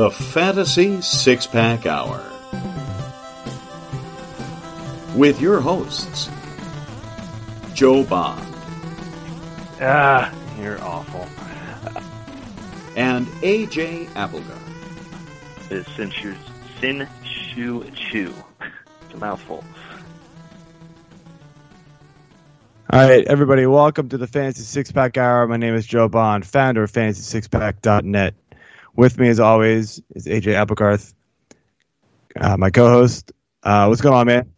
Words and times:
The 0.00 0.10
Fantasy 0.10 1.02
Six 1.02 1.46
Pack 1.46 1.84
Hour. 1.84 2.24
With 5.14 5.42
your 5.42 5.60
hosts, 5.60 6.30
Joe 7.74 8.02
Bond 8.04 8.42
Ah, 9.78 10.32
you're 10.58 10.82
awful. 10.82 11.28
and 12.96 13.26
AJ 13.42 14.08
Applegarth. 14.16 15.68
It's 15.70 15.92
Sin 15.92 16.10
Shu, 16.10 16.34
Sin 16.80 17.06
Shu 17.22 17.84
Chu. 17.94 18.32
It's 19.04 19.12
a 19.12 19.18
mouthful. 19.18 19.62
All 22.90 23.06
right, 23.06 23.26
everybody, 23.26 23.66
welcome 23.66 24.08
to 24.08 24.16
the 24.16 24.26
Fantasy 24.26 24.62
Six 24.62 24.90
Pack 24.92 25.18
Hour. 25.18 25.46
My 25.46 25.58
name 25.58 25.74
is 25.74 25.84
Joe 25.84 26.08
Bond, 26.08 26.46
founder 26.46 26.84
of 26.84 26.90
FantasySixPack.net. 26.90 28.32
With 28.96 29.18
me, 29.18 29.28
as 29.28 29.40
always, 29.40 30.02
is 30.14 30.26
AJ 30.26 30.54
Applegarth, 30.54 31.14
uh, 32.40 32.56
my 32.56 32.70
co-host. 32.70 33.32
Uh, 33.62 33.86
what's 33.86 34.00
going 34.00 34.14
on, 34.14 34.26
man? 34.26 34.52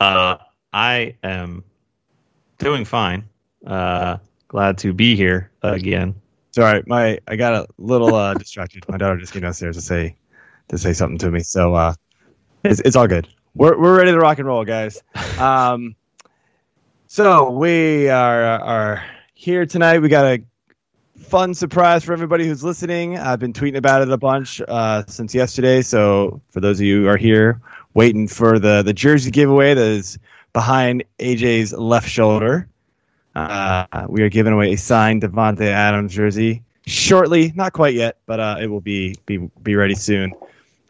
Uh, 0.00 0.36
I 0.72 1.16
am 1.22 1.64
doing 2.58 2.84
fine. 2.84 3.24
Uh, 3.66 4.18
glad 4.48 4.78
to 4.78 4.92
be 4.92 5.16
here 5.16 5.50
again. 5.62 6.14
Right. 6.56 6.86
My 6.86 7.18
I 7.26 7.36
got 7.36 7.54
a 7.54 7.66
little 7.78 8.14
uh, 8.14 8.34
distracted. 8.38 8.88
My 8.88 8.96
daughter 8.96 9.16
just 9.18 9.32
came 9.32 9.42
downstairs 9.42 9.76
to 9.76 9.82
say 9.82 10.16
to 10.68 10.78
say 10.78 10.92
something 10.92 11.18
to 11.18 11.30
me, 11.30 11.40
so 11.40 11.74
uh, 11.74 11.94
it's 12.64 12.80
it's 12.80 12.96
all 12.96 13.08
good. 13.08 13.28
We're 13.54 13.78
we're 13.78 13.96
ready 13.96 14.12
to 14.12 14.18
rock 14.18 14.38
and 14.38 14.46
roll, 14.46 14.64
guys. 14.64 15.02
Um, 15.38 15.96
so 17.06 17.50
we 17.50 18.08
are 18.08 18.44
are 18.44 19.04
here 19.34 19.66
tonight. 19.66 20.00
We 20.00 20.08
got 20.08 20.24
a 20.24 20.44
fun 21.18 21.54
surprise 21.54 22.04
for 22.04 22.12
everybody 22.12 22.46
who's 22.46 22.64
listening. 22.64 23.18
I've 23.18 23.38
been 23.38 23.52
tweeting 23.52 23.76
about 23.76 24.02
it 24.02 24.10
a 24.10 24.16
bunch 24.16 24.60
uh, 24.68 25.04
since 25.06 25.34
yesterday. 25.34 25.82
So 25.82 26.40
for 26.50 26.60
those 26.60 26.80
of 26.80 26.86
you 26.86 27.02
who 27.02 27.08
are 27.08 27.16
here 27.16 27.60
waiting 27.94 28.26
for 28.28 28.58
the 28.58 28.82
the 28.82 28.92
jersey 28.92 29.30
giveaway 29.30 29.74
that 29.74 29.86
is 29.86 30.18
behind 30.52 31.04
AJ's 31.18 31.72
left 31.72 32.08
shoulder, 32.08 32.68
uh, 33.34 34.06
we 34.08 34.22
are 34.22 34.28
giving 34.28 34.52
away 34.52 34.72
a 34.72 34.76
signed 34.76 35.22
Davante 35.22 35.66
Adams 35.66 36.14
jersey 36.14 36.62
shortly. 36.86 37.52
Not 37.54 37.72
quite 37.72 37.94
yet, 37.94 38.18
but 38.26 38.40
uh, 38.40 38.56
it 38.60 38.66
will 38.66 38.80
be 38.80 39.16
be 39.26 39.38
be 39.62 39.76
ready 39.76 39.94
soon. 39.94 40.32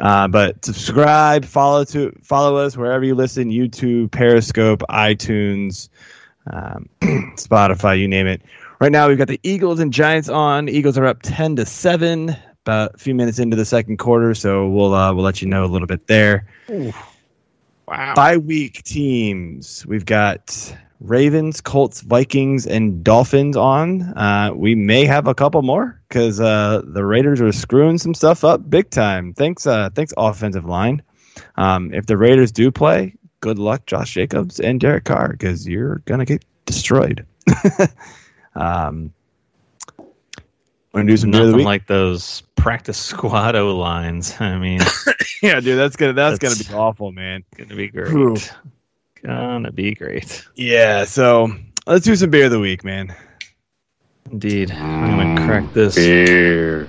Uh, 0.01 0.27
but 0.27 0.65
subscribe, 0.65 1.45
follow 1.45 1.85
to 1.85 2.13
follow 2.23 2.57
us 2.57 2.77
wherever 2.77 3.05
you 3.05 3.15
listen: 3.15 3.51
YouTube, 3.51 4.11
Periscope, 4.11 4.83
iTunes, 4.91 5.89
um, 6.51 6.89
Spotify, 7.37 7.99
you 7.99 8.09
name 8.09 8.27
it. 8.27 8.43
Right 8.85 8.93
now, 8.93 9.09
we've 9.09 9.17
got 9.17 9.29
the 9.29 9.41
Eagles 9.43 9.81
and 9.81 9.91
Giants 9.91 10.29
on. 10.29 10.69
Eagles 10.69 10.99
are 10.99 11.07
up 11.07 11.23
ten 11.23 11.57
to 11.57 11.65
seven. 11.65 12.37
About 12.67 12.95
a 12.95 12.99
few 12.99 13.15
minutes 13.15 13.39
into 13.39 13.57
the 13.57 13.65
second 13.65 13.97
quarter, 13.97 14.35
so 14.35 14.69
we'll 14.69 14.93
uh, 14.93 15.15
we'll 15.15 15.25
let 15.25 15.41
you 15.41 15.49
know 15.49 15.65
a 15.65 15.73
little 15.73 15.87
bit 15.87 16.07
there. 16.07 16.47
Wow. 17.89 18.15
Bye 18.15 18.37
week 18.37 18.83
teams. 18.83 19.87
We've 19.87 20.05
got 20.05 20.77
Ravens, 21.01 21.63
Colts, 21.63 22.03
Vikings, 22.03 22.67
and 22.67 23.03
Dolphins 23.03 23.57
on. 23.57 24.03
Uh, 24.03 24.51
we 24.55 24.75
may 24.75 25.07
have 25.07 25.29
a 25.29 25.35
couple 25.35 25.63
more 25.63 25.99
because 26.11 26.39
uh, 26.39 26.83
the 26.85 27.07
Raiders 27.07 27.41
are 27.41 27.53
screwing 27.53 27.97
some 27.97 28.13
stuff 28.13 28.45
up 28.45 28.69
big 28.69 28.91
time. 28.91 29.33
Thanks, 29.33 29.67
uh, 29.67 29.89
thanks 29.95 30.13
offensive 30.19 30.67
line. 30.67 31.01
Um, 31.57 31.95
if 31.95 32.05
the 32.05 32.19
Raiders 32.19 32.53
do 32.53 32.71
play, 32.71 33.15
good 33.41 33.59
luck, 33.59 33.87
Josh 33.87 34.13
Jacobs 34.13 34.61
and 34.61 34.79
Derek 34.79 35.05
Carr, 35.05 35.29
because 35.29 35.67
you're 35.67 36.03
gonna 36.05 36.27
get 36.27 36.45
destroyed. 36.67 37.25
um, 38.55 39.13
want 40.93 41.07
to 41.09 41.13
do 41.13 41.17
some 41.17 41.31
beer 41.31 41.43
of 41.43 41.49
the 41.51 41.57
week? 41.57 41.65
like 41.67 41.87
those 41.87 42.43
practice 42.57 42.99
squad 43.13 43.57
O 43.57 43.77
lines. 43.77 44.35
I 44.41 44.57
mean, 44.59 44.81
yeah, 45.43 45.61
dude, 45.61 45.79
that's 45.79 45.97
gonna 45.97 46.13
that's, 46.13 46.39
That's- 46.39 46.63
gonna 46.63 46.71
be 46.71 46.81
awful, 46.81 47.13
man. 47.13 47.45
gonna 47.57 47.75
be 47.75 47.89
great. 47.89 48.09
Whew. 48.11 48.37
Gonna 49.25 49.73
be 49.73 49.95
great. 49.95 50.45
Yeah, 50.55 51.05
so 51.05 51.49
let's 51.87 52.05
do 52.05 52.15
some 52.15 52.31
beer 52.31 52.45
of 52.47 52.51
the 52.51 52.61
week, 52.61 52.85
man. 52.85 53.15
Indeed. 54.31 54.71
I'm 54.71 55.19
gonna 55.19 55.47
crack 55.47 55.73
this. 55.73 55.95
Beer. 55.97 56.89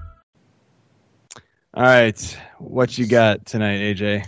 All 1.73 1.83
right, 1.83 2.37
what 2.57 2.97
you 2.97 3.07
got 3.07 3.45
tonight, 3.45 3.79
AJ? 3.79 4.25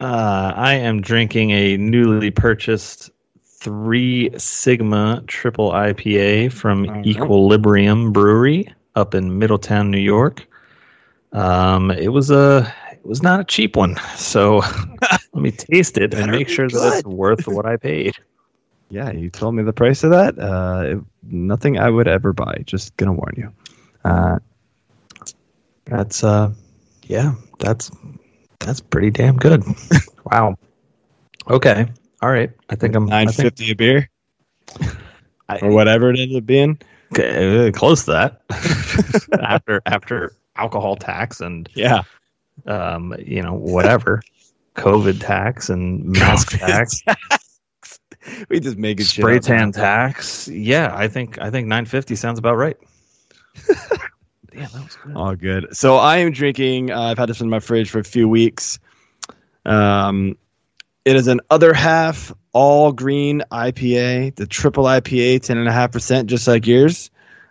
Uh, 0.00 0.52
I 0.54 0.74
am 0.74 1.00
drinking 1.00 1.50
a 1.50 1.76
newly 1.76 2.30
purchased 2.30 3.10
Three 3.44 4.30
Sigma 4.38 5.24
Triple 5.26 5.70
IPA 5.72 6.52
from 6.52 6.84
no. 6.84 7.02
Equilibrium 7.04 8.12
Brewery 8.12 8.72
up 8.94 9.14
in 9.14 9.38
Middletown, 9.38 9.90
New 9.90 9.98
York. 9.98 10.46
Um, 11.32 11.90
it 11.90 12.08
was 12.08 12.30
a 12.30 12.72
it 12.92 13.04
was 13.04 13.22
not 13.22 13.40
a 13.40 13.44
cheap 13.44 13.74
one, 13.74 13.96
so 14.16 14.58
let 15.32 15.42
me 15.42 15.50
taste 15.50 15.98
it 15.98 16.14
and 16.14 16.30
make 16.30 16.48
sure 16.48 16.68
that 16.68 16.92
it's 16.98 17.06
worth 17.06 17.48
what 17.48 17.66
I 17.66 17.76
paid. 17.76 18.14
Yeah, 18.90 19.10
you 19.10 19.30
told 19.30 19.54
me 19.56 19.62
the 19.64 19.72
price 19.72 20.04
of 20.04 20.10
that. 20.10 20.38
Uh, 20.38 20.82
it- 20.98 21.04
nothing 21.24 21.78
I 21.78 21.88
would 21.88 22.06
ever 22.08 22.32
buy. 22.32 22.62
Just 22.66 22.96
gonna 22.96 23.12
warn 23.14 23.34
you. 23.36 23.52
Uh, 24.04 24.38
That's 25.92 26.24
uh, 26.24 26.50
yeah, 27.04 27.34
that's 27.58 27.90
that's 28.60 28.80
pretty 28.80 29.10
damn 29.10 29.36
good. 29.36 29.62
wow. 30.24 30.56
Okay. 31.50 31.86
All 32.22 32.30
right. 32.30 32.50
I 32.70 32.76
think 32.76 32.94
I'm 32.94 33.04
nine 33.04 33.28
fifty 33.28 33.72
a 33.72 33.74
beer 33.74 34.08
I- 35.50 35.58
or 35.60 35.70
whatever 35.70 36.08
it 36.10 36.18
ended 36.18 36.38
up 36.38 36.46
being. 36.46 36.78
Okay, 37.12 37.68
uh, 37.68 37.70
close 37.72 38.06
to 38.06 38.12
that. 38.12 39.28
after 39.42 39.82
after 39.84 40.34
alcohol 40.56 40.96
tax 40.96 41.42
and 41.42 41.68
Yeah, 41.74 42.04
um, 42.64 43.14
you 43.18 43.42
know 43.42 43.52
whatever, 43.52 44.22
COVID 44.76 45.20
tax 45.20 45.68
and 45.68 46.06
mask 46.06 46.58
tax, 46.58 47.02
we 48.48 48.60
just 48.60 48.78
make 48.78 48.98
it 48.98 49.04
spray 49.04 49.40
tan 49.40 49.72
tax. 49.72 50.48
Yeah, 50.48 50.90
I 50.96 51.06
think 51.06 51.38
I 51.38 51.50
think 51.50 51.66
nine 51.66 51.84
fifty 51.84 52.16
sounds 52.16 52.38
about 52.38 52.56
right. 52.56 52.78
Damn, 54.52 54.62
that 54.62 54.84
was 54.84 54.96
good. 55.04 55.16
All 55.16 55.34
good. 55.34 55.76
So 55.76 55.96
I 55.96 56.18
am 56.18 56.32
drinking. 56.32 56.90
Uh, 56.90 57.00
I've 57.00 57.18
had 57.18 57.28
this 57.28 57.40
in 57.40 57.48
my 57.48 57.60
fridge 57.60 57.90
for 57.90 57.98
a 57.98 58.04
few 58.04 58.28
weeks. 58.28 58.78
Um, 59.64 60.36
it 61.04 61.16
is 61.16 61.26
an 61.26 61.40
other 61.50 61.72
half 61.72 62.32
all 62.52 62.92
green 62.92 63.42
IPA, 63.50 64.36
the 64.36 64.46
triple 64.46 64.84
IPA, 64.84 65.42
ten 65.42 65.58
and 65.58 65.68
a 65.68 65.72
half 65.72 65.92
percent, 65.92 66.28
just 66.28 66.46
like 66.46 66.66
yours. 66.66 67.10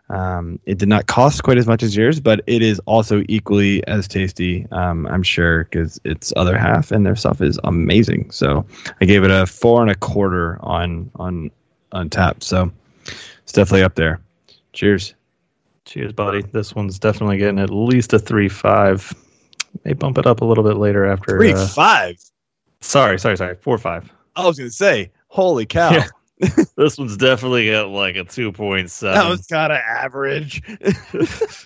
Um, 0.10 0.60
it 0.66 0.78
did 0.78 0.90
not 0.90 1.08
cost 1.08 1.42
quite 1.44 1.58
as 1.58 1.68
much 1.68 1.84
as 1.84 1.96
yours, 1.96 2.20
but 2.20 2.42
it 2.46 2.62
is 2.62 2.80
also 2.86 3.24
equally 3.30 3.86
as 3.88 4.08
tasty. 4.10 4.68
Um, 4.72 5.08
I'm 5.08 5.24
sure 5.24 5.64
because 5.64 6.02
it's 6.04 6.34
other 6.36 6.58
half, 6.58 6.92
and 6.92 7.06
their 7.06 7.16
stuff 7.16 7.42
is 7.42 7.58
amazing. 7.64 8.30
So 8.32 8.66
I 9.00 9.06
gave 9.06 9.24
it 9.24 9.32
a 9.32 9.46
four 9.46 9.82
and 9.82 9.90
a 9.90 9.96
quarter 9.96 10.60
on 10.62 11.10
on 11.16 11.50
on 11.94 12.10
tap. 12.10 12.44
So 12.44 12.72
it's 13.44 13.54
definitely 13.54 13.84
up 13.84 13.96
there. 13.96 14.20
Cheers. 14.74 15.16
Cheers, 15.92 16.14
buddy. 16.14 16.42
This 16.42 16.74
one's 16.74 16.98
definitely 16.98 17.38
getting 17.38 17.60
at 17.60 17.70
least 17.70 18.14
a 18.14 18.20
three 18.20 18.48
five. 18.48 19.14
May 19.84 19.92
bump 19.92 20.18
it 20.18 20.26
up 20.26 20.40
a 20.40 20.46
little 20.46 20.64
bit 20.64 20.78
later 20.78 21.06
after. 21.06 21.38
Three 21.38 21.52
uh, 21.52 21.68
five. 21.68 22.16
sorry, 22.80 23.20
sorry, 23.20 23.36
sorry. 23.36 23.56
Four 23.56 23.78
five. 23.78 24.10
I 24.38 24.46
was 24.46 24.58
gonna 24.58 24.70
say, 24.70 25.12
holy 25.28 25.66
cow, 25.66 25.92
Yeah. 25.92 26.08
This 26.78 26.98
one's 26.98 27.18
definitely 27.18 27.72
at 27.72 27.90
like 27.90 28.16
a 28.16 28.24
two 28.24 28.54
point 28.54 28.90
seven. 28.90 29.16
that 29.16 29.30
was 29.30 29.46
kind 29.48 29.74
of 29.74 29.80
average. 29.80 30.64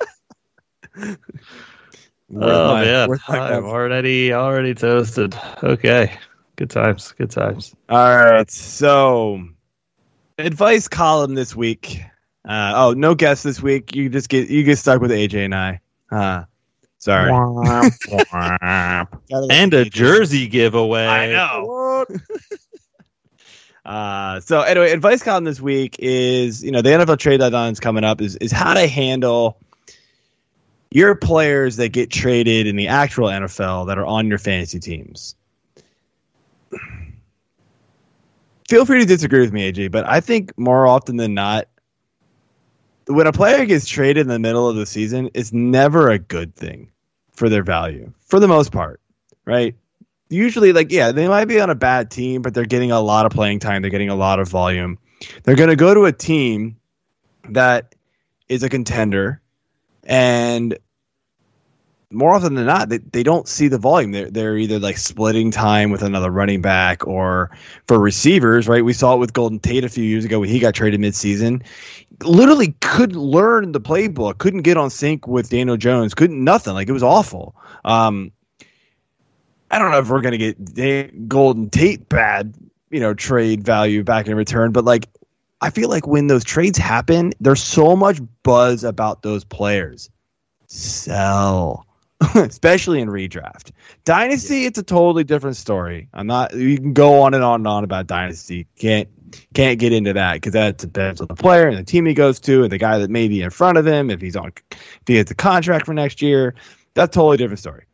Oh 2.35 2.75
man, 2.77 3.09
I'm 3.27 3.65
already 3.65 4.33
already 4.33 4.73
toasted. 4.73 5.35
Okay, 5.61 6.17
good 6.55 6.71
times, 6.71 7.11
good 7.11 7.29
times. 7.29 7.75
All 7.89 8.15
right, 8.15 8.49
so 8.49 9.47
advice 10.39 10.87
column 10.87 11.35
this 11.35 11.55
week. 11.55 12.01
Uh, 12.47 12.73
oh, 12.75 12.93
no 12.93 13.15
guest 13.15 13.43
this 13.43 13.61
week. 13.61 13.95
You 13.95 14.09
just 14.09 14.29
get 14.29 14.49
you 14.49 14.63
get 14.63 14.77
stuck 14.77 15.01
with 15.01 15.11
AJ 15.11 15.45
and 15.45 15.55
I. 15.55 15.79
Uh, 16.11 16.43
sorry. 16.99 17.31
and 19.49 19.73
a 19.73 19.85
jersey 19.85 20.47
giveaway. 20.47 21.05
I 21.05 21.31
know. 21.31 22.05
Uh, 23.85 24.39
so 24.39 24.61
anyway, 24.61 24.91
advice 24.91 25.21
column 25.21 25.43
this 25.43 25.61
week 25.61 25.95
is 25.99 26.63
you 26.63 26.71
know 26.71 26.81
the 26.81 26.89
NFL 26.89 27.19
trade 27.19 27.39
deadline 27.39 27.71
is 27.71 27.79
coming 27.79 28.03
up 28.03 28.19
is 28.19 28.35
is 28.37 28.51
how 28.51 28.73
to 28.73 28.87
handle 28.87 29.59
your 30.89 31.13
players 31.13 31.75
that 31.75 31.89
get 31.89 32.09
traded 32.09 32.65
in 32.65 32.77
the 32.77 32.87
actual 32.87 33.27
NFL 33.27 33.85
that 33.85 33.99
are 33.99 34.05
on 34.05 34.27
your 34.27 34.39
fantasy 34.39 34.79
teams. 34.79 35.35
Feel 38.67 38.87
free 38.87 39.01
to 39.01 39.05
disagree 39.05 39.41
with 39.41 39.53
me, 39.53 39.71
AJ, 39.71 39.91
but 39.91 40.09
I 40.09 40.19
think 40.19 40.57
more 40.57 40.87
often 40.87 41.17
than 41.17 41.35
not, 41.35 41.67
when 43.07 43.27
a 43.27 43.31
player 43.31 43.65
gets 43.65 43.87
traded 43.87 44.21
in 44.21 44.27
the 44.27 44.39
middle 44.39 44.67
of 44.67 44.75
the 44.75 44.85
season, 44.85 45.29
it's 45.33 45.53
never 45.53 46.09
a 46.09 46.19
good 46.19 46.55
thing 46.55 46.91
for 47.31 47.49
their 47.49 47.63
value, 47.63 48.11
for 48.21 48.39
the 48.39 48.47
most 48.47 48.71
part, 48.71 49.01
right? 49.45 49.75
Usually, 50.29 50.73
like, 50.73 50.91
yeah, 50.91 51.11
they 51.11 51.27
might 51.27 51.45
be 51.45 51.59
on 51.59 51.69
a 51.69 51.75
bad 51.75 52.09
team, 52.09 52.41
but 52.41 52.53
they're 52.53 52.65
getting 52.65 52.91
a 52.91 53.01
lot 53.01 53.25
of 53.25 53.31
playing 53.31 53.59
time, 53.59 53.81
they're 53.81 53.91
getting 53.91 54.09
a 54.09 54.15
lot 54.15 54.39
of 54.39 54.47
volume. 54.47 54.97
They're 55.43 55.55
going 55.55 55.69
to 55.69 55.75
go 55.75 55.93
to 55.93 56.05
a 56.05 56.11
team 56.11 56.77
that 57.49 57.95
is 58.49 58.63
a 58.63 58.69
contender 58.69 59.41
and 60.03 60.77
more 62.11 62.33
often 62.33 62.55
than 62.55 62.65
not, 62.65 62.89
they, 62.89 62.97
they 62.99 63.23
don't 63.23 63.47
see 63.47 63.67
the 63.67 63.77
volume. 63.77 64.11
They're, 64.11 64.29
they're 64.29 64.57
either 64.57 64.79
like 64.79 64.97
splitting 64.97 65.51
time 65.51 65.91
with 65.91 66.01
another 66.01 66.29
running 66.29 66.61
back 66.61 67.05
or 67.07 67.55
for 67.87 67.99
receivers, 67.99 68.67
right? 68.67 68.83
We 68.83 68.93
saw 68.93 69.15
it 69.15 69.17
with 69.17 69.33
Golden 69.33 69.59
Tate 69.59 69.83
a 69.83 69.89
few 69.89 70.03
years 70.03 70.25
ago 70.25 70.39
when 70.39 70.49
he 70.49 70.59
got 70.59 70.73
traded 70.73 70.99
midseason. 70.99 71.65
Literally 72.23 72.75
couldn't 72.81 73.19
learn 73.19 73.71
the 73.71 73.81
playbook, 73.81 74.37
couldn't 74.37 74.61
get 74.61 74.77
on 74.77 74.89
sync 74.89 75.27
with 75.27 75.49
Daniel 75.49 75.77
Jones, 75.77 76.13
couldn't 76.13 76.43
nothing. 76.43 76.73
Like 76.73 76.87
it 76.87 76.93
was 76.93 77.03
awful. 77.03 77.55
Um, 77.83 78.31
I 79.71 79.79
don't 79.79 79.91
know 79.91 79.99
if 79.99 80.09
we're 80.09 80.21
going 80.21 80.39
to 80.39 80.53
get 80.53 81.27
Golden 81.27 81.69
Tate 81.69 82.07
bad, 82.07 82.53
you 82.91 82.99
know, 82.99 83.13
trade 83.13 83.63
value 83.63 84.03
back 84.03 84.27
in 84.27 84.35
return, 84.35 84.71
but 84.71 84.85
like 84.85 85.09
I 85.61 85.69
feel 85.69 85.89
like 85.89 86.05
when 86.05 86.27
those 86.27 86.43
trades 86.43 86.77
happen, 86.77 87.33
there's 87.39 87.63
so 87.63 87.95
much 87.95 88.19
buzz 88.43 88.83
about 88.83 89.23
those 89.23 89.43
players. 89.43 90.09
Sell 90.67 91.85
especially 92.35 93.01
in 93.01 93.09
redraft. 93.09 93.71
Dynasty, 94.03 94.59
yeah. 94.59 94.67
it's 94.67 94.77
a 94.77 94.83
totally 94.83 95.23
different 95.23 95.57
story. 95.57 96.07
I'm 96.13 96.27
not. 96.27 96.55
You 96.55 96.77
can 96.77 96.93
go 96.93 97.21
on 97.21 97.33
and 97.33 97.43
on 97.43 97.61
and 97.61 97.67
on 97.67 97.83
about 97.83 98.07
dynasty. 98.07 98.67
Can't 98.77 99.09
can't 99.53 99.79
get 99.79 99.91
into 99.91 100.13
that 100.13 100.35
because 100.35 100.53
that 100.53 100.77
depends 100.77 101.19
on 101.19 101.27
the 101.27 101.35
player 101.35 101.67
and 101.67 101.77
the 101.77 101.83
team 101.83 102.05
he 102.05 102.13
goes 102.13 102.39
to 102.39 102.63
and 102.63 102.71
the 102.71 102.77
guy 102.77 102.97
that 102.97 103.09
may 103.09 103.27
be 103.27 103.41
in 103.41 103.49
front 103.49 103.77
of 103.77 103.85
him 103.85 104.09
if 104.09 104.21
he's 104.21 104.35
on 104.35 104.51
if 104.71 105.07
he 105.07 105.15
has 105.15 105.29
a 105.29 105.35
contract 105.35 105.85
for 105.85 105.93
next 105.93 106.21
year. 106.21 106.55
That's 106.93 107.15
a 107.15 107.19
totally 107.19 107.37
different 107.37 107.59
story. 107.59 107.85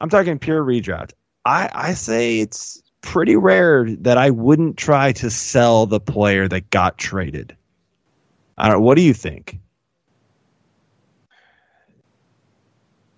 I'm 0.00 0.08
talking 0.08 0.38
pure 0.38 0.64
redraft. 0.64 1.12
I 1.44 1.68
I 1.72 1.94
say 1.94 2.40
it's 2.40 2.82
pretty 3.02 3.36
rare 3.36 3.90
that 3.90 4.16
I 4.16 4.30
wouldn't 4.30 4.76
try 4.76 5.12
to 5.12 5.28
sell 5.28 5.86
the 5.86 6.00
player 6.00 6.48
that 6.48 6.70
got 6.70 6.98
traded. 6.98 7.56
I 8.56 8.68
don't. 8.68 8.82
What 8.82 8.96
do 8.96 9.02
you 9.02 9.14
think? 9.14 9.58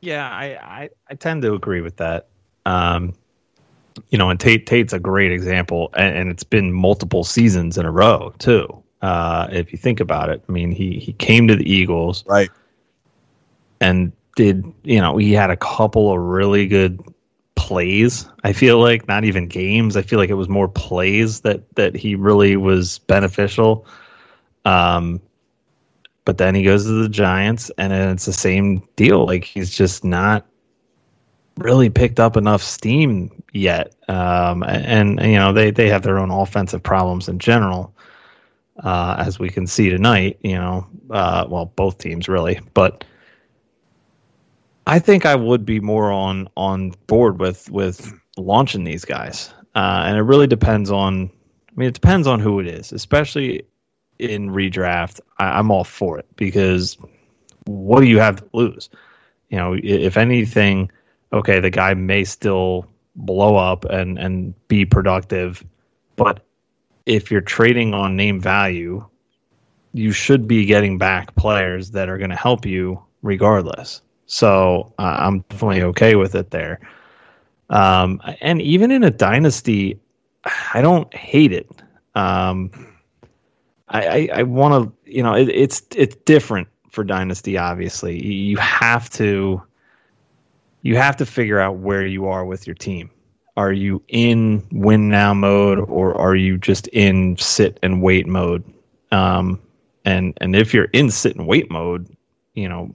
Yeah, 0.05 0.29
I, 0.29 0.45
I, 0.45 0.91
I 1.09 1.15
tend 1.15 1.41
to 1.43 1.55
agree 1.55 1.81
with 1.81 1.97
that. 1.97 2.29
Um, 2.67 3.15
you 4.11 4.19
know, 4.19 4.29
and 4.29 4.39
Tate 4.39 4.67
Tate's 4.67 4.93
a 4.93 4.99
great 4.99 5.33
example, 5.33 5.89
and, 5.97 6.17
and 6.17 6.31
it's 6.31 6.45
been 6.45 6.73
multiple 6.73 7.25
seasons 7.25 7.79
in 7.79 7.87
a 7.87 7.91
row 7.91 8.35
too. 8.39 8.69
Uh, 9.01 9.49
if 9.51 9.73
you 9.73 9.79
think 9.79 10.01
about 10.01 10.29
it, 10.29 10.43
I 10.47 10.53
mean, 10.53 10.73
he 10.73 10.99
he 10.99 11.15
came 11.15 11.49
to 11.49 11.57
the 11.57 11.71
Eagles, 11.71 12.23
right, 12.27 12.51
and 13.81 14.13
did 14.37 14.71
you 14.83 15.01
know 15.01 15.17
he 15.17 15.33
had 15.33 15.51
a 15.51 15.57
couple 15.57 16.13
of 16.13 16.19
really 16.21 16.67
good 16.67 17.01
plays. 17.55 18.29
I 18.43 18.53
feel 18.53 18.81
like 18.81 19.09
not 19.09 19.25
even 19.25 19.49
games. 19.49 19.97
I 19.97 20.03
feel 20.03 20.19
like 20.19 20.29
it 20.29 20.35
was 20.35 20.51
more 20.51 20.69
plays 20.69 21.41
that 21.43 21.63
that 21.77 21.97
he 21.97 22.15
really 22.15 22.57
was 22.57 22.99
beneficial. 22.99 23.87
Um, 24.67 25.21
but 26.25 26.39
then 26.39 26.55
he 26.55 26.63
goes 26.63 26.85
to 26.85 27.03
the 27.03 27.09
Giants, 27.09 27.71
and 27.79 27.93
it's 27.93 28.25
the 28.25 28.33
same 28.33 28.83
deal. 28.97 29.27
Like 29.27 29.45
he's 29.45 29.71
just 29.71 30.05
not 30.05 30.47
really 31.59 31.91
picked 31.91 32.19
up 32.19 32.37
enough 32.37 32.63
steam 32.63 33.31
yet. 33.53 33.95
Um, 34.09 34.63
and, 34.65 35.21
and, 35.21 35.33
you 35.33 35.39
know 35.39 35.53
they 35.53 35.71
they 35.71 35.89
have 35.89 36.03
their 36.03 36.19
own 36.19 36.31
offensive 36.31 36.83
problems 36.83 37.29
in 37.29 37.39
general, 37.39 37.95
uh, 38.83 39.17
as 39.19 39.39
we 39.39 39.51
can 39.51 39.67
see 39.67 39.91
tonight. 39.91 40.39
You 40.43 40.55
know, 40.55 40.87
uh, 41.11 41.47
well, 41.49 41.67
both 41.77 41.99
teams 41.99 42.29
really, 42.29 42.61
but. 42.75 43.05
I 44.87 44.99
think 44.99 45.25
I 45.25 45.35
would 45.35 45.65
be 45.65 45.81
more 45.81 46.13
on 46.13 46.47
on 46.59 46.93
board 47.07 47.41
with 47.41 47.71
with 47.71 48.13
launching 48.37 48.85
these 48.85 49.03
guys, 49.03 49.51
uh, 49.75 50.03
and 50.05 50.19
it 50.19 50.23
really 50.25 50.47
depends 50.47 50.91
on. 50.91 51.31
I 51.71 51.73
mean, 51.75 51.89
it 51.89 51.95
depends 51.95 52.27
on 52.27 52.39
who 52.39 52.61
it 52.61 52.67
is, 52.67 52.93
especially 52.93 53.63
in 54.19 54.51
redraft, 54.51 55.21
I, 55.39 55.59
am 55.59 55.71
all 55.71 55.85
for 55.85 56.19
it 56.19 56.27
because 56.37 56.97
what 57.67 58.01
do 58.01 58.07
you 58.07 58.19
have 58.19 58.37
to 58.37 58.49
lose? 58.53 58.89
You 59.49 59.59
know, 59.59 59.77
if 59.83 60.17
anything, 60.17 60.91
okay, 61.33 61.61
the 61.61 61.71
guy 61.71 61.95
may 61.95 62.25
still 62.25 62.87
blow 63.17 63.57
up 63.57 63.85
and 63.85 64.19
and 64.19 64.55
be 64.69 64.85
productive, 64.85 65.65
but 66.17 66.45
if 67.07 67.31
you're 67.31 67.41
trading 67.41 67.95
on 67.95 68.17
name 68.17 68.41
value, 68.41 69.05
you 69.93 70.11
should 70.11 70.49
be 70.49 70.65
getting 70.65 70.99
back 70.99 71.35
players 71.37 71.91
that 71.93 72.09
are 72.09 72.19
going 72.19 72.31
to 72.31 72.37
help 72.37 72.67
you 72.67 73.01
regardless. 73.23 74.03
So 74.27 74.93
uh, 74.99 75.17
I'm 75.19 75.41
definitely 75.51 75.83
okay 75.83 76.17
with 76.17 76.35
it 76.35 76.51
there. 76.51 76.81
Um, 77.71 78.21
and 78.41 78.61
even 78.61 78.91
in 78.91 79.05
a 79.05 79.11
dynasty, 79.11 79.99
I 80.73 80.81
don't 80.83 81.13
hate 81.15 81.53
it. 81.53 81.69
Um, 82.15 82.71
I, 83.95 84.03
I, 84.03 84.29
I 84.35 84.43
want 84.43 84.75
to, 84.85 85.11
you 85.11 85.23
know, 85.23 85.35
it, 85.35 85.49
it's 85.49 85.83
it's 85.95 86.17
different 86.27 86.69
for 86.91 87.05
Dynasty. 87.05 87.57
Obviously, 87.57 88.21
you 88.21 88.57
have 88.57 89.09
to 89.11 89.63
you 90.83 90.97
have 90.97 91.17
to 91.17 91.25
figure 91.27 91.61
out 91.61 91.77
where 91.77 92.05
you 92.05 92.27
are 92.27 92.45
with 92.45 92.67
your 92.67 92.75
team. 92.75 93.11
Are 93.57 93.73
you 93.73 94.03
in 94.09 94.67
win 94.73 95.09
now 95.09 95.33
mode, 95.33 95.79
or 95.79 96.13
are 96.21 96.35
you 96.35 96.59
just 96.59 96.89
in 96.89 97.37
sit 97.37 97.79
and 97.85 98.03
wait 98.03 98.27
mode? 98.27 98.65
Um, 99.13 99.63
and 100.05 100.37
and 100.41 100.57
if 100.57 100.75
you're 100.75 100.91
in 100.93 101.09
sit 101.09 101.37
and 101.37 101.47
wait 101.47 101.71
mode, 101.71 102.15
you 102.55 102.69
know, 102.69 102.93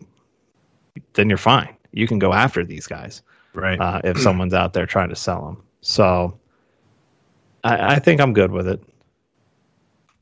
then 1.14 1.30
you're 1.30 1.38
fine. 1.38 1.74
You 1.94 2.08
can 2.08 2.20
go 2.20 2.34
after 2.34 2.66
these 2.66 2.88
guys, 2.88 3.22
right? 3.54 3.80
Uh, 3.80 4.02
if 4.04 4.18
someone's 4.22 4.54
out 4.54 4.74
there 4.74 4.86
trying 4.86 5.10
to 5.10 5.16
sell 5.16 5.46
them. 5.46 5.64
So, 5.80 6.38
I, 7.64 7.96
I 7.96 8.00
think 8.00 8.20
I'm 8.20 8.34
good 8.34 8.52
with 8.52 8.68
it. 8.68 8.84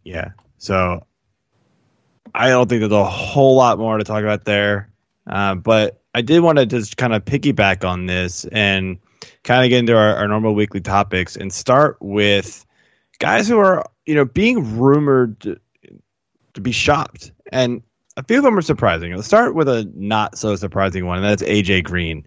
Yeah, 0.04 0.30
so 0.58 1.06
I 2.36 2.50
don't 2.50 2.70
think 2.70 2.82
there's 2.82 2.92
a 2.92 3.04
whole 3.04 3.56
lot 3.56 3.80
more 3.80 3.98
to 3.98 4.04
talk 4.04 4.24
about 4.24 4.46
there. 4.46 4.90
Uh, 5.28 5.56
but 5.56 6.02
I 6.14 6.22
did 6.22 6.42
want 6.42 6.58
to 6.58 6.66
just 6.66 6.98
kind 6.98 7.14
of 7.14 7.26
piggyback 7.26 7.88
on 7.88 8.06
this 8.06 8.46
and 8.46 8.98
kind 9.44 9.64
of 9.64 9.70
get 9.70 9.80
into 9.80 9.96
our, 9.96 10.16
our 10.16 10.28
normal 10.28 10.56
weekly 10.56 10.82
topics 10.82 11.36
and 11.36 11.52
start 11.52 11.98
with 12.00 12.66
guys 13.20 13.48
who 13.48 13.58
are, 13.58 13.86
you 14.06 14.16
know, 14.16 14.26
being 14.26 14.78
rumored 14.78 15.40
to, 15.42 15.60
to 16.54 16.62
be 16.62 16.72
shopped. 16.72 17.32
And 17.52 17.82
a 18.18 18.24
few 18.24 18.38
of 18.38 18.44
them 18.44 18.58
are 18.58 18.62
surprising. 18.62 19.14
Let's 19.14 19.28
start 19.28 19.56
with 19.56 19.68
a 19.68 19.90
not 19.96 20.38
so 20.38 20.56
surprising 20.56 21.06
one, 21.06 21.18
and 21.18 21.26
that's 21.26 21.44
AJ 21.44 21.84
Green. 21.84 22.26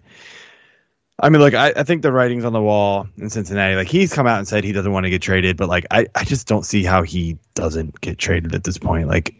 I 1.22 1.28
mean, 1.28 1.40
look, 1.40 1.54
I, 1.54 1.72
I 1.76 1.82
think 1.82 2.02
the 2.02 2.12
writing's 2.12 2.44
on 2.44 2.52
the 2.52 2.62
wall 2.62 3.06
in 3.18 3.28
Cincinnati. 3.28 3.76
Like 3.76 3.88
he's 3.88 4.12
come 4.12 4.26
out 4.26 4.38
and 4.38 4.48
said 4.48 4.64
he 4.64 4.72
doesn't 4.72 4.92
want 4.92 5.04
to 5.04 5.10
get 5.10 5.20
traded, 5.20 5.56
but 5.56 5.68
like 5.68 5.86
I, 5.90 6.06
I 6.14 6.24
just 6.24 6.46
don't 6.46 6.64
see 6.64 6.82
how 6.82 7.02
he 7.02 7.36
doesn't 7.54 8.00
get 8.00 8.18
traded 8.18 8.54
at 8.54 8.64
this 8.64 8.78
point. 8.78 9.06
Like 9.06 9.34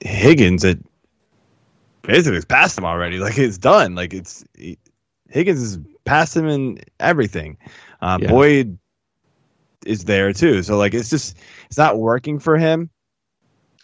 Higgins, 0.00 0.62
it 0.62 0.78
basically 2.02 2.36
it's 2.36 2.44
past 2.44 2.76
him 2.76 2.84
already. 2.84 3.18
Like 3.18 3.38
it's 3.38 3.58
done. 3.58 3.94
Like 3.94 4.12
it's 4.12 4.44
Higgins 5.30 5.62
is 5.62 5.78
past 6.04 6.36
him 6.36 6.48
in 6.48 6.80
everything. 7.00 7.56
Uh, 8.02 8.18
yeah. 8.20 8.28
Boyd 8.28 8.78
is 9.86 10.04
there 10.04 10.32
too. 10.32 10.62
So 10.62 10.76
like 10.76 10.92
it's 10.92 11.08
just 11.08 11.36
it's 11.66 11.78
not 11.78 11.98
working 11.98 12.38
for 12.38 12.58
him. 12.58 12.90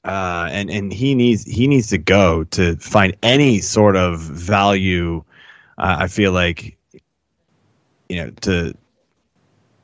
Uh, 0.04 0.48
and 0.50 0.70
and 0.70 0.92
he 0.92 1.14
needs 1.14 1.44
he 1.44 1.66
needs 1.66 1.88
to 1.88 1.98
go 1.98 2.44
to 2.44 2.76
find 2.76 3.16
any 3.22 3.60
sort 3.60 3.96
of 3.96 4.20
value. 4.20 5.24
Uh, 5.78 5.96
I 6.00 6.08
feel 6.08 6.32
like 6.32 6.77
you 8.08 8.24
know 8.24 8.30
to 8.42 8.74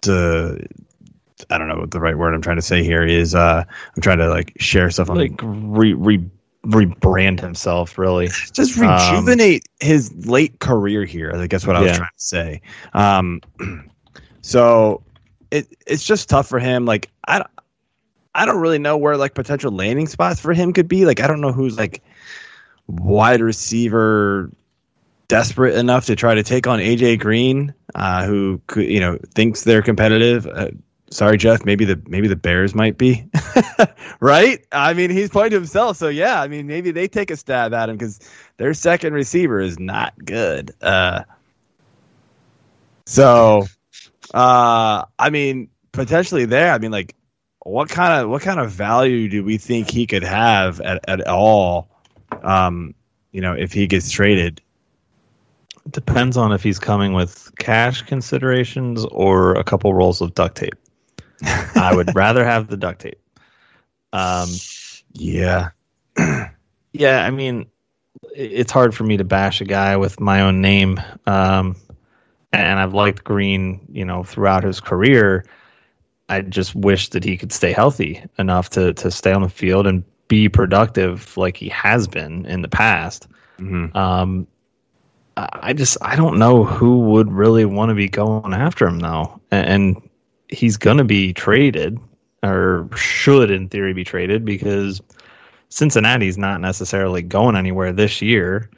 to 0.02 0.66
I 1.50 1.58
don't 1.58 1.68
know 1.68 1.78
what 1.78 1.90
the 1.90 2.00
right 2.00 2.16
word 2.16 2.34
I'm 2.34 2.42
trying 2.42 2.56
to 2.56 2.62
say 2.62 2.82
here 2.82 3.04
is. 3.04 3.34
Uh, 3.34 3.64
I'm 3.96 4.02
trying 4.02 4.18
to 4.18 4.28
like 4.28 4.52
share 4.58 4.90
stuff 4.90 5.10
on 5.10 5.16
like 5.16 5.38
re, 5.42 5.92
re 5.94 6.24
rebrand 6.64 7.40
himself, 7.40 7.98
really. 7.98 8.28
Just 8.52 8.76
rejuvenate 8.76 9.64
um, 9.82 9.86
his 9.86 10.26
late 10.26 10.60
career 10.60 11.04
here. 11.04 11.32
I 11.34 11.46
guess 11.46 11.66
what 11.66 11.76
I 11.76 11.80
was 11.80 11.90
yeah. 11.90 11.96
trying 11.96 12.08
to 12.08 12.24
say. 12.24 12.62
Um, 12.94 13.40
so 14.42 15.02
it 15.50 15.66
it's 15.86 16.04
just 16.04 16.28
tough 16.28 16.48
for 16.48 16.58
him. 16.58 16.84
Like 16.84 17.10
I 17.28 17.44
I 18.34 18.46
don't 18.46 18.60
really 18.60 18.78
know 18.78 18.96
where 18.96 19.16
like 19.16 19.34
potential 19.34 19.70
landing 19.70 20.06
spots 20.06 20.40
for 20.40 20.52
him 20.52 20.72
could 20.72 20.88
be. 20.88 21.04
Like 21.04 21.20
I 21.20 21.26
don't 21.26 21.40
know 21.40 21.52
who's 21.52 21.76
like 21.76 22.02
wide 22.86 23.40
receiver 23.40 24.50
desperate 25.28 25.74
enough 25.74 26.06
to 26.06 26.16
try 26.16 26.34
to 26.34 26.42
take 26.42 26.66
on 26.66 26.78
AJ 26.78 27.20
Green, 27.20 27.74
uh, 27.94 28.26
who 28.26 28.60
you 28.76 29.00
know 29.00 29.18
thinks 29.34 29.64
they're 29.64 29.82
competitive. 29.82 30.46
Uh, 30.46 30.70
sorry, 31.10 31.36
Jeff. 31.36 31.64
Maybe 31.64 31.84
the 31.84 32.00
maybe 32.06 32.28
the 32.28 32.36
Bears 32.36 32.74
might 32.74 32.98
be 32.98 33.26
right. 34.20 34.64
I 34.72 34.94
mean, 34.94 35.10
he's 35.10 35.30
playing 35.30 35.50
to 35.50 35.56
himself. 35.56 35.96
So 35.96 36.08
yeah, 36.08 36.40
I 36.40 36.48
mean, 36.48 36.66
maybe 36.66 36.90
they 36.90 37.08
take 37.08 37.30
a 37.30 37.36
stab 37.36 37.72
at 37.72 37.88
him 37.88 37.96
because 37.96 38.20
their 38.56 38.74
second 38.74 39.14
receiver 39.14 39.60
is 39.60 39.78
not 39.78 40.14
good. 40.24 40.72
Uh, 40.80 41.24
so, 43.06 43.66
uh, 44.32 45.04
I 45.18 45.30
mean, 45.30 45.68
potentially 45.92 46.46
there. 46.46 46.72
I 46.72 46.78
mean, 46.78 46.90
like, 46.90 47.14
what 47.60 47.88
kind 47.88 48.22
of 48.22 48.28
what 48.30 48.42
kind 48.42 48.60
of 48.60 48.70
value 48.70 49.28
do 49.28 49.44
we 49.44 49.58
think 49.58 49.90
he 49.90 50.06
could 50.06 50.24
have 50.24 50.80
at, 50.80 51.08
at 51.08 51.26
all? 51.26 51.88
Um, 52.42 52.94
you 53.32 53.40
know, 53.40 53.52
if 53.52 53.72
he 53.72 53.86
gets 53.86 54.10
traded. 54.10 54.60
Depends 55.90 56.36
on 56.36 56.52
if 56.52 56.62
he's 56.62 56.78
coming 56.78 57.12
with 57.12 57.50
cash 57.58 58.02
considerations 58.02 59.04
or 59.06 59.54
a 59.54 59.64
couple 59.64 59.92
rolls 59.94 60.20
of 60.20 60.34
duct 60.34 60.56
tape. 60.56 60.74
I 61.42 61.92
would 61.94 62.14
rather 62.14 62.44
have 62.44 62.68
the 62.68 62.76
duct 62.76 63.00
tape. 63.02 63.20
Um, 64.12 64.48
Yeah. 65.12 65.70
yeah, 66.92 67.24
I 67.24 67.30
mean, 67.30 67.66
it's 68.34 68.72
hard 68.72 68.94
for 68.94 69.04
me 69.04 69.16
to 69.18 69.24
bash 69.24 69.60
a 69.60 69.64
guy 69.64 69.96
with 69.96 70.20
my 70.20 70.40
own 70.40 70.60
name. 70.60 71.00
Um, 71.26 71.76
and 72.52 72.78
I've 72.78 72.94
liked 72.94 73.24
Green, 73.24 73.80
you 73.92 74.04
know, 74.04 74.22
throughout 74.22 74.64
his 74.64 74.80
career. 74.80 75.44
I 76.28 76.40
just 76.40 76.74
wish 76.74 77.10
that 77.10 77.24
he 77.24 77.36
could 77.36 77.52
stay 77.52 77.72
healthy 77.72 78.24
enough 78.38 78.70
to 78.70 78.94
to 78.94 79.10
stay 79.10 79.32
on 79.32 79.42
the 79.42 79.48
field 79.48 79.86
and 79.86 80.04
be 80.28 80.48
productive 80.48 81.36
like 81.36 81.56
he 81.56 81.68
has 81.68 82.08
been 82.08 82.46
in 82.46 82.62
the 82.62 82.68
past. 82.68 83.28
Mhm. 83.58 83.94
Um, 83.94 84.46
I 85.36 85.48
I 85.68 85.72
just 85.72 85.96
I 86.02 86.16
don't 86.16 86.38
know 86.38 86.64
who 86.64 87.00
would 87.00 87.30
really 87.32 87.64
want 87.64 87.88
to 87.90 87.94
be 87.94 88.08
going 88.08 88.52
after 88.54 88.86
him 88.86 89.00
though, 89.00 89.40
and, 89.50 90.00
he's 90.50 90.76
going 90.76 90.98
to 90.98 91.04
be 91.04 91.32
traded 91.32 91.98
or 92.42 92.88
should 92.94 93.50
in 93.50 93.68
theory 93.68 93.92
be 93.94 94.04
traded 94.04 94.44
because 94.44 95.00
Cincinnati's 95.70 96.38
not 96.38 96.60
necessarily 96.60 97.22
going 97.22 97.56
anywhere 97.56 97.92
this 97.92 98.20
year. 98.22 98.70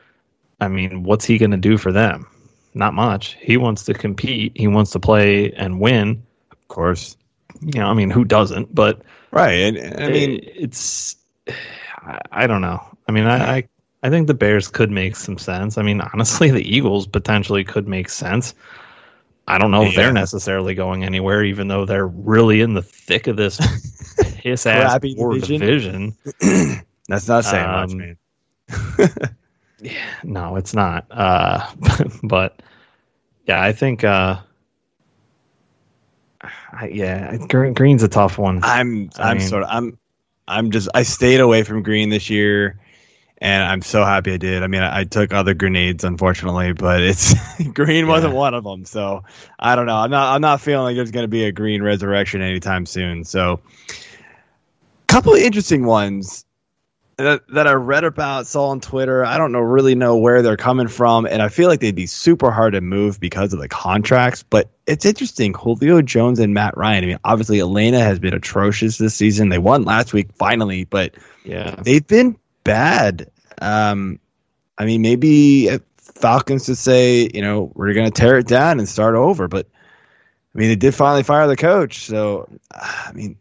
I 0.60 0.68
mean, 0.68 1.02
what's 1.02 1.24
he 1.24 1.36
going 1.38 1.50
to 1.50 1.56
do 1.58 1.76
for 1.76 1.92
them? 1.92 2.26
Not 2.74 2.94
much. 2.94 3.36
He 3.40 3.56
wants 3.56 3.84
to 3.86 3.94
compete. 3.94 4.52
He 4.54 4.68
wants 4.68 4.92
to 4.92 5.00
play 5.00 5.52
and 5.52 5.80
win. 5.80 6.22
Of 6.52 6.68
course. 6.68 7.16
You 7.60 7.80
know, 7.80 7.88
I 7.88 7.94
mean, 7.94 8.10
who 8.10 8.24
doesn't? 8.24 8.74
But 8.74 9.02
Right. 9.32 9.76
And 9.76 10.02
I 10.02 10.08
mean, 10.08 10.30
it- 10.38 10.52
it's 10.56 11.16
I, 12.06 12.20
I 12.30 12.46
don't 12.46 12.62
know. 12.62 12.80
I 13.08 13.12
mean, 13.12 13.26
I, 13.26 13.56
I 13.56 13.68
I 14.02 14.10
think 14.10 14.26
the 14.26 14.34
Bears 14.34 14.68
could 14.68 14.90
make 14.90 15.16
some 15.16 15.38
sense. 15.38 15.78
I 15.78 15.82
mean, 15.82 16.00
honestly, 16.00 16.50
the 16.52 16.62
Eagles 16.62 17.06
potentially 17.06 17.64
could 17.64 17.88
make 17.88 18.08
sense. 18.08 18.54
I 19.48 19.58
don't 19.58 19.70
know 19.70 19.84
if 19.84 19.94
they're 19.94 20.12
necessarily 20.12 20.74
going 20.74 21.04
anywhere, 21.04 21.44
even 21.44 21.68
though 21.68 21.84
they're 21.84 22.08
really 22.08 22.60
in 22.62 22.74
the 22.74 22.82
thick 22.82 23.28
of 23.28 23.36
this 23.36 23.58
piss 24.42 24.66
ass 24.66 24.98
division. 25.00 25.60
division. 25.60 26.16
that's 27.08 27.28
not 27.28 27.44
saying 27.44 27.66
much, 27.70 27.90
Um, 27.92 27.98
man. 27.98 28.16
No, 30.24 30.56
it's 30.56 30.74
not. 30.74 31.06
Uh, 31.10 31.64
but 32.24 32.60
yeah, 33.46 33.62
I 33.62 33.72
think. 33.72 34.02
Uh, 34.04 34.38
I, 36.72 36.88
yeah, 36.88 37.36
Green, 37.48 37.74
Green's 37.74 38.02
a 38.02 38.08
tough 38.08 38.38
one. 38.38 38.60
I'm 38.64 39.10
I 39.18 39.30
I'm 39.30 39.38
mean- 39.38 39.46
sort 39.46 39.62
of 39.64 39.68
I'm 39.70 39.98
I'm 40.48 40.70
just 40.70 40.88
I 40.94 41.02
stayed 41.02 41.40
away 41.40 41.62
from 41.62 41.82
green 41.82 42.08
this 42.08 42.30
year, 42.30 42.80
and 43.38 43.62
I'm 43.64 43.82
so 43.82 44.04
happy 44.04 44.32
I 44.32 44.36
did. 44.38 44.62
I 44.62 44.66
mean, 44.66 44.82
I, 44.82 45.00
I 45.00 45.04
took 45.04 45.32
other 45.32 45.54
grenades, 45.54 46.04
unfortunately, 46.04 46.72
but 46.72 47.02
it's 47.02 47.34
green 47.72 48.06
wasn't 48.06 48.32
Yeah. 48.32 48.38
one 48.38 48.54
of 48.54 48.64
them. 48.64 48.84
So 48.84 49.24
I 49.58 49.76
don't 49.76 49.86
know. 49.86 49.96
I'm 49.96 50.10
not 50.10 50.34
I'm 50.34 50.40
not 50.40 50.60
feeling 50.60 50.84
like 50.84 50.96
there's 50.96 51.10
going 51.10 51.24
to 51.24 51.28
be 51.28 51.44
a 51.44 51.52
green 51.52 51.82
resurrection 51.82 52.40
anytime 52.42 52.86
soon. 52.86 53.24
So, 53.24 53.60
couple 55.08 55.34
of 55.34 55.40
interesting 55.40 55.84
ones 55.86 56.44
that 57.18 57.42
that 57.48 57.66
I 57.66 57.72
read 57.72 58.04
about, 58.04 58.46
saw 58.46 58.68
on 58.68 58.80
Twitter. 58.80 59.24
I 59.24 59.38
don't 59.38 59.50
know 59.52 59.60
really 59.60 59.94
know 59.94 60.16
where 60.16 60.42
they're 60.42 60.56
coming 60.58 60.88
from, 60.88 61.24
and 61.26 61.40
I 61.40 61.48
feel 61.48 61.68
like 61.68 61.80
they'd 61.80 61.94
be 61.94 62.06
super 62.06 62.50
hard 62.50 62.74
to 62.74 62.80
move 62.82 63.18
because 63.20 63.52
of 63.54 63.58
the 63.60 63.68
contracts. 63.68 64.42
But 64.42 64.68
it's 64.86 65.06
interesting, 65.06 65.54
Julio 65.54 66.02
Jones 66.02 66.38
and 66.38 66.52
Matt 66.52 66.76
Ryan. 66.76 67.04
I 67.04 67.06
mean, 67.06 67.18
obviously 67.24 67.58
Atlanta 67.60 68.00
has 68.00 68.18
been 68.18 68.34
atrocious 68.34 68.98
this 68.98 69.14
season. 69.14 69.48
They 69.48 69.58
won 69.58 69.84
last 69.84 70.12
week 70.12 70.28
finally, 70.34 70.84
but 70.84 71.14
yeah, 71.44 71.74
they've 71.82 72.06
been 72.06 72.36
bad. 72.66 73.30
Um, 73.62 74.18
I 74.78 74.84
mean, 74.84 75.00
maybe 75.00 75.70
Falcons 75.96 76.66
to 76.66 76.74
say, 76.74 77.30
you 77.32 77.40
know, 77.40 77.72
we're 77.74 77.94
going 77.94 78.10
to 78.10 78.20
tear 78.20 78.36
it 78.38 78.46
down 78.46 78.78
and 78.78 78.88
start 78.88 79.14
over. 79.14 79.48
But 79.48 79.66
I 80.54 80.58
mean, 80.58 80.68
they 80.68 80.76
did 80.76 80.94
finally 80.94 81.22
fire 81.22 81.46
the 81.46 81.56
coach. 81.56 82.00
So, 82.06 82.48
I 82.72 83.12
mean, 83.14 83.36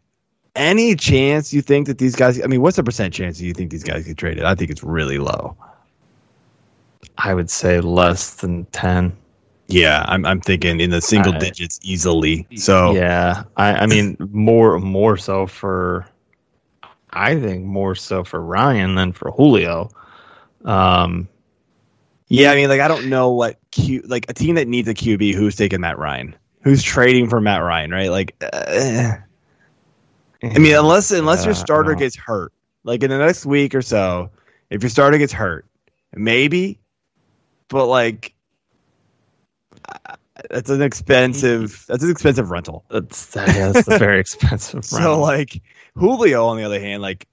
any 0.54 0.94
chance 0.94 1.52
you 1.52 1.60
think 1.60 1.86
that 1.86 1.98
these 1.98 2.16
guys? 2.16 2.42
I 2.42 2.46
mean, 2.46 2.62
what's 2.62 2.76
the 2.76 2.84
percent 2.84 3.12
chance 3.12 3.40
you 3.40 3.52
think 3.52 3.70
these 3.70 3.84
guys 3.84 4.06
get 4.06 4.16
traded? 4.16 4.44
I 4.44 4.54
think 4.54 4.70
it's 4.70 4.82
really 4.82 5.18
low. 5.18 5.56
I 7.18 7.34
would 7.34 7.50
say 7.50 7.80
less 7.80 8.36
than 8.36 8.64
ten. 8.66 9.16
Yeah, 9.68 10.04
I'm 10.08 10.24
I'm 10.24 10.40
thinking 10.40 10.80
in 10.80 10.90
the 10.90 11.00
single 11.00 11.34
I- 11.34 11.38
digits 11.38 11.80
easily. 11.82 12.46
So 12.56 12.92
yeah, 12.92 13.44
I, 13.56 13.72
I 13.72 13.86
mean 13.86 14.16
more 14.30 14.78
more 14.78 15.16
so 15.16 15.46
for 15.46 16.06
I 17.16 17.40
think 17.40 17.64
more 17.64 17.94
so 17.94 18.22
for 18.24 18.40
Ryan 18.40 18.94
than 18.94 19.12
for 19.12 19.30
Julio. 19.30 19.88
Um, 20.66 21.28
yeah, 22.28 22.52
I 22.52 22.56
mean, 22.56 22.68
like 22.68 22.80
I 22.80 22.88
don't 22.88 23.08
know 23.08 23.30
what 23.30 23.58
Q 23.70 24.02
like 24.06 24.26
a 24.28 24.34
team 24.34 24.56
that 24.56 24.68
needs 24.68 24.86
a 24.88 24.94
QB 24.94 25.34
who's 25.34 25.56
taking 25.56 25.80
Matt 25.80 25.98
Ryan, 25.98 26.36
who's 26.62 26.82
trading 26.82 27.28
for 27.28 27.40
Matt 27.40 27.62
Ryan, 27.62 27.90
right? 27.90 28.10
Like, 28.10 28.34
uh, 28.42 29.14
I 30.42 30.58
mean, 30.58 30.76
unless 30.76 31.10
unless 31.10 31.46
your 31.46 31.54
starter 31.54 31.94
gets 31.94 32.16
hurt, 32.16 32.52
like 32.84 33.02
in 33.02 33.10
the 33.10 33.18
next 33.18 33.46
week 33.46 33.74
or 33.74 33.82
so, 33.82 34.30
if 34.68 34.82
your 34.82 34.90
starter 34.90 35.16
gets 35.16 35.32
hurt, 35.32 35.66
maybe, 36.14 36.78
but 37.68 37.86
like. 37.86 38.34
That's 40.50 40.68
an 40.68 40.82
expensive. 40.82 41.86
That's 41.88 42.04
an 42.04 42.10
expensive 42.10 42.50
rental. 42.50 42.84
that's 42.90 43.34
yeah, 43.34 43.72
that's 43.72 43.88
a 43.88 43.98
very 43.98 44.20
expensive. 44.20 44.84
So 44.84 44.98
rental. 44.98 45.20
like 45.20 45.62
Julio, 45.96 46.46
on 46.46 46.56
the 46.56 46.64
other 46.64 46.80
hand, 46.80 47.02
like 47.02 47.26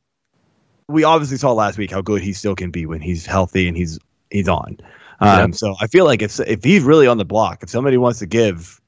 we 0.88 1.03
obviously 1.03 1.38
saw 1.38 1.51
last 1.51 1.77
week 1.77 1.91
how 1.91 2.01
good 2.01 2.22
he 2.22 2.34
still 2.34 2.55
can 2.55 2.72
be 2.72 2.86
when 2.86 3.01
he's 3.01 3.25
healthy 3.25 3.67
and 3.67 3.77
he's 3.77 4.00
he's 4.29 4.48
on. 4.48 4.77
Um, 5.20 5.51
Yeah. 5.51 5.51
So 5.51 5.75
I 5.79 5.88
feel 5.88 6.05
like 6.05 6.22
if 6.22 6.39
if 6.39 6.63
he's 6.63 6.84
really 6.84 7.08
on 7.08 7.17
the 7.17 7.25
block, 7.25 7.63
if 7.63 7.70
somebody 7.70 7.98
wants 7.98 8.20
to 8.20 8.25
give 8.25 8.79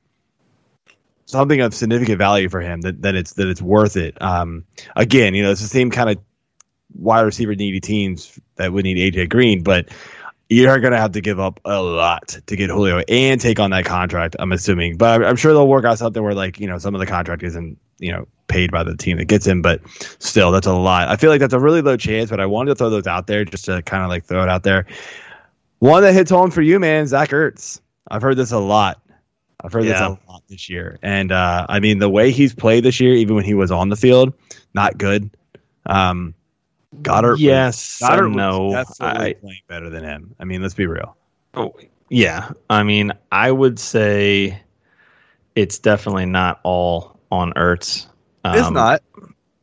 something 1.25 1.61
of 1.61 1.73
significant 1.73 2.17
value 2.17 2.49
for 2.49 2.61
him, 2.61 2.81
that 2.81 3.01
then 3.01 3.15
it's 3.15 3.33
that 3.33 3.47
it's 3.47 3.61
worth 3.61 3.97
it. 3.97 4.19
Um, 4.21 4.65
again, 4.95 5.33
you 5.33 5.43
know, 5.43 5.51
it's 5.51 5.61
the 5.61 5.67
same 5.67 5.91
kind 5.91 6.09
of 6.09 6.17
wide 6.95 7.21
receiver 7.21 7.55
needy 7.55 7.79
teams 7.79 8.39
that 8.55 8.71
would 8.73 8.85
need 8.85 9.13
AJ 9.13 9.29
Green, 9.29 9.63
but 9.63 9.89
you're 10.49 10.79
going 10.79 10.91
to 10.93 10.99
have 10.99 11.13
to 11.13 11.21
give 11.21 11.39
up 11.39 11.59
a 11.65 11.81
lot 11.81 12.37
to 12.45 12.55
get 12.55 12.69
Julio 12.69 12.99
and 13.09 13.41
take 13.41 13.59
on 13.59 13.71
that 13.71 13.85
contract. 13.85 14.35
I'm 14.39 14.51
assuming, 14.51 14.97
but 14.97 15.21
I'm, 15.21 15.27
I'm 15.27 15.35
sure 15.35 15.53
they'll 15.53 15.67
work 15.67 15.85
out 15.85 15.97
something 15.97 16.21
where 16.23 16.35
like 16.35 16.59
you 16.59 16.67
know 16.67 16.77
some 16.77 16.93
of 16.93 16.99
the 16.99 17.07
contract 17.07 17.43
isn't 17.43 17.77
you 17.99 18.11
know 18.11 18.27
paid 18.47 18.71
by 18.71 18.83
the 18.83 18.95
team 18.95 19.17
that 19.17 19.25
gets 19.25 19.45
him, 19.47 19.61
but 19.61 19.81
still 20.19 20.51
that's 20.51 20.67
a 20.67 20.73
lot. 20.73 21.07
I 21.07 21.15
feel 21.15 21.31
like 21.31 21.39
that's 21.39 21.53
a 21.53 21.59
really 21.59 21.81
low 21.81 21.97
chance, 21.97 22.29
but 22.29 22.39
I 22.39 22.45
wanted 22.45 22.69
to 22.69 22.75
throw 22.75 22.89
those 22.89 23.07
out 23.07 23.27
there 23.27 23.43
just 23.43 23.65
to 23.65 23.81
kind 23.81 24.03
of 24.03 24.09
like 24.09 24.25
throw 24.25 24.43
it 24.43 24.49
out 24.49 24.63
there. 24.63 24.85
One 25.79 26.03
that 26.03 26.13
hits 26.13 26.29
home 26.31 26.51
for 26.51 26.61
you, 26.61 26.79
man, 26.79 27.07
Zach 27.07 27.29
Ertz. 27.29 27.81
I've 28.09 28.21
heard 28.21 28.37
this 28.37 28.51
a 28.51 28.59
lot. 28.59 29.01
I've 29.63 29.73
heard 29.73 29.85
Yeah. 29.85 29.93
this 29.93 30.01
a 30.01 30.31
lot 30.31 30.43
this 30.47 30.69
year, 30.69 30.99
and 31.01 31.31
uh, 31.31 31.65
I 31.69 31.79
mean 31.79 31.97
the 31.97 32.09
way 32.09 32.29
he's 32.31 32.53
played 32.53 32.83
this 32.83 32.99
year, 32.99 33.13
even 33.15 33.35
when 33.35 33.45
he 33.45 33.55
was 33.55 33.71
on 33.71 33.89
the 33.89 33.95
field, 33.95 34.31
not 34.75 34.97
good. 34.97 35.31
Um, 35.87 36.35
Goedert, 37.01 37.31
was- 37.33 37.41
yes, 37.41 37.99
Goedert 38.01 38.25
and 38.27 38.35
no, 38.35 38.65
was 38.65 38.87
definitely 38.97 39.29
I, 39.29 39.33
playing 39.33 39.61
better 39.67 39.89
than 39.89 40.03
him. 40.03 40.35
I 40.39 40.45
mean, 40.45 40.61
let's 40.61 40.73
be 40.73 40.87
real. 40.87 41.15
Oh, 41.53 41.73
yeah. 42.09 42.51
I 42.69 42.83
mean, 42.83 43.11
I 43.31 43.51
would 43.51 43.79
say 43.79 44.59
it's 45.55 45.79
definitely 45.79 46.25
not 46.25 46.59
all 46.63 47.19
on 47.31 47.53
Ertz. 47.53 48.07
it's 48.45 48.67
Um, 48.67 48.73
not. 48.73 49.01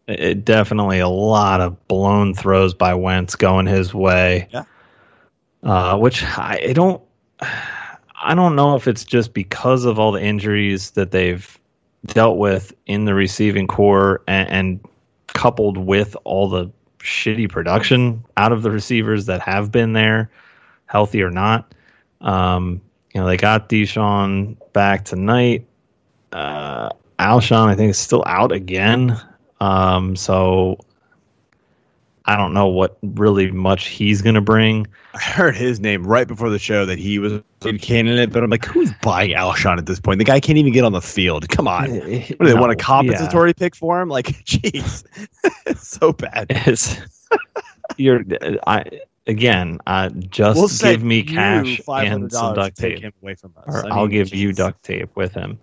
It, 0.08 0.20
it 0.20 0.44
definitely 0.44 0.98
a 0.98 1.08
lot 1.08 1.60
of 1.60 1.86
blown 1.88 2.34
throws 2.34 2.74
by 2.74 2.94
Wentz 2.94 3.36
going 3.36 3.66
his 3.66 3.94
way. 3.94 4.48
Yeah. 4.50 4.64
Uh, 5.62 5.96
which 5.98 6.24
I, 6.24 6.60
I 6.68 6.72
don't. 6.72 7.00
I 8.24 8.34
don't 8.34 8.54
know 8.54 8.76
if 8.76 8.86
it's 8.86 9.04
just 9.04 9.34
because 9.34 9.84
of 9.84 9.98
all 9.98 10.12
the 10.12 10.22
injuries 10.22 10.92
that 10.92 11.10
they've 11.10 11.58
dealt 12.06 12.38
with 12.38 12.72
in 12.86 13.04
the 13.04 13.14
receiving 13.14 13.66
corps 13.66 14.22
and, 14.28 14.48
and 14.48 14.80
coupled 15.28 15.76
with 15.76 16.16
all 16.24 16.48
the 16.48 16.70
shitty 17.02 17.50
production 17.50 18.24
out 18.36 18.52
of 18.52 18.62
the 18.62 18.70
receivers 18.70 19.26
that 19.26 19.40
have 19.42 19.70
been 19.72 19.92
there, 19.92 20.30
healthy 20.86 21.22
or 21.22 21.30
not. 21.30 21.74
Um, 22.20 22.80
you 23.12 23.20
know, 23.20 23.26
they 23.26 23.36
got 23.36 23.68
DeSean 23.68 24.56
back 24.72 25.04
tonight. 25.04 25.66
Uh, 26.32 26.90
Alshon, 27.18 27.68
I 27.68 27.74
think, 27.74 27.90
is 27.90 27.98
still 27.98 28.24
out 28.26 28.52
again. 28.52 29.20
Um, 29.60 30.16
so 30.16 30.78
I 32.26 32.36
don't 32.36 32.54
know 32.54 32.68
what 32.68 32.98
really 33.02 33.50
much 33.50 33.88
he's 33.88 34.22
going 34.22 34.34
to 34.36 34.40
bring. 34.40 34.86
I 35.14 35.18
heard 35.20 35.56
his 35.56 35.80
name 35.80 36.06
right 36.06 36.26
before 36.26 36.50
the 36.50 36.58
show 36.58 36.86
that 36.86 36.98
he 36.98 37.18
was 37.18 37.32
a 37.64 37.78
candidate, 37.78 38.32
but 38.32 38.42
I'm 38.44 38.50
like, 38.50 38.64
who's 38.64 38.92
buying 39.02 39.30
Alshon 39.32 39.78
at 39.78 39.86
this 39.86 39.98
point? 40.00 40.18
The 40.18 40.24
guy 40.24 40.38
can't 40.40 40.58
even 40.58 40.72
get 40.72 40.84
on 40.84 40.92
the 40.92 41.00
field. 41.02 41.48
Come 41.48 41.66
on. 41.68 41.90
What 41.90 42.38
do 42.38 42.46
they 42.46 42.54
want 42.54 42.72
a 42.72 42.76
No, 42.76 42.84
compensatory 42.84 43.52
pick 43.54 43.74
for 43.74 44.00
him? 44.00 44.08
Like, 44.08 44.26
jeez, 44.44 45.04
it's 45.66 45.88
so 46.00 46.12
bad. 46.12 46.46
yeah. 46.50 46.62
It's, 46.66 47.00
you're, 47.96 48.22
I 48.66 48.84
again, 49.26 49.78
uh, 49.86 50.08
just 50.10 50.56
We'll 50.56 50.68
give 50.92 51.02
me 51.02 51.22
cash 51.22 51.80
and 51.88 52.30
some 52.32 52.54
duct 52.54 52.76
tape. 52.76 53.00
him 53.00 53.12
away 53.22 53.34
from 53.34 53.52
us. 53.56 53.64
or 53.66 53.84
I 53.86 53.90
I'll 53.90 54.02
mean, 54.02 54.10
give 54.10 54.34
you 54.34 54.52
duct 54.52 54.82
tape 54.82 55.14
with 55.16 55.34
him, 55.34 55.58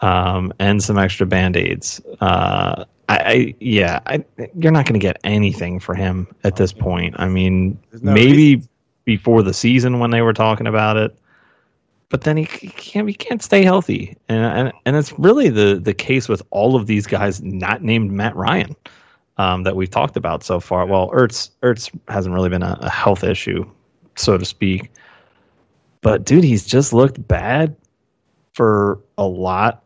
um, 0.00 0.52
and 0.58 0.82
some 0.82 0.98
extra 0.98 1.26
band 1.26 1.56
aids. 1.56 2.00
Uh, 2.20 2.84
I, 3.10 3.16
I 3.16 3.54
yeah, 3.58 4.00
I, 4.06 4.24
you're 4.56 4.70
not 4.70 4.86
going 4.86 4.98
to 4.98 5.04
get 5.04 5.18
anything 5.24 5.80
for 5.80 5.94
him 5.94 6.28
at 6.44 6.56
this 6.56 6.72
point. 6.72 7.16
I 7.18 7.28
mean, 7.28 7.78
no 8.02 8.12
maybe 8.12 8.62
before 9.04 9.42
the 9.42 9.52
season 9.52 9.98
when 9.98 10.10
they 10.12 10.22
were 10.22 10.32
talking 10.32 10.68
about 10.68 10.96
it, 10.96 11.18
but 12.08 12.22
then 12.22 12.36
he, 12.36 12.44
c- 12.44 12.68
can't 12.68 13.08
he 13.08 13.14
can't 13.14 13.42
stay 13.42 13.64
healthy, 13.64 14.16
and 14.28 14.44
and 14.44 14.72
and 14.86 14.96
it's 14.96 15.12
really 15.18 15.48
the 15.48 15.80
the 15.82 15.92
case 15.92 16.28
with 16.28 16.40
all 16.50 16.76
of 16.76 16.86
these 16.86 17.06
guys 17.06 17.42
not 17.42 17.82
named 17.82 18.12
Matt 18.12 18.36
Ryan. 18.36 18.76
Um, 19.38 19.62
that 19.62 19.74
we've 19.74 19.88
talked 19.88 20.18
about 20.18 20.44
so 20.44 20.60
far. 20.60 20.84
Well, 20.84 21.08
Ertz 21.12 21.50
Ertz 21.62 21.90
hasn't 22.08 22.34
really 22.34 22.50
been 22.50 22.62
a, 22.62 22.76
a 22.82 22.90
health 22.90 23.24
issue, 23.24 23.64
so 24.14 24.36
to 24.36 24.44
speak. 24.44 24.92
But 26.02 26.24
dude, 26.24 26.44
he's 26.44 26.66
just 26.66 26.92
looked 26.92 27.26
bad 27.26 27.74
for 28.52 29.00
a 29.16 29.24
lot 29.26 29.82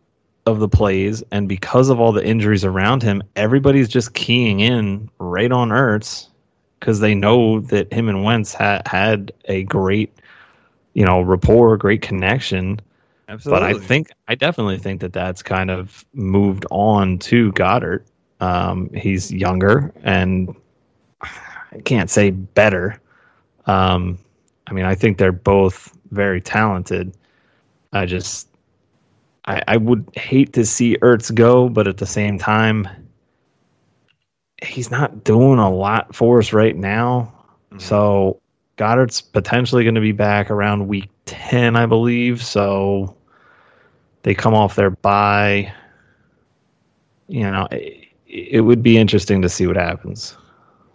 of 0.47 0.61
the 0.61 0.69
plays, 0.69 1.23
and 1.31 1.49
because 1.49 1.89
of 1.89 2.01
all 2.01 2.13
the 2.13 2.25
injuries 2.25 2.65
around 2.65 3.03
him, 3.03 3.23
everybody's 3.37 3.89
just 3.89 4.15
keying 4.15 4.61
in 4.61 5.09
right 5.19 5.51
on 5.51 5.71
Ertz 5.71 6.29
because 6.79 7.01
they 7.01 7.15
know 7.15 7.61
that 7.61 7.91
him 7.93 8.09
and 8.09 8.25
Wentz 8.25 8.53
ha- 8.53 8.83
had 8.85 9.33
a 9.47 9.63
great, 9.65 10.13
you 10.93 11.05
know, 11.05 11.23
rapport, 11.23 11.77
great 11.79 12.03
connection. 12.03 12.79
Absolutely. 13.29 13.61
But 13.61 13.77
I 13.77 13.79
think 13.79 14.11
I 14.29 14.35
definitely 14.35 14.79
think 14.79 15.01
that 15.01 15.15
that's 15.15 15.43
kind 15.43 15.71
of 15.71 16.05
moved 16.13 16.67
on 16.71 17.19
to 17.21 17.53
Goedert. 17.53 18.05
Um, 18.41 18.91
he's 18.93 19.33
younger 19.33 19.93
and 20.03 20.55
I 21.23 21.81
can't 21.85 22.11
say 22.11 22.31
better. 22.31 23.01
Um, 23.67 24.19
I 24.67 24.73
mean, 24.73 24.85
I 24.85 24.95
think 24.95 25.17
they're 25.17 25.33
both 25.33 25.97
very 26.11 26.41
talented. 26.43 27.17
I 27.95 28.05
just, 28.05 28.49
I, 29.47 29.63
I 29.69 29.77
would 29.77 30.09
hate 30.15 30.53
to 30.55 30.65
see 30.65 30.97
Ertz 30.99 31.35
go, 31.35 31.69
but 31.69 31.87
at 31.87 31.99
the 31.99 32.07
same 32.07 32.39
time, 32.39 32.89
he's 34.63 34.91
not 34.91 35.25
doing 35.25 35.59
a 35.59 35.71
lot 35.71 36.15
for 36.15 36.39
us 36.39 36.53
right 36.53 36.77
now. 36.77 37.33
Mm-hmm. 37.71 37.81
So 37.81 38.41
Goedert's 38.77 39.21
potentially 39.21 39.85
going 39.85 39.95
to 39.95 40.01
be 40.01 40.13
back 40.13 40.51
around 40.51 40.89
week 40.89 41.11
10, 41.27 41.77
I 41.77 41.87
believe. 41.87 42.43
So 42.43 43.17
they 44.23 44.35
come 44.35 44.55
off 44.55 44.77
their 44.77 44.91
bye. 44.91 45.73
You 47.29 47.51
know, 47.51 47.69
it, 47.71 48.09
it 48.27 48.61
would 48.63 48.83
be 48.83 48.97
interesting 48.97 49.43
to 49.43 49.49
see 49.49 49.67
what 49.67 49.77
happens. 49.77 50.37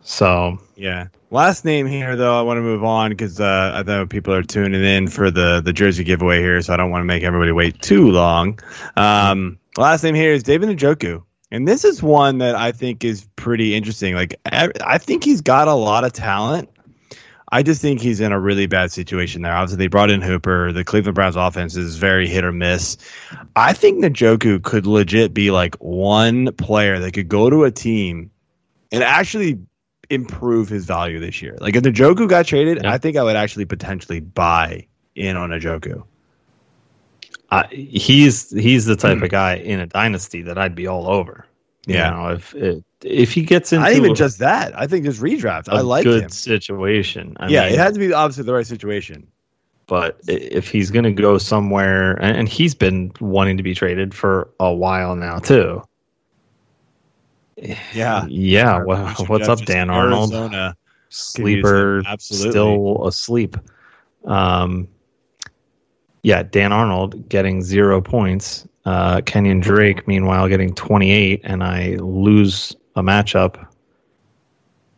So, 0.01 0.57
Yeah. 0.75 1.07
Last 1.31 1.63
name 1.63 1.85
here, 1.85 2.15
though, 2.15 2.39
I 2.39 2.41
want 2.41 2.57
to 2.57 2.61
move 2.61 2.83
on 2.83 3.11
because 3.11 3.39
uh, 3.39 3.73
I 3.75 3.83
know 3.83 4.07
people 4.07 4.33
are 4.33 4.41
tuning 4.41 4.83
in 4.83 5.07
for 5.07 5.29
the, 5.29 5.61
the 5.63 5.71
jersey 5.71 6.03
giveaway 6.03 6.39
here, 6.39 6.59
so 6.63 6.73
I 6.73 6.77
don't 6.77 6.89
want 6.89 7.01
to 7.01 7.05
make 7.05 7.21
everybody 7.21 7.51
wait 7.51 7.79
too 7.83 8.09
long. 8.09 8.59
Um, 8.97 9.59
last 9.77 10.03
name 10.03 10.15
here 10.15 10.33
is 10.33 10.41
David 10.41 10.69
Njoku. 10.69 11.23
And 11.51 11.67
this 11.67 11.85
is 11.85 12.01
one 12.01 12.39
that 12.39 12.55
I 12.55 12.71
think 12.71 13.03
is 13.03 13.27
pretty 13.35 13.75
interesting. 13.75 14.15
Like, 14.15 14.39
I, 14.45 14.97
think 14.97 15.23
he's 15.23 15.41
got 15.41 15.67
a 15.67 15.73
lot 15.73 16.03
of 16.03 16.13
talent. 16.13 16.69
I 17.51 17.61
just 17.61 17.81
think 17.81 18.01
he's 18.01 18.19
in 18.19 18.31
a 18.31 18.39
really 18.39 18.65
bad 18.65 18.91
situation 18.91 19.43
there. 19.43 19.53
Obviously, 19.53 19.77
they 19.77 19.87
brought 19.87 20.09
in 20.09 20.21
Hooper. 20.21 20.71
The 20.71 20.83
Cleveland 20.83 21.15
Browns 21.15 21.35
offense 21.35 21.75
is 21.75 21.97
very 21.97 22.27
hit 22.27 22.43
or 22.43 22.51
miss. 22.51 22.97
I 23.55 23.73
think 23.73 24.03
Njoku 24.03 24.63
could 24.63 24.87
legit 24.87 25.33
be 25.33 25.51
like 25.51 25.75
one 25.75 26.53
player 26.53 26.97
that 26.99 27.13
could 27.13 27.29
go 27.29 27.51
to 27.51 27.65
a 27.65 27.71
team 27.71 28.31
and 28.91 29.03
actually 29.03 29.59
improve 30.09 30.69
his 30.69 30.85
value 30.85 31.19
this 31.19 31.41
year. 31.41 31.57
Like 31.61 31.75
if 31.75 31.83
Njoku 31.83 32.27
got 32.27 32.45
traded, 32.47 32.79
Yeah. 32.83 32.91
I 32.91 32.97
think 32.97 33.17
I 33.17 33.23
would 33.23 33.35
actually 33.35 33.65
potentially 33.65 34.19
buy 34.19 34.87
in 35.15 35.37
on 35.37 35.49
Njoku. 35.51 36.03
I, 37.51 37.65
he's 37.67 38.51
he's 38.51 38.85
the 38.85 38.95
type 38.95 39.21
of 39.21 39.29
guy 39.29 39.55
in 39.55 39.79
a 39.79 39.87
dynasty 39.87 40.41
that 40.43 40.57
I'd 40.57 40.75
be 40.75 40.85
all 40.87 41.07
over. 41.07 41.45
You 41.87 41.95
Yeah. 41.95 42.09
know, 42.11 42.29
if 42.29 42.53
if, 42.55 42.83
if 43.03 43.33
he 43.33 43.41
gets 43.43 43.73
into 43.73 43.85
Not 43.85 43.93
even 43.95 44.11
a- 44.11 44.15
just 44.15 44.39
that. 44.39 44.77
I 44.79 44.85
think 44.87 45.05
just 45.05 45.21
redraft. 45.21 45.67
a 45.67 45.73
I 45.73 45.81
like 45.81 46.03
good 46.03 46.23
him. 46.23 46.29
situation. 46.29 47.35
I 47.39 47.47
yeah, 47.47 47.63
mean, 47.65 47.73
it 47.73 47.79
has 47.79 47.93
to 47.93 47.99
be 47.99 48.13
obviously 48.13 48.43
the 48.43 48.53
right 48.53 48.67
situation. 48.67 49.27
but 49.87 50.19
if 50.27 50.69
he's 50.69 50.91
going 50.91 51.05
to 51.05 51.11
go 51.11 51.39
somewhere, 51.39 52.11
and, 52.21 52.37
and 52.37 52.47
he's 52.47 52.75
been 52.75 53.11
wanting 53.19 53.57
to 53.57 53.63
be 53.63 53.73
traded 53.73 54.13
for 54.13 54.47
a 54.59 54.71
while 54.71 55.15
now 55.15 55.39
too. 55.39 55.81
Yeah. 57.93 58.25
Yeah. 58.27 58.83
Well, 58.83 59.07
what's 59.27 59.47
Jeff 59.47 59.61
up, 59.61 59.65
Dan 59.65 59.89
Arnold? 59.89 60.33
Arizona. 60.33 60.75
Sleeper, 61.09 62.03
Absolutely. 62.05 62.51
still 62.51 63.07
asleep. 63.07 63.57
Um, 64.25 64.87
yeah, 66.23 66.43
Dan 66.43 66.71
Arnold 66.71 67.27
getting 67.29 67.61
zero 67.63 68.01
points. 68.01 68.67
Uh, 68.85 69.17
Kenyan 69.21 69.61
Drake, 69.61 70.07
meanwhile, 70.07 70.47
getting 70.47 70.73
28, 70.73 71.41
and 71.43 71.63
I 71.63 71.95
lose 71.95 72.75
a 72.95 73.01
matchup 73.01 73.65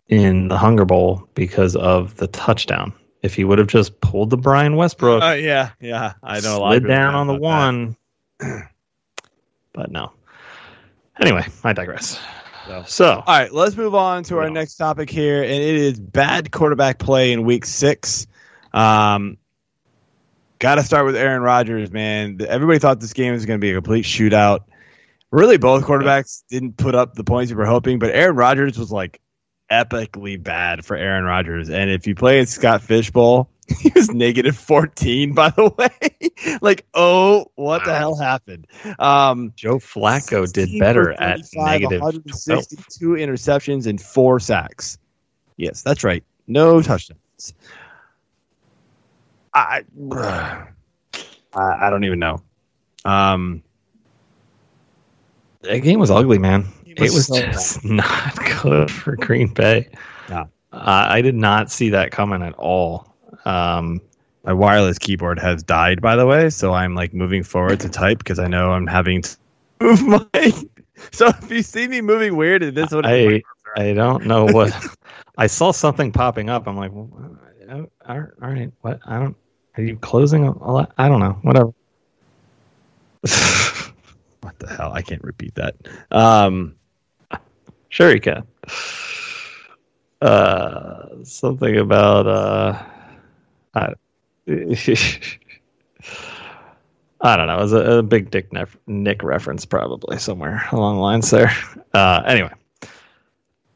in 0.10 0.50
the 0.50 0.58
Hunger 0.58 0.86
Bowl 0.86 1.28
because 1.34 1.76
of 1.78 2.15
the 2.17 2.28
touchdown. 2.28 2.93
If 3.21 3.36
he 3.36 3.43
would 3.43 3.60
have 3.60 3.67
just 3.67 4.00
pulled 4.02 4.32
the 4.32 4.38
Brian 4.38 4.76
Westbrook, 4.76 5.21
Uh, 5.24 5.32
yeah, 5.34 5.69
yeah. 5.80 6.13
I 6.24 6.39
know 6.39 6.58
a 6.58 6.60
lot 6.60 6.71
slid 6.71 6.88
down 6.88 7.15
on 7.15 7.28
the 7.28 7.36
one. 7.36 7.95
but 9.74 9.91
no. 9.91 10.12
Anyway, 11.21 11.45
I 11.63 11.74
digress. 11.74 12.19
So- 12.67 12.84
So, 12.88 13.10
All 13.12 13.24
right, 13.28 13.52
let's 13.54 13.76
move 13.76 13.95
on 13.95 14.24
to 14.26 14.38
our 14.38 14.45
Yeah. 14.45 14.54
next 14.54 14.76
topic 14.76 15.10
here, 15.10 15.41
and 15.43 15.52
it 15.52 15.76
is 15.76 16.00
bad 16.00 16.52
quarterback 16.52 17.00
play 17.00 17.32
in 17.32 17.43
Week 17.43 17.65
Six. 17.65 18.28
Um, 18.74 19.38
Got 20.60 20.76
to 20.76 20.84
start 20.84 21.08
with 21.08 21.15
Aaron 21.15 21.41
Rodgers, 21.41 21.91
man. 21.91 22.38
Everybody 22.47 22.78
thought 22.78 23.00
this 23.00 23.13
game 23.13 23.34
was 23.34 23.47
going 23.47 23.60
to 23.60 23.62
be 23.62 23.71
a 23.71 23.74
complete 23.74 24.06
shootout. 24.06 24.60
Really, 25.32 25.58
both 25.58 25.84
quarterbacks 25.86 26.43
didn't 26.52 26.78
put 26.78 26.93
up 26.93 27.15
the 27.15 27.24
points 27.24 27.50
you 27.50 27.58
were 27.58 27.65
hoping, 27.65 27.97
but 27.97 28.12
Aaron 28.12 28.36
Rodgers 28.36 28.78
was 28.78 28.91
like 28.91 29.19
epically 29.71 30.41
bad 30.41 30.86
for 30.86 30.95
Aaron 30.95 31.24
Rodgers. 31.24 31.71
And 31.71 31.89
if 31.89 32.06
you 32.06 32.13
play 32.13 32.41
at 32.41 32.47
Scott 32.47 32.84
Fishbowl, 32.84 33.50
he 33.80 33.92
was 33.96 34.12
negative 34.12 34.58
14, 34.58 35.34
by 35.34 35.50
the 35.50 35.70
way. 35.78 36.58
like, 36.62 36.86
oh, 36.94 37.46
what 37.56 37.84
the 37.86 37.96
hell 37.96 38.16
happened? 38.16 38.68
Um, 39.00 39.54
Joe 39.56 39.78
Flacco 39.78 40.52
did 40.52 40.80
better 40.80 41.12
at 41.14 41.40
35, 41.40 41.66
negative 41.66 42.00
12. 42.00 42.14
162 42.26 43.10
interceptions 43.10 43.88
and 43.88 44.00
four 44.02 44.40
sacks. 44.40 44.98
Yes, 45.58 45.82
that's 45.82 46.04
right. 46.04 46.24
No 46.48 46.82
touchdowns. 46.82 47.54
I 49.54 49.84
I, 50.12 50.66
I 51.54 51.90
don't 51.90 52.04
even 52.04 52.20
know. 52.20 52.42
Um, 53.06 53.64
That 55.62 55.80
game 55.80 56.00
was 56.00 56.12
ugly, 56.12 56.38
man. 56.38 56.66
It 56.86 56.98
It 56.98 57.02
was 57.02 57.14
was, 57.14 57.28
so 57.28 57.42
just 57.42 57.84
not 57.86 58.36
good 58.62 58.90
for 58.92 59.16
Green 59.16 59.48
Bay. 59.54 59.90
Yeah. 60.30 60.46
Uh, 60.74 61.06
I 61.10 61.22
did 61.22 61.36
not 61.36 61.70
see 61.70 61.90
that 61.90 62.12
coming 62.12 62.42
at 62.42 62.54
all. 62.54 63.11
Um, 63.45 64.01
my 64.43 64.54
wireless 64.54 64.97
keyboard 64.97 65.39
has 65.39 65.63
died, 65.63 66.01
by 66.01 66.15
the 66.15 66.25
way, 66.25 66.49
so 66.49 66.73
I'm 66.73 66.95
like 66.95 67.13
moving 67.13 67.43
forward 67.43 67.80
to 67.82 67.89
type 67.89 68.17
because 68.19 68.39
I 68.39 68.47
know 68.47 68.71
I'm 68.71 68.88
having 68.88 69.21
to 69.21 69.38
move 69.82 70.01
my. 70.08 70.54
So 71.12 71.30
if 71.30 71.49
you 71.49 71.63
see 71.63 71.88
me 71.88 71.99
moving 72.01 72.36
weird, 72.36 72.62
it 72.62 72.77
is 72.77 72.91
what 72.93 73.08
it 73.08 73.34
is. 73.34 73.41
I 73.75 73.82
I 73.82 73.93
don't 73.93 74.27
know 74.27 74.45
what 74.45 74.71
I 75.38 75.47
saw 75.47 75.71
something 75.71 76.12
popping 76.12 76.47
up. 76.47 76.67
I'm 76.67 76.77
like, 76.77 76.91
well, 76.91 77.10
all 78.08 78.19
right, 78.38 78.71
what? 78.82 78.99
I 79.08 79.17
don't. 79.17 79.36
Are 79.77 79.84
you 79.84 79.95
closing 79.97 80.43
a, 80.45 80.51
a 80.51 80.69
lot? 80.71 80.91
I 80.99 81.10
don't 81.10 81.19
know. 81.19 81.39
Whatever. 81.41 81.71
What 84.41 84.60
the 84.60 84.67
hell? 84.67 84.91
I 84.93 85.01
can't 85.01 85.23
repeat 85.23 85.56
that. 85.56 85.75
Um, 86.12 86.75
Sure, 87.91 88.13
you 88.13 88.21
can. 88.21 88.47
Uh, 90.21 91.23
something 91.23 91.77
about 91.77 92.25
uh, 92.27 92.82
I, 93.74 93.94
I 97.22 97.38
don't 97.38 97.48
know. 97.48 97.58
It 97.58 97.62
was 97.62 97.74
a, 97.74 97.98
a 97.98 98.04
big 98.04 98.32
Dick 98.32 98.52
Nick, 98.52 98.70
Nick 98.88 99.24
reference, 99.24 99.66
probably 99.66 100.18
somewhere 100.18 100.64
along 100.72 100.96
the 100.96 101.02
lines 101.02 101.30
there. 101.30 101.52
Uh, 101.94 102.24
anyway, 102.26 102.54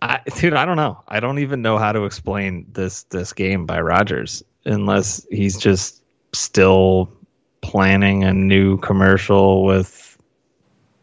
I, 0.01 0.19
dude, 0.37 0.53
I 0.53 0.65
don't 0.65 0.77
know. 0.77 1.03
I 1.07 1.19
don't 1.19 1.39
even 1.39 1.61
know 1.61 1.77
how 1.77 1.91
to 1.91 2.05
explain 2.05 2.65
this 2.71 3.03
this 3.03 3.33
game 3.33 3.65
by 3.65 3.81
Rodgers 3.81 4.43
unless 4.65 5.25
he's 5.29 5.57
just 5.57 6.03
still 6.33 7.11
planning 7.61 8.23
a 8.23 8.33
new 8.33 8.77
commercial 8.77 9.63
with 9.63 10.17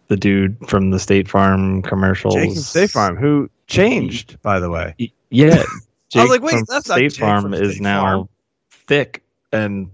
the 0.08 0.16
dude 0.16 0.56
from 0.68 0.90
the 0.90 0.98
State 0.98 1.28
Farm 1.28 1.82
commercials. 1.82 2.34
Jake 2.34 2.56
State 2.56 2.90
Farm, 2.90 3.16
who 3.16 3.48
changed, 3.66 4.40
by 4.42 4.60
the 4.60 4.70
way. 4.70 4.94
Yeah. 5.30 5.64
Jake 6.10 6.16
I 6.16 6.22
was 6.22 6.30
like, 6.30 6.42
wait, 6.42 6.64
that's 6.68 6.88
not 6.88 6.96
State 6.96 7.12
Jake 7.12 7.20
Farm 7.20 7.42
from 7.42 7.54
is 7.54 7.80
now 7.80 8.02
Farm. 8.02 8.28
Thick 8.92 9.22
and 9.52 9.90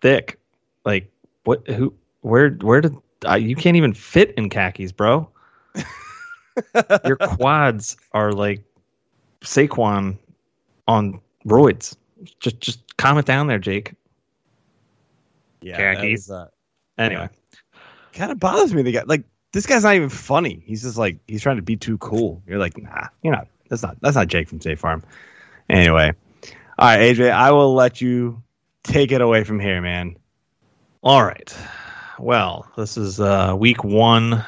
thick. 0.00 0.38
Like 0.84 1.10
what? 1.44 1.66
Who? 1.68 1.92
Where? 2.20 2.50
Where 2.50 2.80
did? 2.80 2.96
Uh, 3.26 3.34
you 3.34 3.56
can't 3.56 3.76
even 3.76 3.92
fit 3.92 4.32
in 4.36 4.48
khakis, 4.48 4.92
bro. 4.92 5.28
Your 7.04 7.16
quads 7.16 7.96
are 8.12 8.32
like 8.32 8.62
Saquon 9.42 10.16
on 10.86 11.20
roids. 11.44 11.96
Just, 12.38 12.60
just 12.60 12.96
calm 12.98 13.18
it 13.18 13.26
down 13.26 13.46
there, 13.46 13.58
Jake. 13.58 13.94
Yeah, 15.60 15.76
Khakis. 15.76 16.28
was, 16.28 16.30
uh, 16.30 16.48
Anyway, 16.98 17.28
kind 18.12 18.30
of 18.30 18.38
bothers 18.38 18.74
me. 18.74 18.82
The 18.82 18.92
guy, 18.92 19.02
like, 19.06 19.24
this 19.52 19.66
guy's 19.66 19.84
not 19.84 19.94
even 19.94 20.10
funny. 20.10 20.62
He's 20.66 20.82
just 20.82 20.98
like 20.98 21.18
he's 21.26 21.42
trying 21.42 21.56
to 21.56 21.62
be 21.62 21.76
too 21.76 21.98
cool. 21.98 22.42
You're 22.46 22.58
like, 22.58 22.78
nah, 22.78 23.08
you're 23.22 23.34
not. 23.34 23.48
That's 23.68 23.82
not. 23.82 23.96
That's 24.02 24.16
not 24.16 24.28
Jake 24.28 24.48
from 24.48 24.60
State 24.60 24.78
Farm. 24.78 25.02
Anyway, 25.68 26.12
all 26.80 26.86
right, 26.86 27.14
AJ, 27.14 27.30
I 27.30 27.50
will 27.50 27.74
let 27.74 28.00
you 28.00 28.42
take 28.82 29.12
it 29.12 29.20
away 29.20 29.44
from 29.44 29.60
here, 29.60 29.82
man. 29.82 30.16
All 31.02 31.22
right. 31.22 31.54
Well, 32.18 32.66
this 32.74 32.96
is 32.96 33.20
uh, 33.20 33.54
week 33.58 33.84
one 33.84 34.42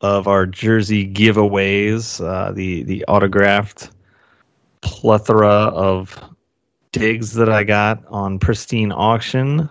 of 0.00 0.28
our 0.28 0.46
jersey 0.46 1.04
giveaways. 1.12 2.24
Uh, 2.24 2.52
the 2.52 2.84
the 2.84 3.04
autographed 3.06 3.90
plethora 4.82 5.48
of 5.48 6.16
digs 6.92 7.32
that 7.32 7.48
I 7.48 7.64
got 7.64 8.04
on 8.06 8.38
Pristine 8.38 8.92
Auction. 8.92 9.68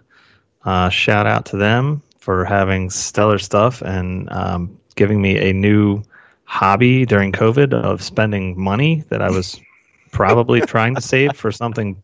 Uh, 0.66 0.90
shout 0.90 1.26
out 1.26 1.46
to 1.46 1.58
them 1.58 2.02
for 2.20 2.44
having 2.44 2.90
stellar 2.90 3.38
stuff 3.38 3.82
and 3.82 4.30
um, 4.34 4.78
giving 4.96 5.22
me 5.22 5.38
a 5.38 5.54
new 5.54 6.04
hobby 6.44 7.06
during 7.06 7.32
COVID 7.32 7.74
of 7.74 8.02
spending 8.02 8.62
money 8.62 9.06
that 9.08 9.22
I 9.22 9.30
was 9.30 9.62
probably 10.12 10.62
trying 10.68 10.96
to 10.96 11.02
save 11.02 11.36
for 11.36 11.52
something 11.52 12.02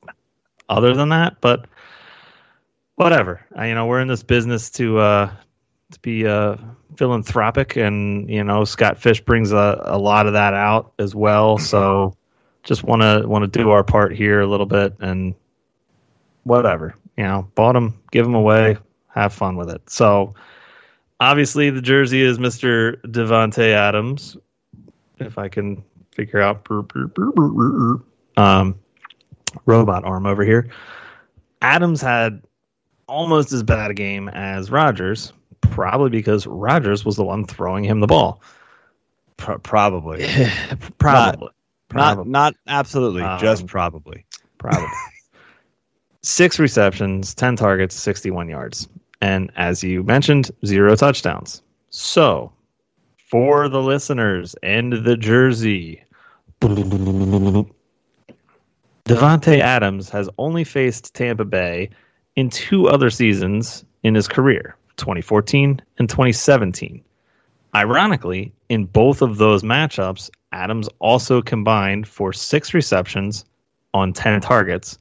other 0.70 0.93
than 0.93 1.10
that, 1.10 1.39
but 1.41 1.65
whatever. 2.96 3.46
I, 3.56 3.67
you 3.67 3.76
know, 3.76 3.86
we're 3.86 4.02
in 4.02 4.08
this 4.08 4.24
business 4.24 4.70
to 4.72 5.00
uh, 5.00 5.32
to 5.91 6.00
be 6.02 6.28
uh, 6.28 6.58
philanthropic, 6.98 7.78
and 7.78 8.30
you 8.30 8.43
know, 8.43 8.65
Scott 8.65 8.98
Fish 8.98 9.22
brings 9.22 9.52
a, 9.52 9.82
a 9.86 9.98
lot 9.98 10.28
of 10.28 10.34
that 10.34 10.54
out 10.54 10.93
as 11.00 11.15
well. 11.15 11.58
So, 11.58 12.15
just 12.63 12.84
want 12.84 13.02
to 13.02 13.28
want 13.28 13.43
to 13.43 13.60
do 13.60 13.70
our 13.70 13.84
part 13.84 14.15
here 14.15 14.41
a 14.41 14.48
little 14.48 14.65
bit, 14.65 14.93
and 15.00 15.34
whatever. 16.43 16.96
You 17.17 17.24
know, 17.24 17.48
bought 17.56 17.74
them, 17.74 18.00
give 18.12 18.26
them 18.26 18.36
away, 18.36 18.78
have 19.08 19.34
fun 19.34 19.56
with 19.56 19.70
it. 19.70 19.89
So, 19.89 20.36
obviously, 21.20 21.70
the 21.70 21.82
jersey 21.82 22.22
is 22.22 22.39
Mister 22.39 22.98
Davante 23.06 23.72
Adams. 23.72 24.38
If 25.20 25.38
I 25.38 25.48
can 25.48 25.84
figure 26.18 26.42
out, 26.42 26.68
um, 28.36 28.76
robot 29.66 30.04
arm 30.04 30.26
over 30.26 30.44
here. 30.44 30.70
Adams 31.62 32.02
had 32.02 32.42
almost 33.08 33.54
as 33.54 33.64
bad 33.64 33.92
a 33.92 33.94
game 33.94 34.28
as 34.30 34.70
Rodgers, 34.70 35.32
probably 35.62 36.10
because 36.10 36.46
Rodgers 36.46 37.06
was 37.06 37.16
the 37.16 37.24
one 37.24 37.46
throwing 37.46 37.84
him 37.84 38.00
the 38.02 38.08
ball. 38.08 38.42
Pro- 39.38 39.60
probably, 39.60 40.26
probably. 40.98 41.48
not 41.48 41.54
probably. 42.16 42.32
not 42.32 42.56
absolutely, 42.68 43.22
just 43.40 43.62
Um, 43.64 43.68
probably. 43.68 44.26
probably. 44.58 44.88
Six 46.24 46.60
receptions, 46.60 47.34
10 47.36 47.56
targets, 47.56 47.96
61 47.96 48.50
yards. 48.50 48.90
And 49.22 49.52
as 49.56 49.84
you 49.84 50.04
mentioned, 50.04 50.52
zero 50.66 50.96
touchdowns. 50.96 51.62
So, 51.90 52.52
for 53.30 53.70
the 53.70 53.82
listeners 53.82 54.56
and 54.64 54.94
the 55.06 55.16
jersey, 55.16 56.04
Davante 59.06 59.60
Adams 59.60 60.10
has 60.10 60.30
only 60.38 60.63
faced 60.63 61.13
Tampa 61.13 61.46
Bay 61.46 61.89
in 62.36 62.50
two 62.50 62.88
other 62.88 63.10
seasons 63.10 63.86
in 64.04 64.15
his 64.15 64.28
career 64.28 64.76
2014 64.98 65.82
and 66.00 66.10
2017. 66.10 67.04
Ironically, 67.76 68.52
in 68.70 68.86
both 68.86 69.22
of 69.22 69.38
those 69.38 69.63
matchups, 69.63 70.30
Adams 70.52 70.89
also 71.00 71.41
combined 71.41 72.08
for 72.08 72.34
six 72.34 72.74
receptions 72.74 73.46
on 73.93 74.13
10 74.13 74.41
targets 74.41 74.98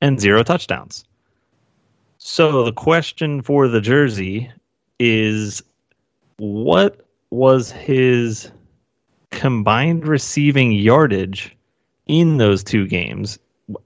and 0.00 0.20
zero 0.20 0.42
touchdowns. 0.42 1.04
So 2.18 2.64
the 2.64 2.72
question 2.72 3.42
for 3.42 3.66
the 3.66 3.80
jersey 3.80 4.50
is 4.98 5.62
what 6.38 7.00
was 7.30 7.70
his 7.70 8.50
combined 9.32 10.06
receiving 10.06 10.72
yardage 10.72 11.56
in 12.06 12.36
those 12.36 12.62
two 12.62 12.86
games? 12.86 13.38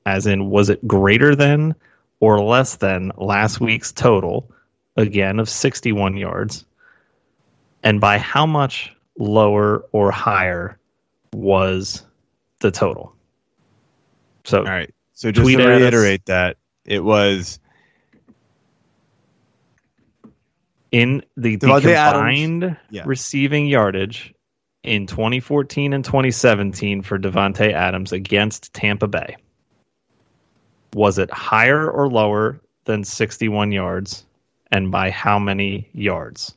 As 0.05 0.27
in, 0.27 0.51
was 0.51 0.69
it 0.69 0.87
greater 0.87 1.35
than 1.35 1.75
or 2.21 2.41
less 2.43 2.77
than 2.77 3.13
last 3.17 3.61
week's 3.61 3.93
total, 3.93 4.51
again, 4.97 5.39
of 5.39 5.49
61 5.49 6.17
yards? 6.17 6.65
And 7.83 8.01
by 8.01 8.19
how 8.19 8.47
much 8.47 8.93
lower 9.19 9.85
or 9.93 10.11
higher 10.11 10.79
was 11.33 12.05
the 12.61 12.71
total? 12.71 13.15
So 14.45 14.59
All 14.59 14.65
right. 14.65 14.93
So 15.13 15.31
just 15.31 15.47
to 15.47 15.59
at 15.59 15.67
us. 15.67 15.67
reiterate 15.67 16.27
that 16.27 16.57
it 16.85 17.05
was 17.05 17.59
in 20.93 21.23
the, 21.37 21.57
the 21.57 21.67
Davante 21.67 21.95
Adams. 21.95 22.39
combined 22.39 22.77
Yeah. 22.91 23.03
receiving 23.07 23.67
yardage 23.67 24.35
in 24.87 25.07
2014 25.07 25.93
and 25.93 26.05
2017 26.05 27.03
for 27.03 27.19
Davante 27.19 27.73
Adams 27.73 28.13
against 28.13 28.73
Tampa 28.73 29.07
Bay. 29.09 29.37
Was 30.95 31.19
it 31.19 31.31
higher 31.31 31.91
or 31.91 32.09
lower 32.09 32.61
than 32.85 33.05
61 33.05 33.73
yards 33.73 34.25
and 34.71 34.91
by 34.91 35.11
how 35.11 35.39
many 35.39 35.89
yards? 35.93 36.55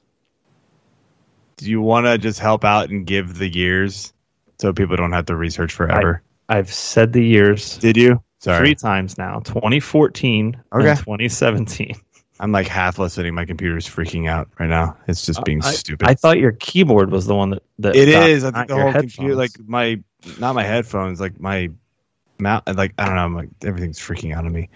do 1.58 1.70
you 1.70 1.82
want 1.82 2.06
to 2.06 2.18
just 2.18 2.40
help 2.40 2.64
out 2.64 2.90
and 2.90 3.06
give 3.06 3.38
the 3.38 3.54
years 3.54 4.14
so 4.62 4.72
people 4.72 4.96
don't 4.96 5.12
have 5.12 5.26
to 5.26 5.36
research 5.36 5.74
forever? 5.74 6.22
I've 6.48 6.72
said 6.72 7.12
the 7.12 7.22
years 7.22 7.78
Did 7.80 7.98
you? 7.98 8.24
Sorry. 8.40 8.60
three 8.60 8.76
times 8.76 9.18
now 9.18 9.40
2014 9.42 10.56
Okay. 10.74 10.90
and 10.90 10.98
2017. 10.98 11.96
I'm 12.40 12.52
like 12.52 12.68
half 12.68 12.98
listening. 13.00 13.36
My 13.36 13.46
computer's 13.46 13.88
freaking 13.88 14.30
out 14.30 14.50
right 14.60 14.70
now. 14.70 14.96
It's 15.08 15.26
just 15.26 15.44
being 15.44 15.64
I- 15.64 15.72
stupid. 15.72 16.08
I 16.08 16.14
thought 16.14 16.40
your 16.40 16.54
keyboard 16.54 17.12
was 17.12 17.26
the 17.26 17.36
one 17.36 17.50
that, 17.52 17.64
that 17.80 17.96
It 17.96 18.12
got- 18.12 18.24
I 18.24 18.52
think 18.52 18.68
the 18.68 18.76
your 18.76 18.84
whole 18.84 19.02
computer, 19.02 19.36
like 19.36 19.52
my, 19.68 20.02
not 20.40 20.56
my 20.56 20.64
headphones, 20.64 21.20
like 21.20 21.40
my 21.40 21.70
mouth, 22.40 22.64
like 22.68 22.94
I 22.98 23.06
don't 23.06 23.16
know. 23.16 23.22
I'm 23.22 23.36
like 23.36 23.50
everything's 23.64 24.00
freaking 24.00 24.34
out 24.34 24.46
on 24.46 24.54
me. 24.54 24.70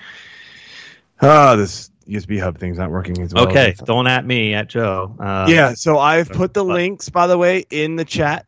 Oh, 1.21 1.55
this 1.55 1.89
USB 2.07 2.39
hub 2.39 2.57
thing's 2.57 2.77
not 2.77 2.91
working 2.91 3.21
as 3.21 3.33
well. 3.33 3.47
okay, 3.47 3.73
thought. 3.73 3.87
don't 3.87 4.07
at 4.07 4.25
me, 4.25 4.53
at 4.53 4.67
Joe. 4.67 5.15
Uh, 5.19 5.45
yeah. 5.49 5.73
So 5.73 5.99
I've 5.99 6.29
put 6.29 6.53
the 6.53 6.65
links, 6.65 7.09
by 7.09 7.27
the 7.27 7.37
way, 7.37 7.65
in 7.69 7.95
the 7.95 8.05
chat 8.05 8.45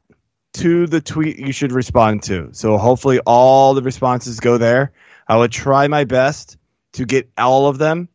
to 0.55 0.87
the 0.87 1.01
tweet 1.01 1.37
you 1.37 1.51
should 1.51 1.71
respond 1.71 2.23
to. 2.23 2.49
So 2.51 2.77
hopefully 2.77 3.19
all 3.25 3.73
the 3.73 3.81
responses 3.81 4.39
go 4.39 4.57
there. 4.57 4.91
I 5.27 5.37
will 5.37 5.47
try 5.47 5.87
my 5.87 6.03
best 6.03 6.57
to 6.93 7.05
get 7.05 7.29
all 7.37 7.67
of 7.67 7.77
them. 7.77 8.09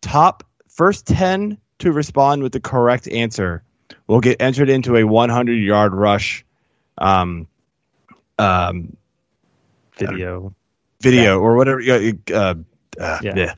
Top 0.00 0.44
first 0.68 1.06
10 1.06 1.58
to 1.80 1.92
respond 1.92 2.42
with 2.42 2.52
the 2.52 2.60
correct 2.60 3.08
answer 3.08 3.62
will 4.06 4.20
get 4.20 4.40
entered 4.40 4.70
into 4.70 4.96
a 4.96 5.04
100 5.04 5.52
yard 5.54 5.94
rush 5.94 6.44
um, 6.98 7.46
um, 8.38 8.96
video. 9.96 10.54
video 11.00 11.40
or 11.40 11.56
whatever. 11.56 11.80
Uh, 11.80 12.12
uh, 12.34 12.54
Yeah. 13.00 13.32
yeah. 13.36 13.54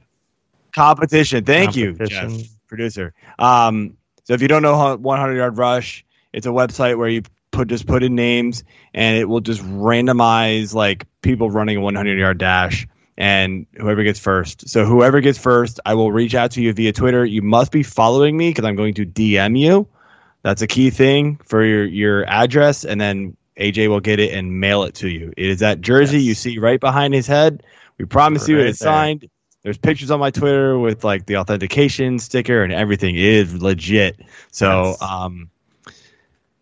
Competition. 0.75 1.45
Thank 1.45 1.77
you, 1.77 1.95
Jeff, 1.95 2.33
producer. 2.69 3.13
Um, 3.39 3.97
so 4.25 4.35
if 4.35 4.43
you 4.43 4.49
don't 4.49 4.63
know 4.63 4.77
how 4.77 4.97
100 4.97 5.35
yard 5.35 5.59
rush, 5.59 6.05
it's 6.33 6.47
a 6.47 6.51
website 6.51 6.97
where 6.97 7.09
you 7.09 7.23
put 7.51 7.69
just 7.69 7.87
put 7.87 8.03
in 8.03 8.15
names 8.15 8.63
and 8.95 9.17
it 9.17 9.29
will 9.29 9.41
just 9.41 9.61
randomize 9.63 10.73
like 10.75 11.07
people 11.23 11.51
running 11.51 11.77
a 11.77 11.81
100 11.81 12.19
yard 12.19 12.39
dash 12.39 12.87
and 13.21 13.67
whoever 13.79 14.03
gets 14.03 14.19
first. 14.19 14.69
So 14.69 14.87
whoever 14.87 15.21
gets 15.21 15.39
first, 15.39 15.79
I 15.87 15.95
will 15.95 16.11
reach 16.11 16.35
out 16.35 16.51
to 16.53 16.63
you 16.63 16.73
via 16.73 16.93
Twitter. 16.93 17.25
You 17.25 17.43
must 17.43 17.71
be 17.71 17.85
following 17.85 18.37
me 18.37 18.51
because 18.51 18.65
I'm 18.65 18.77
going 18.77 18.95
to 18.95 19.07
DM 19.07 19.59
you. 19.59 19.87
That's 20.43 20.63
a 20.63 20.67
key 20.67 20.91
thing 20.91 21.39
for 21.45 21.63
your 21.65 21.85
your 21.85 22.25
address, 22.27 22.85
and 22.85 23.01
then 23.01 23.37
AJ 23.59 23.89
will 23.89 24.01
get 24.01 24.21
it 24.21 24.33
and 24.33 24.59
mail 24.61 24.85
it 24.85 24.95
to 24.97 25.09
you. 25.09 25.33
It 25.37 25.47
is 25.51 25.61
that 25.61 25.83
jersey 25.83 26.19
Yes. 26.19 26.23
you 26.23 26.35
see 26.35 26.59
right 26.59 26.81
behind 26.81 27.15
his 27.15 27.27
head. 27.27 27.63
We 27.99 28.07
promise 28.07 28.49
you 28.49 28.59
Right 28.59 28.65
it's 28.69 28.79
there. 28.79 29.11
signed. 29.11 29.29
There's 29.63 29.77
pictures 29.79 30.11
on 30.11 30.19
my 30.21 30.31
Twitter 30.31 30.79
with 30.79 31.05
like 31.05 31.27
the 31.27 31.37
authentication 31.37 32.19
sticker 32.19 32.63
and 32.63 32.73
everything. 32.73 33.17
It 33.17 33.23
is 33.23 33.63
legit. 33.63 34.21
So 34.51 34.97
Yes. 34.97 35.03
um, 35.03 35.51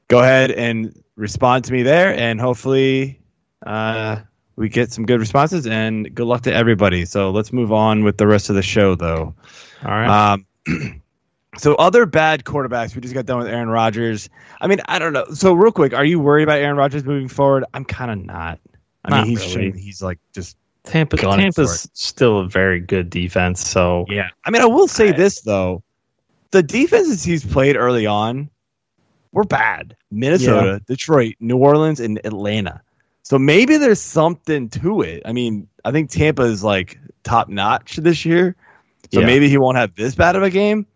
go 0.08 0.18
ahead 0.20 0.50
and 0.50 1.02
respond 1.16 1.64
to 1.66 1.72
me 1.72 1.82
there, 1.82 2.12
and 2.14 2.40
hopefully 2.40 3.20
uh, 3.64 4.20
we 4.58 4.68
get 4.68 4.92
some 4.92 5.06
good 5.06 5.20
responses. 5.20 5.66
And 5.66 6.14
good 6.14 6.26
luck 6.26 6.42
to 6.42 6.52
everybody. 6.52 7.04
So 7.04 7.30
let's 7.30 7.52
move 7.52 7.72
on 7.72 8.04
with 8.04 8.18
the 8.18 8.26
rest 8.26 8.50
of 8.50 8.56
the 8.56 8.62
show, 8.62 8.94
though. 8.94 9.34
All 9.84 9.90
right. 9.90 10.32
Um, 10.32 10.46
So 11.56 11.74
other 11.76 12.06
bad 12.06 12.44
quarterbacks. 12.44 12.94
We 12.94 13.00
just 13.00 13.14
got 13.14 13.26
done 13.26 13.38
with 13.38 13.48
Aaron 13.48 13.68
Rodgers. 13.68 14.28
I 14.60 14.68
mean, 14.68 14.80
I 14.86 14.98
don't 15.00 15.12
know. 15.12 15.24
So 15.32 15.54
real 15.54 15.72
quick, 15.72 15.92
are 15.92 16.04
you 16.04 16.20
worried 16.20 16.44
about 16.44 16.58
Aaron 16.60 16.76
Rodgers 16.76 17.04
moving 17.04 17.26
forward? 17.26 17.64
I'm 17.74 17.84
kind 17.84 18.12
of 18.12 18.24
not. 18.24 18.60
I 19.04 19.10
Not 19.10 19.26
mean, 19.26 19.36
he's 19.36 19.56
really. 19.56 19.72
he's 19.72 20.00
like 20.00 20.18
just 20.32 20.56
Tampa 20.84 21.16
Tampa's 21.16 21.88
still 21.94 22.40
a 22.40 22.48
very 22.48 22.78
good 22.78 23.10
defense, 23.10 23.66
so 23.66 24.04
yeah. 24.08 24.28
I 24.44 24.50
mean, 24.50 24.62
I 24.62 24.66
will 24.66 24.86
say 24.86 25.08
I- 25.08 25.12
this 25.12 25.40
though, 25.40 25.82
the 26.52 26.62
defenses 26.62 27.24
he's 27.24 27.44
played 27.44 27.76
early 27.76 28.06
on 28.06 28.50
were 29.32 29.44
bad. 29.44 29.96
Minnesota, 30.12 30.80
Detroit, 30.86 31.34
New 31.40 31.56
Orleans, 31.56 31.98
and 31.98 32.20
Atlanta. 32.24 32.80
So 33.22 33.38
maybe 33.38 33.76
there's 33.76 34.00
something 34.00 34.68
to 34.70 35.02
it. 35.02 35.22
I 35.26 35.32
mean, 35.32 35.68
I 35.84 35.92
think 35.92 36.10
Tampa 36.10 36.42
is 36.42 36.64
like 36.64 36.98
top 37.24 37.48
notch 37.48 37.96
this 37.96 38.24
year. 38.24 38.56
So 39.12 39.20
Yeah. 39.20 39.26
maybe 39.26 39.48
he 39.48 39.58
won't 39.58 39.76
have 39.76 39.94
this 39.94 40.14
bad 40.14 40.34
of 40.36 40.42
a 40.42 40.50
game. 40.50 40.86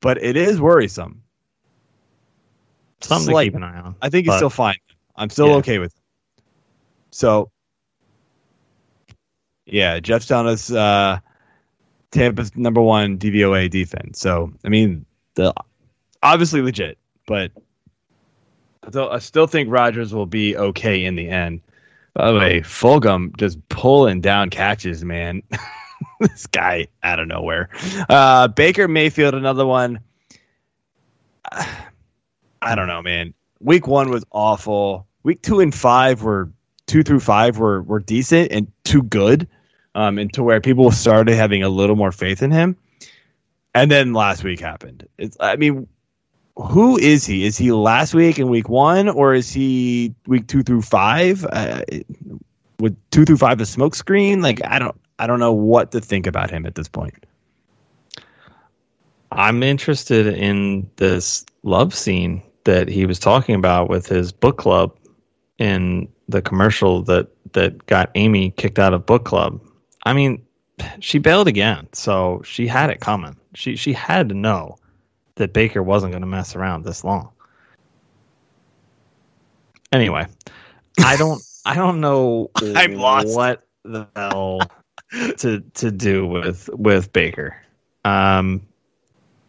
But 0.00 0.22
it 0.22 0.36
is 0.36 0.60
worrisome. 0.60 1.20
something 3.00 3.32
Slight. 3.32 3.44
to 3.44 3.50
keep 3.50 3.56
an 3.56 3.62
eye 3.64 3.80
on. 3.80 3.96
I 4.00 4.08
think 4.08 4.26
he's 4.26 4.34
still 4.36 4.48
fine. 4.48 4.76
I'm 5.16 5.28
still 5.28 5.48
Yeah. 5.48 5.54
okay 5.56 5.78
with 5.78 5.94
it. 5.94 6.42
So, 7.10 7.50
yeah, 9.66 10.00
Jeff's 10.00 10.26
telling 10.26 10.46
us 10.46 10.70
uh, 10.72 11.18
Tampa's 12.12 12.56
number 12.56 12.80
one 12.80 13.18
DVOA 13.18 13.68
defense. 13.68 14.20
So, 14.20 14.52
I 14.64 14.68
mean, 14.70 15.04
the 15.34 15.52
obviously 16.22 16.62
legit, 16.62 16.96
but 17.26 17.52
still- 18.88 19.10
I 19.10 19.18
still 19.18 19.46
think 19.46 19.70
Rodgers 19.70 20.14
will 20.14 20.26
be 20.26 20.56
okay 20.56 21.04
in 21.04 21.16
the 21.16 21.28
end. 21.28 21.60
By 22.14 22.30
the 22.30 22.38
way, 22.38 22.60
Fulgham 22.60 23.36
just 23.36 23.58
pulling 23.68 24.20
down 24.20 24.48
catches, 24.50 25.04
man. 25.04 25.42
this 26.20 26.46
guy 26.46 26.86
out 27.02 27.18
of 27.18 27.26
nowhere. 27.26 27.68
Uh, 28.08 28.46
Baker 28.48 28.86
Mayfield, 28.86 29.34
another 29.34 29.66
one. 29.66 29.98
I 32.62 32.74
don't 32.74 32.86
know, 32.86 33.02
man. 33.02 33.34
Week 33.60 33.86
one 33.86 34.10
was 34.10 34.24
awful. 34.30 35.06
Week 35.22 35.42
two 35.42 35.60
and 35.60 35.74
five 35.74 36.22
were 36.22 36.50
two 36.86 37.02
through 37.02 37.20
five 37.20 37.58
were 37.58 37.82
were 37.82 38.00
decent 38.00 38.52
and 38.52 38.70
too 38.84 39.02
good, 39.02 39.48
um, 39.94 40.18
and 40.18 40.32
to 40.34 40.42
where 40.42 40.60
people 40.60 40.90
started 40.90 41.34
having 41.34 41.62
a 41.62 41.68
little 41.68 41.96
more 41.96 42.12
faith 42.12 42.42
in 42.42 42.50
him. 42.50 42.76
And 43.74 43.90
then 43.90 44.12
last 44.12 44.44
week 44.44 44.60
happened. 44.60 45.06
It's 45.18 45.36
I 45.40 45.56
mean, 45.56 45.88
who 46.56 46.98
is 46.98 47.26
he? 47.26 47.44
Is 47.44 47.58
he 47.58 47.72
last 47.72 48.14
week 48.14 48.38
in 48.38 48.48
week 48.48 48.68
one, 48.68 49.08
or 49.08 49.34
is 49.34 49.52
he 49.52 50.14
week 50.26 50.46
two 50.46 50.62
through 50.62 50.82
five? 50.82 51.44
Uh, 51.46 51.82
with 52.78 52.96
two 53.10 53.24
through 53.24 53.38
five 53.38 53.60
a 53.60 53.64
smokescreen? 53.64 54.42
Like 54.42 54.60
I 54.64 54.78
don't 54.78 54.98
I 55.18 55.26
don't 55.26 55.40
know 55.40 55.52
what 55.52 55.90
to 55.92 56.00
think 56.00 56.26
about 56.26 56.50
him 56.50 56.66
at 56.66 56.74
this 56.74 56.88
point. 56.88 57.26
I'm 59.32 59.62
interested 59.62 60.26
in 60.28 60.88
this 60.96 61.44
love 61.64 61.92
scene 61.92 62.42
that 62.64 62.88
he 62.88 63.04
was 63.04 63.18
talking 63.18 63.56
about 63.56 63.88
with 63.88 64.06
his 64.06 64.30
book 64.30 64.58
club 64.58 64.96
in 65.58 66.08
the 66.28 66.40
commercial 66.40 67.02
that 67.02 67.28
that 67.52 67.84
got 67.86 68.10
Amy 68.14 68.50
kicked 68.52 68.78
out 68.78 68.94
of 68.94 69.06
book 69.06 69.24
club. 69.24 69.60
I 70.04 70.12
mean, 70.12 70.44
she 71.00 71.18
bailed 71.18 71.48
again, 71.48 71.88
so 71.92 72.42
she 72.44 72.68
had 72.68 72.90
it 72.90 73.00
coming. 73.00 73.36
She 73.54 73.74
she 73.74 73.92
had 73.92 74.28
to 74.28 74.34
know 74.36 74.76
that 75.36 75.52
Baker 75.52 75.82
wasn't 75.82 76.12
going 76.12 76.22
to 76.22 76.26
mess 76.26 76.54
around 76.54 76.84
this 76.84 77.04
long. 77.04 77.30
Anyway, 79.92 80.26
I 81.04 81.16
don't 81.16 81.42
I 81.64 81.74
don't 81.74 82.00
know 82.00 82.50
I'm 82.56 82.94
lost. 82.94 83.34
what 83.34 83.66
the 83.84 84.08
hell 84.16 84.60
to 85.38 85.60
to 85.60 85.90
do 85.90 86.26
with 86.26 86.68
with 86.72 87.12
Baker. 87.12 87.56
Um 88.04 88.62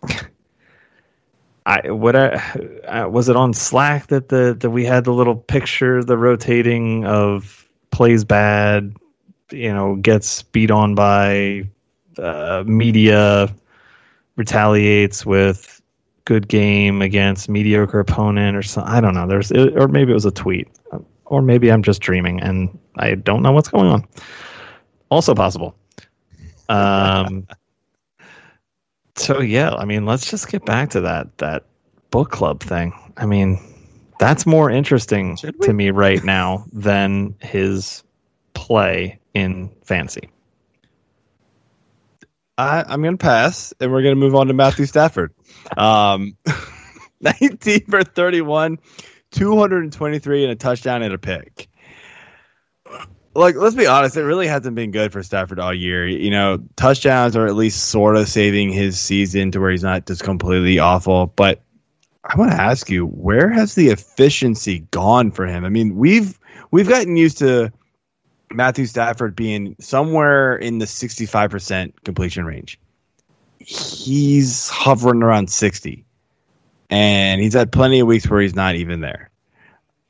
I 1.66 1.90
what 1.90 2.16
I, 2.16 2.36
uh, 2.88 3.10
was 3.10 3.28
it 3.28 3.36
on 3.36 3.54
Slack 3.54 4.08
that 4.08 4.30
the 4.30 4.56
that 4.60 4.70
we 4.70 4.86
had 4.86 5.04
the 5.04 5.14
little 5.14 5.36
picture, 5.36 6.04
the 6.04 6.18
rotating 6.18 7.06
of 7.06 7.68
plays 7.90 8.24
bad, 8.24 8.96
you 9.52 9.74
know, 9.74 9.96
gets 9.96 10.44
beat 10.44 10.70
on 10.70 10.94
by 10.94 11.68
uh, 12.20 12.64
media, 12.68 13.54
retaliates 14.36 15.26
with 15.26 15.75
good 16.26 16.48
game 16.48 17.02
against 17.02 17.48
mediocre 17.50 18.00
opponent 18.00 18.58
or 18.58 18.64
something. 18.64 18.92
I 18.92 19.00
don't 19.00 19.14
know. 19.14 19.28
There's 19.28 19.52
or 19.52 19.88
maybe 19.88 20.12
it 20.12 20.16
was 20.16 20.26
a 20.26 20.32
tweet, 20.32 20.68
or 21.26 21.42
maybe 21.42 21.72
I'm 21.72 21.84
just 21.84 22.02
dreaming 22.02 22.42
and 22.42 22.78
I 22.98 23.16
don't 23.16 23.42
know 23.42 23.52
what's 23.52 23.70
going 23.70 23.88
on. 23.88 24.06
Also 25.10 25.34
possible. 25.34 25.76
Um 26.68 27.48
so 29.16 29.40
yeah, 29.40 29.74
I 29.76 29.86
mean, 29.86 30.06
let's 30.06 30.30
just 30.30 30.50
get 30.50 30.66
back 30.66 30.90
to 30.92 31.02
that 31.02 31.38
that 31.38 31.66
book 32.10 32.32
club 32.32 32.62
thing. 32.62 32.94
I 33.18 33.26
mean, 33.26 33.60
that's 34.20 34.46
more 34.46 34.70
interesting 34.70 35.38
to 35.38 35.74
me 35.74 35.92
right 35.92 36.24
now 36.24 36.66
than 36.72 37.36
his 37.42 38.04
play 38.54 39.20
in 39.34 39.70
fancy. 39.84 40.30
I, 42.58 42.84
I'm 42.88 43.02
going 43.02 43.18
to 43.18 43.24
pass, 43.24 43.74
and 43.80 43.92
we're 43.92 44.02
going 44.02 44.16
to 44.16 44.20
move 44.20 44.36
on 44.36 44.48
to 44.48 44.54
Matthew 44.54 44.86
Stafford. 44.86 45.34
Um, 45.76 46.38
19 47.22 47.86
for 47.88 48.04
31, 48.04 48.80
223 49.32 50.44
and 50.44 50.52
a 50.52 50.56
touchdown 50.56 51.02
and 51.02 51.14
a 51.14 51.18
pick. 51.18 51.68
Like, 53.34 53.56
let's 53.56 53.76
be 53.76 53.88
honest, 53.88 54.16
it 54.16 54.24
really 54.24 54.48
hasn't 54.48 54.76
been 54.76 54.92
good 54.92 55.12
for 55.12 55.22
Stafford 55.22 55.60
all 55.60 55.74
year. 55.74 56.08
You 56.08 56.30
know, 56.30 56.64
touchdowns 56.78 57.36
are 57.36 57.46
at 57.48 57.56
least 57.56 57.90
sort 57.90 58.16
of 58.16 58.30
saving 58.30 58.70
his 58.70 58.98
season 58.98 59.52
to 59.52 59.60
where 59.60 59.72
he's 59.72 59.84
not 59.84 60.06
just 60.06 60.24
completely 60.24 60.80
awful. 60.80 61.28
But 61.28 61.62
I 62.24 62.38
want 62.38 62.52
to 62.52 62.62
ask 62.62 62.90
you, 62.90 63.06
where 63.06 63.50
has 63.50 63.76
the 63.76 63.90
efficiency 63.90 64.80
gone 64.92 65.32
for 65.32 65.46
him? 65.46 65.66
I 65.66 65.70
mean, 65.70 65.98
we've 65.98 66.40
we've 66.72 66.88
gotten 66.88 67.18
used 67.18 67.40
to 67.40 67.74
Matthew 68.56 68.86
Stafford 68.86 69.36
being 69.36 69.76
somewhere 69.80 70.56
in 70.56 70.80
the 70.80 70.86
65% 70.86 71.94
completion 72.04 72.46
range. 72.46 72.80
He's 73.60 74.70
hovering 74.70 75.24
around 75.24 75.50
60. 75.50 76.06
And 76.90 77.42
he's 77.42 77.54
had 77.54 77.72
plenty 77.72 78.00
of 78.00 78.08
weeks 78.08 78.30
where 78.30 78.42
he's 78.42 78.56
not 78.56 78.76
even 78.76 79.02
there. 79.02 79.30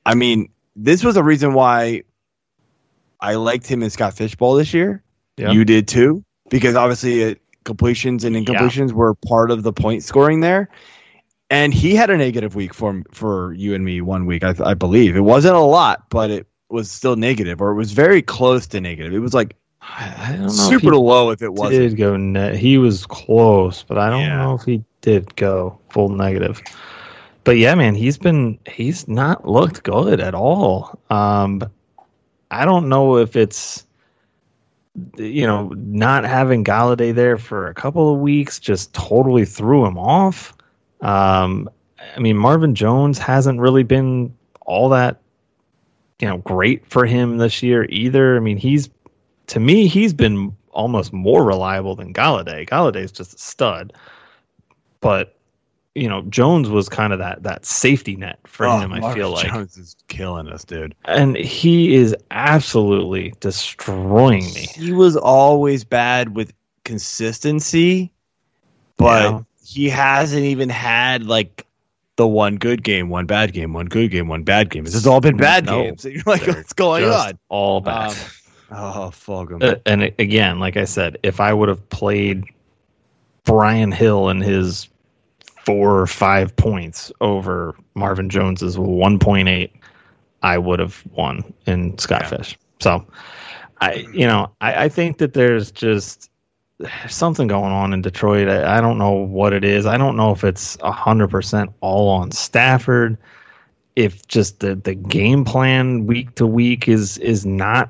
I 0.05 0.13
mean, 0.13 0.49
this 0.75 1.03
was 1.03 1.15
a 1.17 1.23
reason 1.23 1.53
why 1.53 2.03
I 3.21 3.35
liked 3.35 3.65
him 3.67 3.81
in 3.81 3.89
Scott 3.89 4.13
Fishbowl 4.13 4.55
this 4.55 4.73
year. 4.73 5.01
Yeah. 5.37 5.51
You 5.51 5.65
did 5.65 5.87
too, 5.87 6.23
because 6.49 6.75
obviously 6.75 7.31
uh, 7.31 7.35
completions 7.63 8.23
and 8.23 8.35
incompletions 8.35 8.91
were 8.91 9.15
part 9.15 9.51
of 9.51 9.63
the 9.63 9.73
point 9.73 10.03
scoring 10.03 10.41
there. 10.41 10.69
And 11.49 11.73
he 11.73 11.95
had 11.95 12.09
a 12.09 12.17
negative 12.17 12.55
week 12.55 12.73
for 12.73 13.03
for 13.11 13.53
you 13.53 13.75
and 13.75 13.85
me 13.85 14.01
one 14.01 14.25
week, 14.25 14.43
I, 14.43 14.55
I 14.63 14.73
believe. 14.73 15.15
It 15.15 15.21
wasn't 15.21 15.55
a 15.55 15.59
lot, 15.59 16.09
but 16.09 16.31
it 16.31 16.47
was 16.69 16.89
still 16.91 17.15
negative, 17.15 17.61
or 17.61 17.71
it 17.71 17.75
was 17.75 17.91
very 17.91 18.21
close 18.21 18.67
to 18.67 18.81
negative. 18.81 19.13
It 19.13 19.19
was 19.19 19.33
like 19.33 19.55
I 19.81 20.13
I 20.17 20.31
don't 20.33 20.41
know. 20.45 20.49
super 20.49 20.91
he 20.93 20.97
low 20.97 21.29
if 21.29 21.41
it 21.41 21.53
wasn't. 21.53 21.89
did 21.89 21.97
go 21.97 22.17
net. 22.17 22.55
He 22.55 22.77
was 22.77 23.05
close, 23.05 23.83
but 23.83 23.97
I 23.97 24.09
don't 24.09 24.21
Yeah. 24.21 24.37
know 24.37 24.55
if 24.55 24.63
he 24.63 24.83
did 25.01 25.35
go 25.35 25.77
full 25.89 26.09
negative. 26.09 26.61
But 27.43 27.57
yeah, 27.57 27.75
man, 27.75 27.93
he's 27.93 28.17
been 28.17 28.57
he's 28.67 29.07
not 29.07 29.47
looked 29.47 29.83
good 29.83 30.19
at 30.19 30.33
all. 30.33 30.99
Um, 31.11 31.61
I 32.49 32.65
don't 32.65 32.89
know 32.89 33.17
if 33.17 33.35
it's 33.35 33.85
you 35.17 35.45
know 35.45 35.67
not 35.75 36.23
having 36.23 36.63
Golladay 36.63 37.13
there 37.13 37.37
for 37.37 37.67
a 37.67 37.73
couple 37.73 38.13
of 38.13 38.19
weeks 38.21 38.59
just 38.59 38.93
totally 38.93 39.45
threw 39.45 39.85
him 39.85 39.97
off. 39.97 40.55
Um, 41.01 41.69
I 42.15 42.19
mean, 42.19 42.37
Marvin 42.37 42.73
Jones 42.73 43.19
hasn't 43.19 43.59
really 43.59 43.83
been 43.83 44.33
all 44.65 44.89
that 44.89 45.17
you 46.19 46.27
know 46.27 46.37
great 46.37 46.85
for 46.85 47.05
him 47.05 47.37
this 47.37 47.61
year 47.63 47.85
either. 47.89 48.35
I 48.37 48.39
mean, 48.39 48.57
he's 48.57 48.89
to 49.47 49.59
me 49.59 49.87
he's 49.87 50.13
been 50.13 50.55
almost 50.71 51.13
more 51.13 51.43
reliable 51.43 51.95
than 51.95 52.13
Golladay. 52.13 52.67
Golladay's 52.67 53.11
just 53.11 53.33
a 53.35 53.37
stud, 53.37 53.93
but 55.01 55.35
you 55.93 56.09
know 56.09 56.21
Jones 56.23 56.69
was 56.69 56.89
kind 56.89 57.13
of 57.13 57.19
that 57.19 57.43
that 57.43 57.65
safety 57.65 58.15
net 58.15 58.39
for 58.45 58.65
Oh, 58.65 58.77
him. 58.79 58.91
I 58.93 59.13
feel 59.13 59.29
like, 59.31 59.47
Jones 59.47 59.77
is 59.77 59.95
killing 60.07 60.47
us, 60.47 60.63
dude. 60.63 60.95
and 61.05 61.35
he 61.37 61.95
is 61.95 62.15
absolutely 62.31 63.33
destroying 63.39 64.43
me. 64.53 64.67
He 64.75 64.91
was 64.91 65.15
always 65.15 65.83
bad 65.83 66.35
with 66.35 66.53
consistency, 66.83 68.11
but 68.97 69.23
Yeah. 69.31 69.39
he 69.63 69.89
hasn't 69.89 70.43
even 70.43 70.69
had 70.69 71.25
like 71.25 71.64
the 72.17 72.27
one 72.27 72.55
good 72.55 72.83
game, 72.83 73.09
one 73.09 73.25
bad 73.25 73.53
game, 73.53 73.73
one 73.73 73.87
good 73.87 74.09
game, 74.11 74.27
one 74.27 74.43
bad 74.43 74.69
game. 74.69 74.83
This 74.85 74.93
has 74.93 75.07
all 75.07 75.21
been 75.21 75.37
bad 75.37 75.65
No. 75.65 75.83
games. 75.83 76.05
You're 76.09 76.23
like, 76.25 76.47
what's 76.47 76.73
going 76.73 77.03
on? 77.05 77.37
all 77.49 77.81
bad. 77.81 78.11
Um, 78.11 78.17
oh, 78.71 79.11
Fulgham. 79.13 79.63
Uh, 79.63 79.75
and 79.85 80.03
again, 80.19 80.59
like 80.59 80.77
I 80.77 80.85
said, 80.85 81.17
if 81.23 81.39
I 81.39 81.53
would 81.53 81.69
have 81.69 81.87
played 81.89 82.45
Brian 83.43 83.91
Hill 83.91 84.29
and 84.29 84.41
his 84.43 84.87
four 85.65 85.99
or 85.99 86.07
five 86.07 86.55
points 86.55 87.11
over 87.21 87.75
Marvin 87.95 88.29
Jones's 88.29 88.77
1.8, 88.77 89.71
I 90.41 90.57
would 90.57 90.79
have 90.79 91.03
won 91.11 91.53
in 91.65 91.93
Skyfish. 91.93 92.55
So, 92.79 93.05
I, 93.81 94.07
you 94.13 94.27
know, 94.27 94.51
I, 94.61 94.85
I 94.85 94.89
think 94.89 95.17
that 95.17 95.33
there's 95.33 95.71
just 95.71 96.29
something 97.07 97.47
going 97.47 97.71
on 97.71 97.93
in 97.93 98.01
Detroit. 98.01 98.47
I, 98.47 98.77
I 98.77 98.81
don't 98.81 98.97
know 98.97 99.11
what 99.11 99.53
it 99.53 99.63
is. 99.63 99.85
I 99.85 99.97
don't 99.97 100.17
know 100.17 100.31
if 100.31 100.43
it's 100.43 100.77
hundred 100.81 101.29
percent 101.29 101.71
all 101.81 102.09
on 102.09 102.31
Stafford. 102.31 103.17
If 103.95 104.27
just 104.27 104.59
the 104.59 104.75
the 104.75 104.95
game 104.95 105.45
plan 105.45 106.05
week 106.05 106.35
to 106.35 106.45
week 106.45 106.87
is 106.87 107.17
is 107.19 107.45
not 107.45 107.89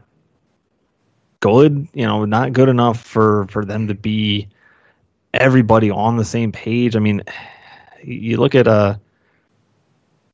good, 1.40 1.88
you 1.94 2.06
know, 2.06 2.26
not 2.26 2.54
good 2.54 2.70
enough 2.70 3.00
for 3.02 3.46
for 3.48 3.66
them 3.66 3.88
to 3.88 3.96
be 3.96 4.48
everybody 5.34 5.90
on 5.90 6.18
the 6.18 6.26
same 6.26 6.52
page. 6.52 6.96
I 6.96 7.00
mean, 7.00 7.24
you 8.04 8.38
look 8.38 8.56
at 8.56 8.68
uh, 8.68 8.96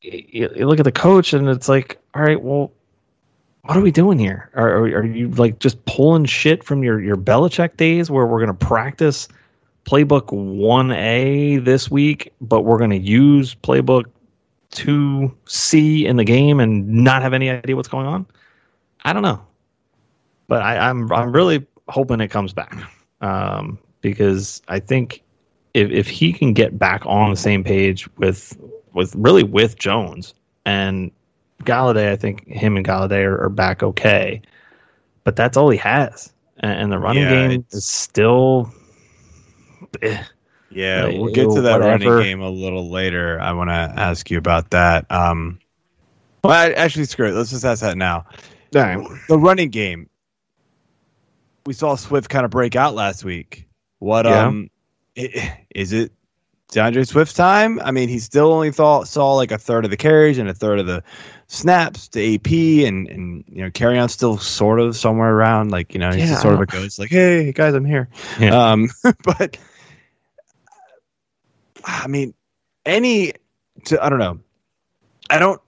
a 0.03 0.25
you, 0.31 0.49
you 0.55 0.67
look 0.67 0.79
at 0.79 0.85
the 0.85 0.91
coach 0.91 1.33
and 1.33 1.47
it's 1.47 1.69
like, 1.69 1.99
all 2.13 2.21
right, 2.21 2.41
well, 2.41 2.71
what 3.63 3.77
are 3.77 3.81
we 3.81 3.91
doing 3.91 4.17
here? 4.17 4.49
Are, 4.55 4.69
are, 4.69 4.83
are 4.83 5.05
you 5.05 5.29
like 5.29 5.59
just 5.59 5.83
pulling 5.85 6.25
shit 6.25 6.63
from 6.63 6.83
your 6.83 7.01
your 7.01 7.17
Belichick 7.17 7.77
days 7.77 8.09
where 8.09 8.25
we're 8.25 8.43
going 8.43 8.57
to 8.57 8.65
practice 8.65 9.27
playbook 9.85 10.27
1A 10.27 11.63
this 11.63 11.89
week, 11.89 12.33
but 12.41 12.61
we're 12.61 12.77
going 12.77 12.91
to 12.91 12.97
use 12.97 13.55
playbook 13.55 14.05
2C 14.71 16.05
in 16.05 16.17
the 16.17 16.23
game 16.23 16.59
and 16.59 16.87
not 16.87 17.21
have 17.21 17.33
any 17.33 17.49
idea 17.49 17.75
what's 17.75 17.87
going 17.87 18.07
on? 18.07 18.25
I 19.03 19.13
don't 19.13 19.23
know. 19.23 19.41
But 20.47 20.61
I, 20.61 20.89
I'm 20.89 21.11
I'm 21.11 21.31
really 21.31 21.65
hoping 21.87 22.19
it 22.21 22.29
comes 22.29 22.53
back. 22.53 22.75
Um, 23.21 23.77
because 24.01 24.61
I 24.67 24.79
think 24.79 25.23
if 25.73 25.91
if 25.91 26.07
he 26.07 26.33
can 26.33 26.53
get 26.53 26.79
back 26.79 27.03
on 27.05 27.29
the 27.29 27.37
same 27.37 27.63
page 27.63 28.09
with 28.17 28.57
with 28.93 29.15
really 29.15 29.43
with 29.43 29.77
Jones 29.77 30.33
and 30.65 31.11
Golladay, 31.65 32.11
I 32.11 32.15
think 32.15 32.47
him 32.47 32.77
and 32.77 32.85
Golladay 32.85 33.23
are, 33.25 33.43
are 33.45 33.49
back 33.49 33.83
okay, 33.83 34.41
but 35.23 35.35
that's 35.35 35.57
all 35.57 35.69
he 35.69 35.77
has, 35.77 36.31
and, 36.59 36.71
and 36.71 36.91
the 36.91 36.99
running 36.99 37.23
Yeah, 37.23 37.47
game 37.47 37.65
is 37.71 37.85
still. 37.85 38.71
eh. 40.01 40.23
Yeah, 40.73 41.03
Like, 41.05 41.15
we'll 41.19 41.33
get 41.33 41.49
to 41.51 41.61
that 41.63 41.79
whatever. 41.81 42.05
running 42.15 42.23
game 42.23 42.41
a 42.41 42.49
little 42.49 42.89
later. 42.89 43.39
I 43.41 43.51
want 43.51 43.69
to 43.69 43.73
ask 43.73 44.31
you 44.31 44.37
about 44.37 44.69
that. 44.69 45.05
Um, 45.11 45.59
well, 46.45 46.53
I- 46.53 46.71
actually, 46.71 47.05
screw 47.05 47.27
it. 47.27 47.33
Let's 47.33 47.49
just 47.49 47.65
ask 47.65 47.81
that 47.81 47.97
now. 47.97 48.25
The 48.71 49.37
running 49.37 49.69
game. 49.69 50.07
We 51.65 51.73
saw 51.73 51.95
Swift 51.95 52.29
kind 52.29 52.45
of 52.45 52.51
break 52.51 52.75
out 52.77 52.95
last 52.95 53.23
week. 53.25 53.67
What 53.99 54.25
Yeah. 54.25 54.47
um, 54.47 54.69
i- 55.17 55.59
is 55.75 55.91
it 55.91 56.11
D'Andre 56.71 57.03
Swift's 57.03 57.33
time? 57.33 57.79
I 57.83 57.91
mean, 57.91 58.07
he 58.09 58.17
still 58.19 58.51
only 58.53 58.71
thought 58.71 59.07
saw 59.09 59.33
like 59.33 59.51
a 59.51 59.57
third 59.57 59.83
of 59.83 59.91
the 59.91 59.97
carries 59.97 60.37
and 60.37 60.47
a 60.49 60.53
third 60.53 60.79
of 60.79 60.87
the 60.87 61.03
snaps 61.51 62.07
to 62.07 62.35
AP, 62.35 62.47
and 62.87 63.07
and 63.09 63.43
you 63.47 63.63
know, 63.63 63.69
Kerryon 63.69 64.09
still 64.09 64.37
sort 64.37 64.79
of 64.79 64.95
somewhere 64.95 65.33
around. 65.33 65.71
Like 65.71 65.93
you 65.93 65.99
know, 65.99 66.11
he's 66.11 66.29
Yeah, 66.29 66.35
sort 66.35 66.53
of 66.55 66.61
a 66.61 66.65
ghost. 66.65 66.97
Like, 66.97 67.09
hey 67.09 67.51
guys, 67.51 67.73
I'm 67.73 67.85
here. 67.85 68.07
Yeah. 68.39 68.71
Um, 68.71 68.89
but 69.23 69.57
I 71.85 72.07
mean, 72.07 72.33
any 72.85 73.33
to 73.85 74.03
I 74.03 74.09
don't 74.09 74.19
know. 74.19 74.39
I 75.29 75.39
don't 75.39 75.61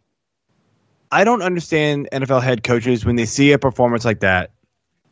I 1.11 1.23
don't 1.23 1.41
understand 1.41 2.09
NFL 2.11 2.41
head 2.41 2.63
coaches 2.63 3.05
when 3.05 3.15
they 3.15 3.25
see 3.25 3.51
a 3.51 3.59
performance 3.59 4.05
like 4.05 4.21
that. 4.21 4.51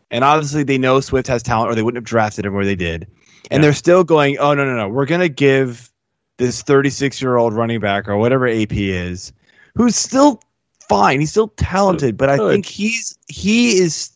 And 0.10 0.24
obviously 0.24 0.64
they 0.64 0.78
know 0.78 1.00
Swift 1.00 1.28
has 1.28 1.42
talent 1.44 1.72
or 1.72 1.76
they 1.76 1.84
wouldn't 1.84 1.98
have 2.00 2.10
drafted 2.10 2.46
him 2.46 2.54
where 2.54 2.66
they 2.66 2.76
did. 2.76 3.08
And 3.50 3.60
Yeah. 3.60 3.68
they're 3.68 3.74
still 3.74 4.04
going, 4.04 4.38
"Oh 4.40 4.54
no, 4.54 4.66
no, 4.66 4.76
no. 4.76 4.90
We're 4.90 5.06
going 5.06 5.22
to 5.22 5.30
give 5.30 5.90
this 6.38 6.64
36-year-old 6.64 7.54
running 7.54 7.80
back 7.80 8.10
or 8.10 8.18
whatever 8.18 8.48
AP 8.48 8.74
is, 8.74 9.32
who's 9.76 9.96
still 9.96 10.42
fine. 10.92 11.20
He's 11.20 11.32
still 11.32 11.48
talented, 11.58 12.18
but 12.18 12.30
I 12.30 12.38
think 12.38 12.66
he's 12.66 13.18
he 13.28 13.78
is 13.78 14.12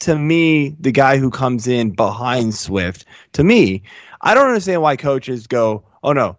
to 0.00 0.16
me 0.16 0.76
the 0.78 0.92
guy 0.92 1.16
who 1.16 1.30
comes 1.30 1.66
in 1.66 1.90
behind 1.90 2.54
Swift. 2.54 3.04
To 3.32 3.42
me, 3.42 3.82
I 4.20 4.34
don't 4.34 4.46
understand 4.46 4.82
why 4.82 4.96
coaches 4.96 5.46
go, 5.46 5.82
"Oh 6.02 6.12
no, 6.12 6.36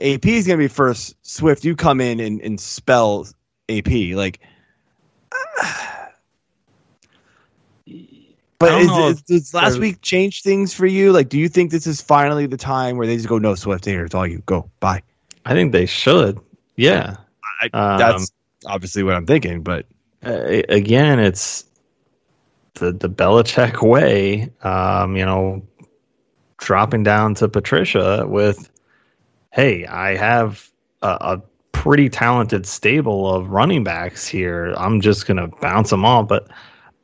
AP 0.00 0.26
is 0.26 0.46
going 0.46 0.58
to 0.58 0.64
be 0.64 0.68
first. 0.68 1.16
Swift, 1.22 1.64
you 1.64 1.74
come 1.74 2.00
in 2.00 2.20
and, 2.20 2.40
and 2.42 2.60
spell 2.60 3.26
AP." 3.68 3.88
Like, 4.14 4.40
but 8.58 8.80
is, 8.80 8.90
is- 8.90 9.22
does 9.22 9.54
last 9.54 9.78
week 9.78 10.00
change 10.02 10.42
things 10.42 10.72
for 10.72 10.86
you? 10.86 11.12
Like, 11.12 11.28
do 11.28 11.38
you 11.38 11.48
think 11.48 11.70
this 11.70 11.86
is 11.86 12.00
finally 12.00 12.46
the 12.46 12.56
time 12.56 12.96
where 12.96 13.06
they 13.06 13.16
just 13.16 13.28
go, 13.28 13.38
"No, 13.38 13.54
Swift, 13.54 13.84
here, 13.84 14.04
it's 14.04 14.14
all 14.14 14.26
you. 14.26 14.42
Go, 14.46 14.70
bye." 14.80 15.02
I 15.46 15.52
think 15.52 15.72
they 15.72 15.86
should. 15.86 16.38
Yeah. 16.76 17.16
I, 17.62 17.66
Um, 17.74 17.98
that's 17.98 18.32
obviously 18.66 19.02
what 19.02 19.14
I'm 19.14 19.26
thinking, 19.26 19.62
but 19.62 19.86
uh, 20.24 20.62
again, 20.68 21.18
it's 21.18 21.64
the 22.74 22.92
the 22.92 23.10
Belichick 23.10 23.86
way. 23.86 24.50
Um, 24.62 25.16
you 25.16 25.24
know, 25.24 25.62
dropping 26.58 27.02
down 27.02 27.34
to 27.36 27.48
Patricia 27.48 28.24
with, 28.26 28.70
"Hey, 29.52 29.86
I 29.86 30.16
have 30.16 30.70
a, 31.02 31.08
a 31.08 31.42
pretty 31.72 32.08
talented 32.08 32.66
stable 32.66 33.32
of 33.32 33.50
running 33.50 33.84
backs 33.84 34.26
here. 34.26 34.74
I'm 34.76 35.00
just 35.00 35.26
gonna 35.26 35.48
bounce 35.60 35.90
them 35.90 36.04
all." 36.04 36.22
But 36.24 36.48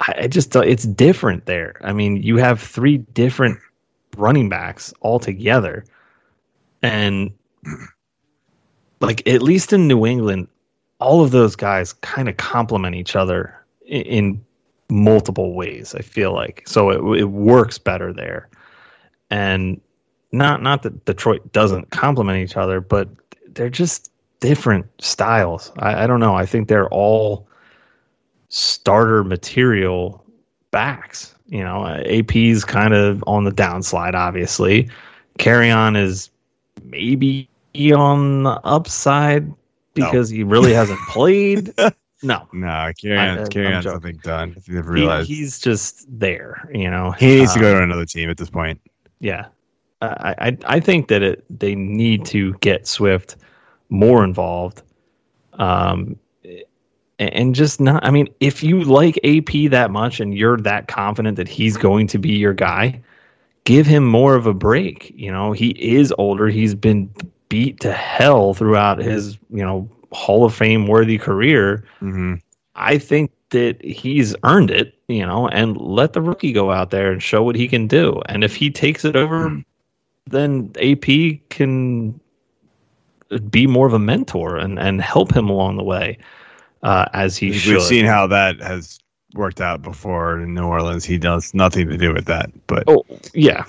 I, 0.00 0.14
I 0.20 0.26
just 0.28 0.56
uh, 0.56 0.60
it's 0.60 0.84
different 0.84 1.46
there. 1.46 1.80
I 1.82 1.92
mean, 1.92 2.16
you 2.22 2.36
have 2.38 2.60
three 2.60 2.98
different 2.98 3.58
running 4.16 4.48
backs 4.48 4.92
all 5.00 5.18
together, 5.18 5.84
and 6.82 7.32
like 9.00 9.26
at 9.28 9.42
least 9.42 9.72
in 9.72 9.88
New 9.88 10.06
England, 10.06 10.48
all 11.00 11.22
of 11.22 11.30
those 11.30 11.56
guys 11.56 11.92
kind 11.92 12.28
of 12.28 12.36
complement 12.36 12.94
each 12.94 13.16
other 13.16 13.54
in, 13.86 14.02
in 14.02 14.44
multiple 14.90 15.54
ways. 15.54 15.94
I 15.94 16.02
feel 16.02 16.32
like 16.32 16.62
so 16.66 16.90
it, 16.90 17.20
it 17.20 17.24
works 17.24 17.78
better 17.78 18.12
there, 18.12 18.48
and 19.30 19.80
not 20.32 20.62
not 20.62 20.82
that 20.82 21.04
Detroit 21.04 21.52
doesn't 21.52 21.90
complement 21.90 22.38
each 22.38 22.56
other, 22.56 22.80
but 22.80 23.08
they're 23.48 23.70
just 23.70 24.10
different 24.40 24.86
styles. 25.00 25.72
I, 25.78 26.04
I 26.04 26.06
don't 26.06 26.20
know. 26.20 26.34
I 26.34 26.46
think 26.46 26.68
they're 26.68 26.88
all 26.88 27.46
starter 28.48 29.24
material 29.24 30.24
backs. 30.70 31.34
You 31.48 31.62
know, 31.64 31.84
AP's 31.86 32.64
kind 32.64 32.94
of 32.94 33.24
on 33.26 33.44
the 33.44 33.50
downslide, 33.50 34.14
obviously. 34.14 34.88
Kerryon 35.38 35.96
is 35.96 36.30
maybe 36.84 37.48
on 37.94 38.44
the 38.44 38.60
upside 38.64 39.52
because 39.94 40.28
he 40.30 40.42
really 40.42 40.72
hasn't 40.72 41.00
played. 41.08 41.72
No, 42.22 42.46
no, 42.52 42.66
I- 42.66 42.88
on, 42.88 42.92
I'm 42.92 43.46
carry 43.48 43.72
on, 43.72 43.82
joking. 43.82 43.82
something 43.82 44.16
done. 44.22 44.52
If 44.54 44.68
you've 44.68 44.86
realized 44.86 45.26
he, 45.26 45.36
he's 45.36 45.58
just 45.58 46.04
there. 46.20 46.68
You 46.70 46.90
know, 46.90 47.12
he 47.12 47.38
needs 47.38 47.54
to 47.54 47.60
Um, 47.60 47.62
go 47.62 47.78
to 47.78 47.82
another 47.82 48.04
team 48.04 48.28
at 48.28 48.36
this 48.36 48.50
point. 48.50 48.78
yeah, 49.20 49.46
I, 50.02 50.34
I 50.38 50.58
I 50.66 50.80
think 50.80 51.08
that 51.08 51.22
it 51.22 51.44
they 51.48 51.74
need 51.74 52.26
to 52.26 52.52
get 52.60 52.86
Swift 52.86 53.36
more 53.88 54.22
involved, 54.22 54.82
um, 55.54 56.14
and 57.18 57.54
just 57.54 57.80
not. 57.80 58.04
I 58.04 58.10
mean, 58.10 58.28
if 58.40 58.62
you 58.62 58.84
like 58.84 59.18
AP 59.24 59.70
that 59.70 59.90
much 59.90 60.20
and 60.20 60.36
you're 60.36 60.58
that 60.58 60.88
confident 60.88 61.38
that 61.38 61.48
he's 61.48 61.78
going 61.78 62.06
to 62.08 62.18
be 62.18 62.32
your 62.32 62.52
guy, 62.52 63.00
give 63.64 63.86
him 63.86 64.04
more 64.04 64.34
of 64.34 64.46
a 64.46 64.52
break. 64.52 65.10
You 65.16 65.32
know, 65.32 65.52
he 65.52 65.70
is 65.70 66.12
older. 66.18 66.48
He's 66.48 66.74
been 66.74 67.10
beat 67.50 67.80
to 67.80 67.92
hell 67.92 68.54
throughout 68.54 68.98
his 68.98 69.36
you 69.50 69.62
know 69.62 69.86
Hall 70.12 70.46
of 70.46 70.54
Fame 70.54 70.86
worthy 70.86 71.18
career. 71.18 71.84
hmm 71.98 72.36
I 72.76 72.96
think 72.96 73.30
that 73.50 73.84
he's 73.84 74.34
earned 74.44 74.70
it, 74.70 74.94
you 75.08 75.26
know, 75.26 75.48
and 75.48 75.76
let 75.76 76.14
the 76.14 76.22
rookie 76.22 76.52
go 76.52 76.70
out 76.70 76.90
there 76.90 77.12
and 77.12 77.22
show 77.22 77.42
what 77.42 77.56
he 77.56 77.68
can 77.68 77.86
do. 77.86 78.22
And 78.26 78.42
if 78.42 78.56
he 78.56 78.70
takes 78.70 79.04
it 79.04 79.16
over, 79.16 79.62
then 80.26 80.72
AP 80.80 81.40
can 81.50 82.18
be 83.50 83.66
more 83.66 83.86
of 83.86 83.92
a 83.92 83.98
mentor 83.98 84.56
and, 84.56 84.78
and 84.78 85.02
help 85.02 85.34
him 85.34 85.50
along 85.50 85.76
the 85.76 85.82
way 85.82 86.16
uh, 86.82 87.06
as 87.12 87.36
he 87.36 87.52
should. 87.52 87.74
We've 87.74 87.82
seen 87.82 88.06
how 88.06 88.26
that 88.28 88.60
has 88.60 88.98
worked 89.34 89.60
out 89.60 89.82
before 89.82 90.40
in 90.40 90.54
New 90.54 90.64
Orleans. 90.64 91.04
He 91.04 91.18
does 91.18 91.52
nothing 91.52 91.88
to 91.88 91.96
do 91.96 92.14
with 92.14 92.26
that, 92.26 92.50
but 92.66 92.84
oh, 92.86 93.04
yeah. 93.34 93.64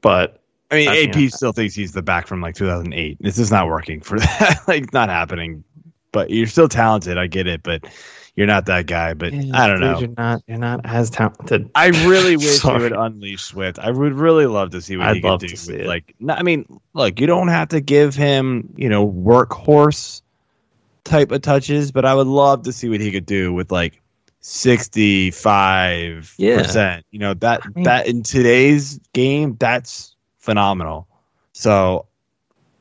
But 0.00 0.43
I 0.70 0.74
mean, 0.76 0.88
I 0.88 1.02
AP 1.02 1.30
still 1.30 1.52
thinks 1.52 1.74
he's 1.74 1.92
the 1.92 2.02
back 2.02 2.26
from 2.26 2.40
like 2.40 2.54
2008. 2.54 3.18
This 3.20 3.38
is 3.38 3.50
not 3.50 3.66
working 3.68 4.00
for 4.00 4.18
that. 4.20 4.60
like, 4.66 4.92
not 4.92 5.08
happening. 5.08 5.62
But 6.12 6.30
you're 6.30 6.46
still 6.46 6.68
talented. 6.68 7.18
I 7.18 7.26
get 7.26 7.46
it, 7.48 7.62
but 7.62 7.84
you're 8.36 8.46
not 8.46 8.66
that 8.66 8.86
guy. 8.86 9.14
But 9.14 9.34
I 9.34 9.66
don't 9.66 9.80
know. 9.80 9.98
You're 9.98 10.14
not, 10.16 10.42
you're 10.46 10.58
not 10.58 10.80
as 10.84 11.10
talented. 11.10 11.68
I 11.74 11.88
really 12.06 12.36
wish 12.38 12.62
he 12.62 12.70
would 12.72 12.92
unleash 12.92 13.42
Swift. 13.42 13.78
I 13.80 13.90
would 13.90 14.12
really 14.14 14.46
love 14.46 14.70
to 14.70 14.80
see 14.80 14.96
what 14.96 15.08
I'd 15.08 15.16
he 15.16 15.22
could 15.22 15.40
do. 15.40 15.48
to 15.48 15.56
see 15.56 15.76
with, 15.78 15.86
like, 15.86 16.14
no, 16.20 16.34
I 16.34 16.42
mean, 16.42 16.80
look, 16.94 17.20
you 17.20 17.26
don't 17.26 17.48
have 17.48 17.68
to 17.70 17.80
give 17.80 18.14
him, 18.14 18.72
you 18.76 18.88
know, 18.88 19.06
workhorse 19.08 20.22
type 21.02 21.32
of 21.32 21.42
touches, 21.42 21.90
but 21.92 22.04
I 22.04 22.14
would 22.14 22.26
love 22.28 22.62
to 22.62 22.72
see 22.72 22.88
what 22.88 23.00
he 23.00 23.10
could 23.10 23.26
do 23.26 23.52
with 23.52 23.70
like 23.72 24.00
sixty-five 24.40 26.34
percent. 26.38 27.06
You 27.10 27.18
know 27.18 27.34
that 27.34 27.74
mean- 27.74 27.84
that 27.84 28.06
in 28.06 28.22
today's 28.22 28.98
game, 29.12 29.56
that's 29.58 30.13
phenomenal. 30.44 31.08
So. 31.52 32.06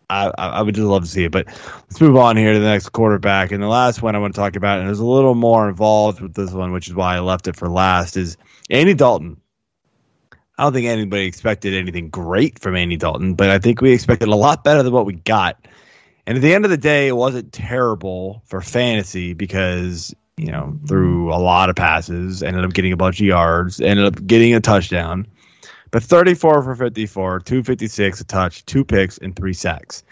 I, 0.10 0.32
I 0.38 0.62
would 0.62 0.76
just 0.76 0.86
love 0.86 1.04
to 1.04 1.10
see 1.10 1.24
it, 1.24 1.32
but 1.32 1.48
let's 1.48 2.00
move 2.00 2.18
on 2.18 2.38
here 2.38 2.54
to 2.54 2.60
the 2.60 2.66
next 2.66 2.90
quarterback. 2.90 3.52
And 3.52 3.64
the 3.64 3.68
last 3.68 4.04
one 4.04 4.16
I 4.16 4.20
want 4.20 4.36
to 4.36 4.40
talk 4.40 4.56
about, 4.56 4.78
and 4.78 4.88
there's 4.88 5.00
a 5.00 5.06
little 5.06 5.34
more 5.34 5.68
involved 5.68 6.22
with 6.22 6.36
this 6.36 6.52
one, 6.52 6.72
which 6.72 6.88
is 6.88 6.94
why 6.94 7.16
I 7.16 7.20
left 7.22 7.48
it 7.48 7.56
for 7.56 7.68
last, 7.68 8.16
is 8.16 8.38
Andy 8.70 8.94
Dalton. 8.94 9.38
I 10.58 10.64
don't 10.64 10.74
think 10.74 10.86
anybody 10.86 11.26
expected 11.26 11.74
anything 11.74 12.10
great 12.10 12.60
from 12.60 12.76
Andy 12.76 12.96
Dalton, 12.96 13.34
but 13.34 13.50
I 13.50 13.58
think 13.58 13.82
we 13.82 13.92
expected 13.92 14.28
a 14.28 14.36
lot 14.36 14.64
better 14.64 14.84
than 14.84 14.94
what 14.94 15.08
we 15.08 15.14
got. 15.14 15.66
And 16.28 16.38
at 16.38 16.42
the 16.42 16.54
end 16.54 16.66
of 16.66 16.70
the 16.70 16.78
day, 16.78 17.08
it 17.08 17.16
wasn't 17.16 17.52
terrible 17.52 18.44
for 18.46 18.62
fantasy 18.62 19.34
because, 19.34 20.14
you 20.38 20.52
know, 20.52 20.78
through 20.86 21.34
a 21.34 21.40
lot 21.40 21.72
of 21.72 21.76
passes, 21.76 22.44
ended 22.44 22.64
up 22.64 22.74
getting 22.74 22.94
a 22.94 22.98
bunch 22.98 23.20
of 23.20 23.26
yards, 23.26 23.82
ended 23.82 24.06
up 24.06 24.24
getting 24.28 24.54
a 24.54 24.60
touchdown. 24.60 25.26
But 25.94 26.02
34 26.02 26.64
for 26.64 26.76
54, 26.76 27.40
256, 27.42 28.20
a 28.20 28.24
touch, 28.24 28.66
two 28.66 28.84
picks, 28.84 29.20
and 29.20 29.36
three 29.36 29.54
sacks. 29.54 30.04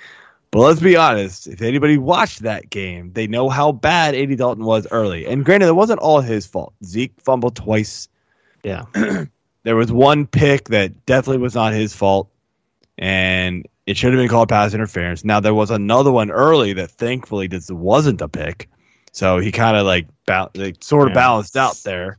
But 0.51 0.59
let's 0.59 0.79
be 0.79 0.95
honest, 0.95 1.47
if 1.47 1.59
anybody 1.63 1.97
watched 1.97 2.41
that 2.43 2.69
game, 2.69 3.11
they 3.13 3.25
know 3.25 3.49
how 3.49 3.71
bad 3.71 4.13
Andy 4.13 4.35
Dalton 4.35 4.63
was 4.63 4.85
early. 4.91 5.25
And 5.25 5.43
granted, 5.43 5.69
it 5.69 5.75
wasn't 5.75 5.99
all 5.99 6.21
his 6.21 6.45
fault. 6.45 6.73
Zeke 6.85 7.13
fumbled 7.19 7.55
twice. 7.55 8.07
Yeah. 8.63 8.85
There 9.63 9.75
was 9.75 9.91
one 9.91 10.25
pick 10.25 10.69
that 10.69 11.05
definitely 11.05 11.37
was 11.37 11.53
not 11.53 11.71
his 11.73 11.93
fault, 11.95 12.27
and 12.97 13.67
it 13.85 13.95
should 13.95 14.11
have 14.11 14.19
been 14.19 14.27
called 14.27 14.49
pass 14.49 14.73
interference. 14.73 15.23
Now 15.23 15.39
there 15.39 15.53
was 15.53 15.69
another 15.69 16.11
one 16.11 16.31
early 16.31 16.73
that 16.73 16.89
thankfully 16.89 17.45
this 17.45 17.69
wasn't 17.69 18.21
a 18.21 18.27
pick, 18.27 18.67
so 19.11 19.37
he 19.37 19.51
kind 19.51 19.77
of 19.77 19.85
like, 19.85 20.07
ba- 20.25 20.49
like 20.55 20.83
sort 20.83 21.03
of 21.03 21.09
Yeah. 21.11 21.13
balanced 21.21 21.57
out 21.57 21.75
there. 21.83 22.17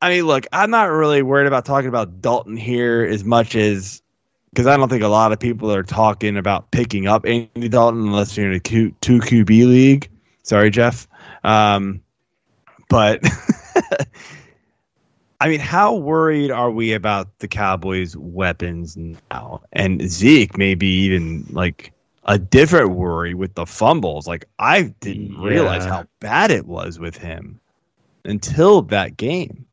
I 0.00 0.10
mean, 0.10 0.26
look, 0.26 0.46
I'm 0.52 0.70
not 0.70 0.84
really 0.84 1.22
worried 1.22 1.46
about 1.46 1.64
talking 1.64 1.88
about 1.88 2.20
Dalton 2.20 2.56
here 2.56 3.04
as 3.04 3.24
much 3.24 3.56
as 3.56 4.02
because 4.50 4.66
I 4.66 4.76
don't 4.76 4.88
think 4.88 5.02
a 5.02 5.08
lot 5.08 5.32
of 5.32 5.38
people 5.38 5.72
are 5.72 5.82
talking 5.82 6.36
about 6.36 6.70
picking 6.70 7.06
up 7.06 7.26
Andy 7.26 7.68
Dalton 7.68 8.00
unless 8.00 8.36
you're 8.36 8.46
in 8.46 8.54
a 8.54 8.60
Q, 8.60 8.94
two 9.00 9.18
QB 9.18 9.48
league. 9.48 10.08
Sorry, 10.42 10.70
Jeff. 10.70 11.06
Um, 11.44 12.00
but 12.88 13.22
I 15.40 15.48
mean, 15.48 15.60
how 15.60 15.94
worried 15.94 16.50
are 16.50 16.70
we 16.70 16.92
about 16.92 17.38
the 17.38 17.48
Cowboys' 17.48 18.16
weapons 18.16 18.96
now? 18.96 19.62
And 19.72 20.08
Zeke 20.08 20.56
maybe 20.56 20.86
even 20.86 21.46
like 21.50 21.92
a 22.24 22.38
different 22.38 22.90
worry 22.90 23.34
with 23.34 23.54
the 23.54 23.66
fumbles. 23.66 24.26
Like 24.26 24.46
I 24.58 24.94
didn't 25.00 25.40
realize 25.40 25.84
how 25.84 26.06
bad 26.20 26.50
it 26.50 26.66
was 26.66 26.98
with 26.98 27.16
him 27.16 27.60
until 28.24 28.82
that 28.82 29.16
game. 29.16 29.66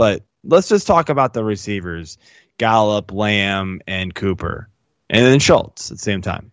But 0.00 0.24
let's 0.44 0.66
just 0.70 0.86
talk 0.86 1.10
about 1.10 1.34
the 1.34 1.44
receivers: 1.44 2.16
Gallup, 2.56 3.12
Lamb, 3.12 3.82
and 3.86 4.14
Cooper, 4.14 4.66
and 5.10 5.26
then 5.26 5.38
Schultz 5.40 5.90
at 5.90 5.98
the 5.98 6.02
same 6.02 6.22
time. 6.22 6.50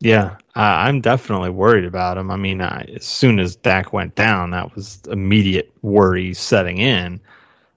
Yeah, 0.00 0.36
I 0.54 0.88
I'm 0.88 1.02
definitely 1.02 1.50
worried 1.50 1.84
about 1.84 2.16
him. 2.16 2.30
I 2.30 2.36
mean, 2.36 2.62
I, 2.62 2.86
as 2.96 3.04
soon 3.04 3.38
as 3.40 3.56
Dak 3.56 3.92
went 3.92 4.14
down, 4.14 4.52
that 4.52 4.74
was 4.74 5.02
immediate 5.10 5.70
worry 5.82 6.32
setting 6.32 6.78
in. 6.78 7.20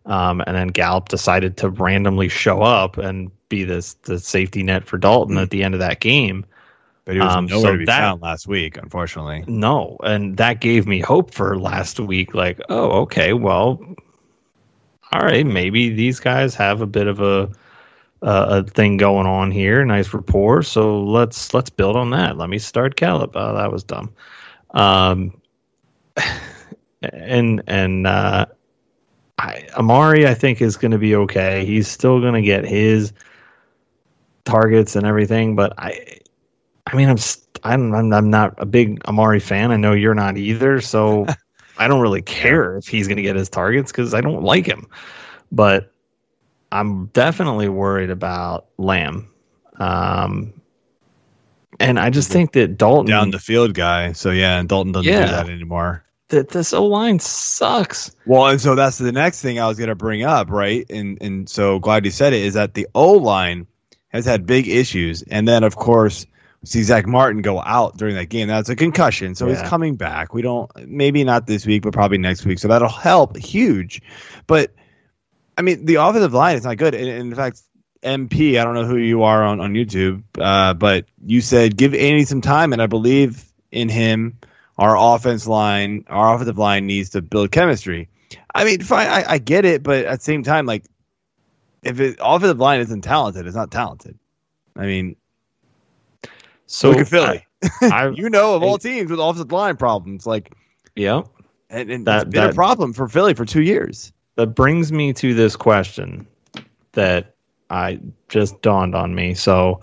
Um, 0.06 0.42
and 0.48 0.56
then 0.56 0.70
Gallup 0.70 1.10
decided 1.10 1.58
to 1.58 1.70
randomly 1.70 2.30
show 2.30 2.62
up 2.62 2.98
and 2.98 3.30
be 3.50 3.66
this 3.66 3.96
the 4.04 4.18
safety 4.18 4.64
net 4.64 4.86
for 4.86 4.98
Dalton 4.98 5.38
at 5.38 5.50
the 5.50 5.62
end 5.62 5.74
of 5.74 5.82
that 5.82 6.00
game. 6.00 6.46
But 7.04 7.16
he 7.16 7.20
was 7.20 7.36
Um, 7.36 7.48
nowhere 7.48 7.62
so 7.64 7.72
to 7.74 7.78
be 7.80 7.86
that- 7.86 8.00
found 8.00 8.22
last 8.22 8.48
week, 8.48 8.78
unfortunately. 8.78 9.44
No, 9.46 9.98
and 10.04 10.38
that 10.38 10.62
gave 10.62 10.88
me 10.88 11.02
hope 11.02 11.34
for 11.34 11.60
last 11.60 12.00
week. 12.00 12.34
Like, 12.34 12.62
oh, 12.70 13.02
okay, 13.02 13.34
well, 13.34 13.78
all 15.12 15.22
right, 15.22 15.46
maybe 15.46 15.90
these 15.90 16.20
guys 16.20 16.56
have 16.56 16.82
a 16.82 16.88
bit 16.88 17.08
of 17.08 17.22
a 17.22 17.50
uh, 18.22 18.64
a 18.64 18.64
thing 18.64 18.98
going 18.98 19.28
on 19.28 19.52
here, 19.52 19.86
nice 19.86 20.14
rapport. 20.14 20.64
So 20.64 21.04
let's 21.04 21.54
let's 21.54 21.70
build 21.70 21.96
on 21.96 22.10
that. 22.12 22.38
Let 22.38 22.50
me 22.50 22.58
start 22.58 22.96
Gallup. 22.96 23.32
Oh, 23.36 23.56
that 23.56 23.72
was 23.72 23.84
dumb. 23.84 24.12
Um, 24.72 25.40
and 27.02 27.62
and 27.68 28.08
uh, 28.08 28.48
I, 29.38 29.68
Amari, 29.78 30.28
I 30.28 30.34
think 30.34 30.62
is 30.62 30.78
going 30.78 30.92
to 30.92 30.98
be 30.98 31.16
okay. 31.16 31.66
He's 31.66 31.88
still 31.88 32.20
going 32.20 32.34
to 32.34 32.42
get 32.42 32.66
his 32.66 33.14
targets 34.46 34.96
and 34.96 35.06
everything, 35.06 35.56
but 35.56 35.74
I, 35.78 36.20
I 36.88 36.96
mean, 36.96 37.10
I'm 37.10 37.18
st- 37.18 37.60
I'm 37.64 37.94
I'm, 37.94 38.14
I'm 38.14 38.30
not 38.30 38.56
a 38.58 38.66
big 38.66 39.04
Amari 39.06 39.40
fan. 39.40 39.72
I 39.72 39.78
know 39.78 39.94
you're 39.94 40.16
not 40.16 40.38
either, 40.38 40.82
so 40.82 41.26
I 41.78 41.88
don't 41.88 42.02
really 42.02 42.22
care 42.22 42.78
if 42.78 42.88
he's 42.88 43.08
going 43.08 43.18
to 43.18 43.24
get 43.24 43.36
his 43.36 43.50
targets 43.50 43.92
because 43.92 44.14
I 44.14 44.22
don't 44.22 44.44
like 44.44 44.66
him. 44.66 44.88
But 45.52 45.92
I'm 46.72 47.08
definitely 47.08 47.70
worried 47.70 48.10
about 48.10 48.68
Lamb. 48.78 49.30
Um, 49.78 50.54
and 51.80 52.00
I 52.00 52.10
just 52.10 52.32
think 52.32 52.54
that 52.54 52.78
Dalton 52.78 53.08
Down 53.08 53.32
the 53.32 53.40
field 53.40 53.74
guy. 53.74 54.14
So 54.14 54.32
yeah, 54.32 54.60
and 54.60 54.70
Dalton 54.70 54.92
doesn't 54.94 55.12
Yeah. 55.12 55.26
do 55.26 55.32
that 55.32 55.50
anymore. 55.50 56.04
that 56.30 56.50
this 56.50 56.74
O 56.74 56.86
line 56.86 57.20
sucks. 57.20 58.10
Well, 58.26 58.48
and 58.48 58.60
so 58.60 58.74
that's 58.74 58.98
the 58.98 59.12
next 59.12 59.42
thing 59.44 59.60
I 59.60 59.68
was 59.68 59.78
going 59.78 59.90
to 59.90 59.96
bring 59.96 60.24
up, 60.24 60.50
right? 60.50 60.86
And 60.90 61.18
and 61.22 61.48
so 61.48 61.78
glad 61.80 62.04
you 62.06 62.10
said 62.12 62.34
it 62.34 62.42
is 62.42 62.56
that 62.56 62.74
the 62.74 62.88
O 62.96 63.12
line 63.14 63.68
has 64.10 64.26
had 64.26 64.46
big 64.48 64.68
issues, 64.68 65.22
and 65.24 65.48
then 65.48 65.64
of 65.64 65.76
course 65.76 66.26
see 66.66 66.84
Zack 66.84 67.08
Martin 67.08 67.42
go 67.42 67.60
out 67.62 67.98
during 67.98 68.16
that 68.16 68.28
game. 68.28 68.48
That's 68.48 68.70
a 68.70 68.76
concussion, 68.76 69.36
so 69.36 69.48
he's 69.48 69.62
coming 69.62 69.96
back. 69.96 70.34
We 70.34 70.42
don't 70.42 70.70
maybe 70.88 71.24
not 71.24 71.48
this 71.48 71.66
week, 71.66 71.84
but 71.84 71.94
probably 71.94 72.18
next 72.18 72.46
week. 72.46 72.60
So 72.60 72.68
that'll 72.68 72.90
help 72.90 73.38
huge. 73.38 74.02
But 74.48 74.74
I 75.58 75.62
mean, 75.62 75.86
the 75.86 75.96
offensive 75.96 76.34
line 76.34 76.58
is 76.58 76.64
not 76.64 76.78
good. 76.78 76.94
And, 76.94 77.08
and 77.08 77.30
in 77.30 77.36
fact, 77.36 77.62
MP, 78.04 78.60
I 78.60 78.64
don't 78.64 78.76
know 78.76 78.86
who 78.86 78.98
you 78.98 79.24
are 79.24 79.44
on 79.44 79.60
on 79.60 79.74
YouTube, 79.74 80.24
uh, 80.40 80.74
but 80.74 81.06
you 81.26 81.42
said 81.42 81.78
give 81.78 81.94
Andy 81.94 82.26
some 82.26 82.42
time, 82.42 82.74
and 82.74 82.82
I 82.82 82.88
believe 82.88 83.46
in 83.72 83.90
him. 83.90 84.40
Our 84.78 84.98
offense 84.98 85.48
line, 85.48 86.04
our 86.08 86.36
offensive 86.36 86.58
line 86.58 86.86
needs 86.86 87.12
to 87.12 87.22
build 87.22 87.50
chemistry. 87.54 88.10
I 88.54 88.66
mean, 88.66 88.82
fine, 88.82 89.08
I, 89.08 89.24
I 89.26 89.38
get 89.38 89.64
it, 89.64 89.84
but 89.84 90.04
at 90.04 90.20
the 90.20 90.24
same 90.24 90.44
time, 90.44 90.66
like, 90.66 90.84
if 91.82 92.02
it 92.02 92.18
offensive 92.20 92.60
line 92.60 92.82
isn't 92.82 93.02
talented, 93.02 93.48
it's 93.48 93.56
not 93.56 93.72
talented. 93.72 94.20
I 94.76 94.86
mean, 94.86 95.16
So 96.68 96.90
look 96.90 97.00
at 97.00 97.08
Philly. 97.08 97.46
I, 97.64 97.70
I 97.92 98.10
you 98.10 98.30
know, 98.30 98.56
of 98.56 98.64
all 98.64 98.78
teams 98.78 99.10
with 99.12 99.20
offensive 99.20 99.52
line 99.52 99.78
problems, 99.78 100.26
like, 100.26 100.54
yeah. 100.96 101.22
and, 101.70 101.90
and 101.92 102.06
That- 102.06 102.24
it's 102.24 102.32
been 102.32 102.44
a 102.44 102.48
that- 102.48 102.56
problem 102.56 102.94
for 102.94 103.08
Philly 103.08 103.34
for 103.34 103.46
two 103.46 103.62
years. 103.62 104.12
that 104.36 104.48
brings 104.48 104.92
me 104.92 105.14
to 105.14 105.34
this 105.34 105.56
question 105.56 106.28
that 106.94 107.36
I 107.70 108.00
just 108.30 108.62
dawned 108.62 108.96
on 108.96 109.16
me. 109.16 109.34
So 109.34 109.80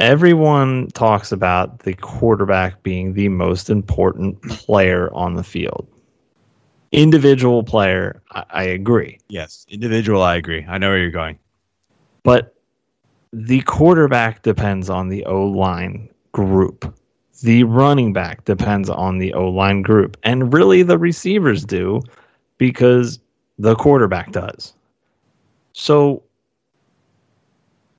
everyone 0.00 0.88
talks 0.88 1.32
about 1.32 1.80
the 1.80 1.94
quarterback 1.94 2.82
being 2.82 3.14
the 3.14 3.28
most 3.28 3.70
important 3.70 4.40
player 4.42 5.12
on 5.14 5.34
the 5.34 5.44
field. 5.44 5.86
Individual 6.92 7.62
player, 7.62 8.22
I, 8.32 8.44
I 8.50 8.62
agree. 8.64 9.18
Yes, 9.28 9.66
individual, 9.68 10.22
I 10.22 10.36
agree. 10.36 10.64
I 10.68 10.78
know 10.78 10.88
where 10.88 10.98
you're 10.98 11.10
going. 11.10 11.38
But 12.22 12.54
the 13.32 13.60
quarterback 13.62 14.42
depends 14.42 14.88
on 14.88 15.08
the 15.08 15.24
O 15.26 15.44
line 15.44 16.08
group. 16.32 16.94
The 17.42 17.64
running 17.64 18.12
back 18.12 18.44
depends 18.44 18.90
on 18.90 19.18
the 19.18 19.32
O 19.34 19.48
line 19.48 19.82
group. 19.82 20.16
And 20.22 20.52
really, 20.52 20.82
the 20.82 20.98
receivers 20.98 21.64
do 21.64 22.02
because 22.58 23.20
the 23.58 23.74
quarterback 23.76 24.32
does. 24.32 24.72
So, 25.72 26.22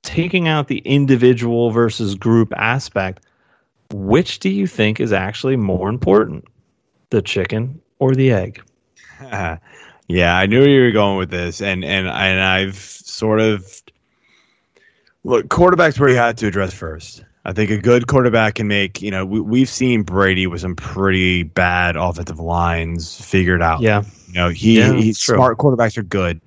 taking 0.02 0.48
out 0.48 0.68
the 0.68 0.80
individual 0.80 1.70
versus 1.70 2.14
group 2.14 2.52
aspect, 2.56 3.24
which 3.92 4.38
do 4.38 4.50
you 4.50 4.66
think 4.66 5.00
is 5.00 5.12
actually 5.12 5.56
more 5.56 5.88
important? 5.88 6.44
The 7.10 7.22
chicken 7.22 7.80
or 7.98 8.14
the 8.14 8.30
egg? 8.30 8.62
yeah, 9.20 10.36
I 10.36 10.46
knew 10.46 10.64
you 10.64 10.82
were 10.82 10.90
going 10.90 11.18
with 11.18 11.30
this, 11.30 11.60
and 11.60 11.84
and 11.84 12.06
and 12.08 12.40
I've 12.40 12.76
sort 12.76 13.40
of 13.40 13.82
look 15.24 15.48
quarterbacks 15.48 15.98
where 15.98 16.08
you 16.08 16.16
had 16.16 16.36
to 16.38 16.46
address 16.46 16.72
first. 16.72 17.24
I 17.44 17.52
think 17.52 17.70
a 17.70 17.78
good 17.78 18.06
quarterback 18.06 18.56
can 18.56 18.68
make 18.68 19.00
you 19.00 19.10
know 19.10 19.24
we, 19.24 19.40
we've 19.40 19.68
seen 19.68 20.02
Brady 20.02 20.46
with 20.46 20.60
some 20.60 20.76
pretty 20.76 21.42
bad 21.42 21.96
offensive 21.96 22.38
lines 22.38 23.20
figured 23.20 23.62
out. 23.62 23.80
Yeah. 23.80 24.04
you 24.28 24.34
know 24.34 24.48
he 24.48 24.78
Yeah, 24.78 24.92
he's 24.92 25.18
smart 25.18 25.58
quarterbacks 25.58 25.96
are 25.96 26.02
good. 26.02 26.40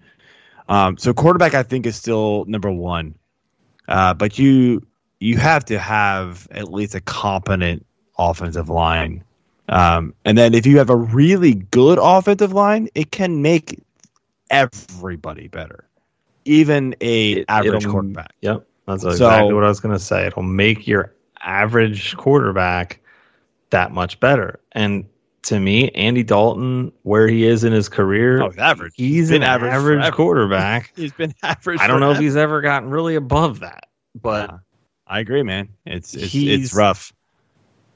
Um, 0.69 0.97
so 0.97 1.13
quarterback 1.13 1.53
I 1.55 1.63
think 1.63 1.85
is 1.85 1.95
still 1.95 2.45
number 2.45 2.71
one, 2.71 3.15
uh, 3.87 4.13
but 4.13 4.37
you 4.37 4.85
you 5.19 5.37
have 5.37 5.65
to 5.65 5.79
have 5.79 6.47
at 6.51 6.71
least 6.71 6.95
a 6.95 7.01
competent 7.01 7.85
offensive 8.17 8.69
line. 8.69 9.23
Um, 9.69 10.13
and 10.25 10.37
then 10.37 10.53
if 10.53 10.65
you 10.65 10.77
have 10.77 10.89
a 10.89 10.95
really 10.95 11.55
good 11.55 11.97
offensive 12.01 12.51
line, 12.51 12.89
it 12.95 13.11
can 13.11 13.41
make 13.41 13.81
everybody 14.49 15.47
better, 15.47 15.85
even 16.45 16.95
a 17.01 17.31
It- 17.33 17.45
average 17.49 17.85
quarterback. 17.87 18.33
Yep. 18.41 18.65
That's 18.87 19.03
So- 19.03 19.09
exactly 19.09 19.53
what 19.53 19.63
I 19.63 19.67
was 19.67 19.79
going 19.79 19.95
to 19.95 20.03
say. 20.03 20.25
It'll 20.27 20.43
make 20.43 20.87
your 20.87 21.13
average 21.41 22.15
quarterback 22.17 22.99
that 23.69 23.91
much 23.91 24.19
better. 24.19 24.59
And 24.73 25.05
to 25.43 25.59
me, 25.59 25.89
Andy 25.89 26.23
Dalton, 26.23 26.91
where 27.03 27.27
he 27.27 27.45
is 27.45 27.63
in 27.63 27.73
his 27.73 27.89
career, 27.89 28.41
Oh, 28.41 28.49
he's 28.49 28.57
average. 28.59 28.93
he's 28.95 29.29
been 29.29 29.43
an 29.43 29.49
average 29.49 29.73
average, 29.73 30.11
quarterback. 30.13 30.93
He's 30.95 31.11
been 31.11 31.33
average. 31.43 31.79
I 31.81 31.87
don't 31.87 31.99
know 31.99 32.11
if 32.11 32.17
he's 32.17 32.35
ever 32.37 32.61
gotten 32.61 32.89
really 32.89 33.15
above 33.15 33.59
that, 33.59 33.87
but 34.21 34.49
Yeah. 34.51 34.57
I 35.07 35.19
agree, 35.19 35.43
man. 35.43 35.67
It's 35.85 36.13
it's, 36.13 36.33
it's 36.33 36.73
rough. 36.73 37.11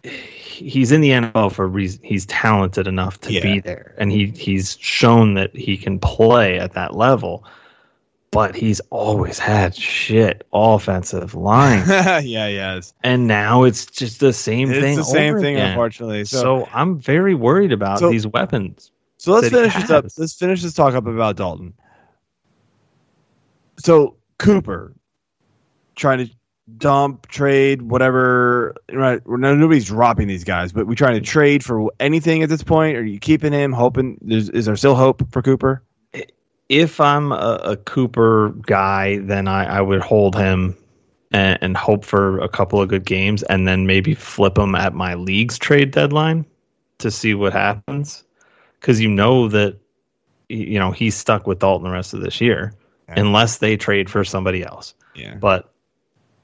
he's 0.03 0.91
in 0.91 1.01
the 1.01 1.11
NFL 1.11 1.51
for 1.53 1.65
a 1.65 1.67
reason. 1.67 2.01
He's 2.03 2.25
talented 2.25 2.87
enough 2.87 3.19
to 3.21 3.33
Yeah. 3.33 3.41
be 3.41 3.59
there, 3.59 3.93
and 3.97 4.11
he 4.11 4.27
he's 4.27 4.77
shown 4.79 5.33
that 5.35 5.55
he 5.55 5.77
can 5.77 5.99
play 5.99 6.59
at 6.59 6.73
that 6.73 6.95
level. 6.95 7.45
But 8.37 8.55
he's 8.55 8.79
always 8.91 9.39
had 9.39 9.73
shit 9.73 10.45
offensive 10.53 11.33
line, 11.33 11.83
yeah, 11.89 12.19
yes. 12.47 12.93
and 13.03 13.25
now 13.25 13.63
it's 13.63 13.87
just 13.87 14.19
the 14.19 14.31
same 14.31 14.69
It's 14.69 14.79
thing. 14.79 14.95
the 14.95 15.03
same 15.03 15.39
thing, 15.39 15.55
again. 15.55 15.69
unfortunately. 15.71 16.23
So, 16.25 16.39
So, 16.41 16.69
I'm 16.71 16.99
very 16.99 17.33
worried 17.33 17.71
about 17.71 17.97
So- 17.97 18.11
these 18.11 18.27
weapons. 18.27 18.91
so 19.17 19.33
let's 19.33 19.49
finish 19.49 19.73
this 19.73 19.89
up. 19.89 20.05
Let's 20.19 20.35
finish 20.35 20.61
this 20.61 20.75
talk 20.75 20.93
up 20.93 21.07
about 21.07 21.35
Dalton. 21.35 21.73
So 23.79 24.17
Cooper 24.37 24.93
trying 25.95 26.27
to 26.27 26.31
dump, 26.77 27.25
trade, 27.29 27.81
whatever. 27.81 28.75
Right? 28.93 29.19
no- 29.27 29.55
Nobody's 29.55 29.85
dropping 29.85 30.27
these 30.27 30.43
guys, 30.43 30.71
but 30.71 30.85
we 30.85 30.95
trying 30.95 31.15
to 31.15 31.21
trade 31.25 31.65
for 31.65 31.91
anything 31.99 32.43
at 32.43 32.49
this 32.49 32.61
point. 32.63 32.97
Are 32.97 33.03
you 33.03 33.17
keeping 33.19 33.51
him? 33.51 33.71
Hoping? 33.71 34.19
Is 34.27 34.65
there 34.67 34.75
still 34.75 34.93
hope 34.93 35.23
for 35.31 35.41
Cooper? 35.41 35.81
If 36.69 36.99
I'm 36.99 37.31
a, 37.31 37.59
a 37.63 37.77
Cooper 37.77 38.49
guy, 38.63 39.19
then 39.19 39.47
I, 39.47 39.77
I 39.77 39.81
would 39.81 40.01
hold 40.01 40.35
him 40.35 40.75
and, 41.31 41.57
and 41.61 41.77
hope 41.77 42.03
for 42.03 42.39
a 42.39 42.49
couple 42.49 42.81
of 42.81 42.89
good 42.89 43.05
games, 43.05 43.43
and 43.43 43.67
then 43.67 43.85
maybe 43.87 44.13
flip 44.13 44.57
him 44.57 44.75
at 44.75 44.93
my 44.93 45.13
league's 45.13 45.57
trade 45.57 45.91
deadline 45.91 46.45
to 46.99 47.09
see 47.11 47.33
what 47.33 47.53
happens. 47.53 48.23
Because 48.79 48.99
you 49.01 49.07
know 49.09 49.47
that 49.49 49.77
you 50.49 50.77
know 50.79 50.91
he's 50.91 51.15
stuck 51.15 51.47
with 51.47 51.59
Dalton 51.59 51.85
the 51.85 51.91
rest 51.93 52.13
of 52.13 52.21
this 52.21 52.39
year, 52.41 52.73
Yeah. 53.09 53.15
unless 53.21 53.57
they 53.59 53.75
trade 53.77 54.09
for 54.09 54.23
somebody 54.23 54.63
else. 54.63 54.93
Yeah. 55.15 55.35
But 55.35 55.71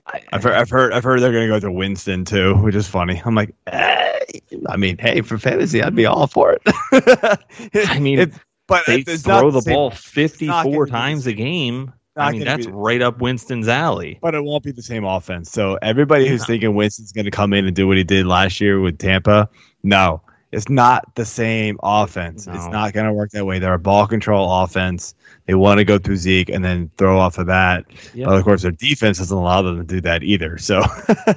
I, 0.07 0.21
I've 0.33 0.43
heard, 0.43 0.53
I've 0.55 0.69
heard, 0.69 0.93
I've 0.93 1.03
heard 1.03 1.21
they're 1.21 1.31
going 1.31 1.47
to 1.47 1.53
go 1.53 1.59
to 1.59 1.71
Winston 1.71 2.25
too, 2.25 2.55
which 2.55 2.75
is 2.75 2.87
funny. 2.87 3.21
I'm 3.23 3.35
like, 3.35 3.53
eh, 3.67 4.19
I 4.67 4.75
mean, 4.77 4.97
hey, 4.97 5.21
for 5.21 5.37
fantasy, 5.37 5.81
I'd 5.83 5.95
be 5.95 6.05
all 6.05 6.27
for 6.27 6.53
it. 6.53 6.61
I 7.87 7.99
mean, 7.99 8.19
It- 8.19 8.33
but 8.67 8.85
they 8.85 9.03
throw 9.03 9.51
the 9.51 9.61
same- 9.61 9.73
ball 9.73 9.91
54 9.91 10.87
times 10.87 11.27
a 11.27 11.33
game. 11.33 11.93
I 12.15 12.31
mean, 12.31 12.43
that's 12.43 12.67
right 12.67 13.01
up 13.01 13.19
Winston's 13.19 13.67
alley. 13.67 14.19
But 14.21 14.35
it 14.35 14.43
won't 14.43 14.63
be 14.63 14.71
the 14.71 14.83
same 14.83 15.03
offense. 15.03 15.51
So 15.51 15.79
everybody 15.81 16.27
who's 16.27 16.41
No. 16.41 16.45
thinking 16.45 16.75
Winston's 16.75 17.11
going 17.11 17.25
to 17.25 17.31
come 17.31 17.53
in 17.53 17.65
and 17.65 17.75
do 17.75 17.87
what 17.87 17.97
he 17.97 18.03
did 18.03 18.27
last 18.27 18.61
year 18.61 18.79
with 18.79 18.99
Tampa, 18.99 19.49
no, 19.81 20.21
it's 20.51 20.69
not 20.69 21.15
the 21.15 21.25
same 21.25 21.79
offense. 21.81 22.45
It's 22.45 22.67
not 22.67 22.93
going 22.93 23.07
to 23.07 23.13
work 23.13 23.31
that 23.31 23.43
way. 23.47 23.57
They're 23.57 23.73
a 23.73 23.79
ball 23.79 24.05
control 24.05 24.61
offense. 24.61 25.15
They 25.47 25.55
want 25.55 25.79
to 25.79 25.83
go 25.83 25.97
through 25.97 26.17
Zeke 26.17 26.49
and 26.49 26.63
then 26.63 26.91
throw 26.99 27.17
off 27.17 27.39
of 27.39 27.47
that. 27.47 27.85
Yep. 28.13 28.27
Well, 28.27 28.37
of 28.37 28.43
course, 28.43 28.61
their 28.61 28.69
defense 28.69 29.17
doesn't 29.17 29.35
allow 29.35 29.63
them 29.63 29.77
to 29.79 29.83
do 29.83 29.99
that 30.01 30.21
either. 30.21 30.59
So, 30.59 30.83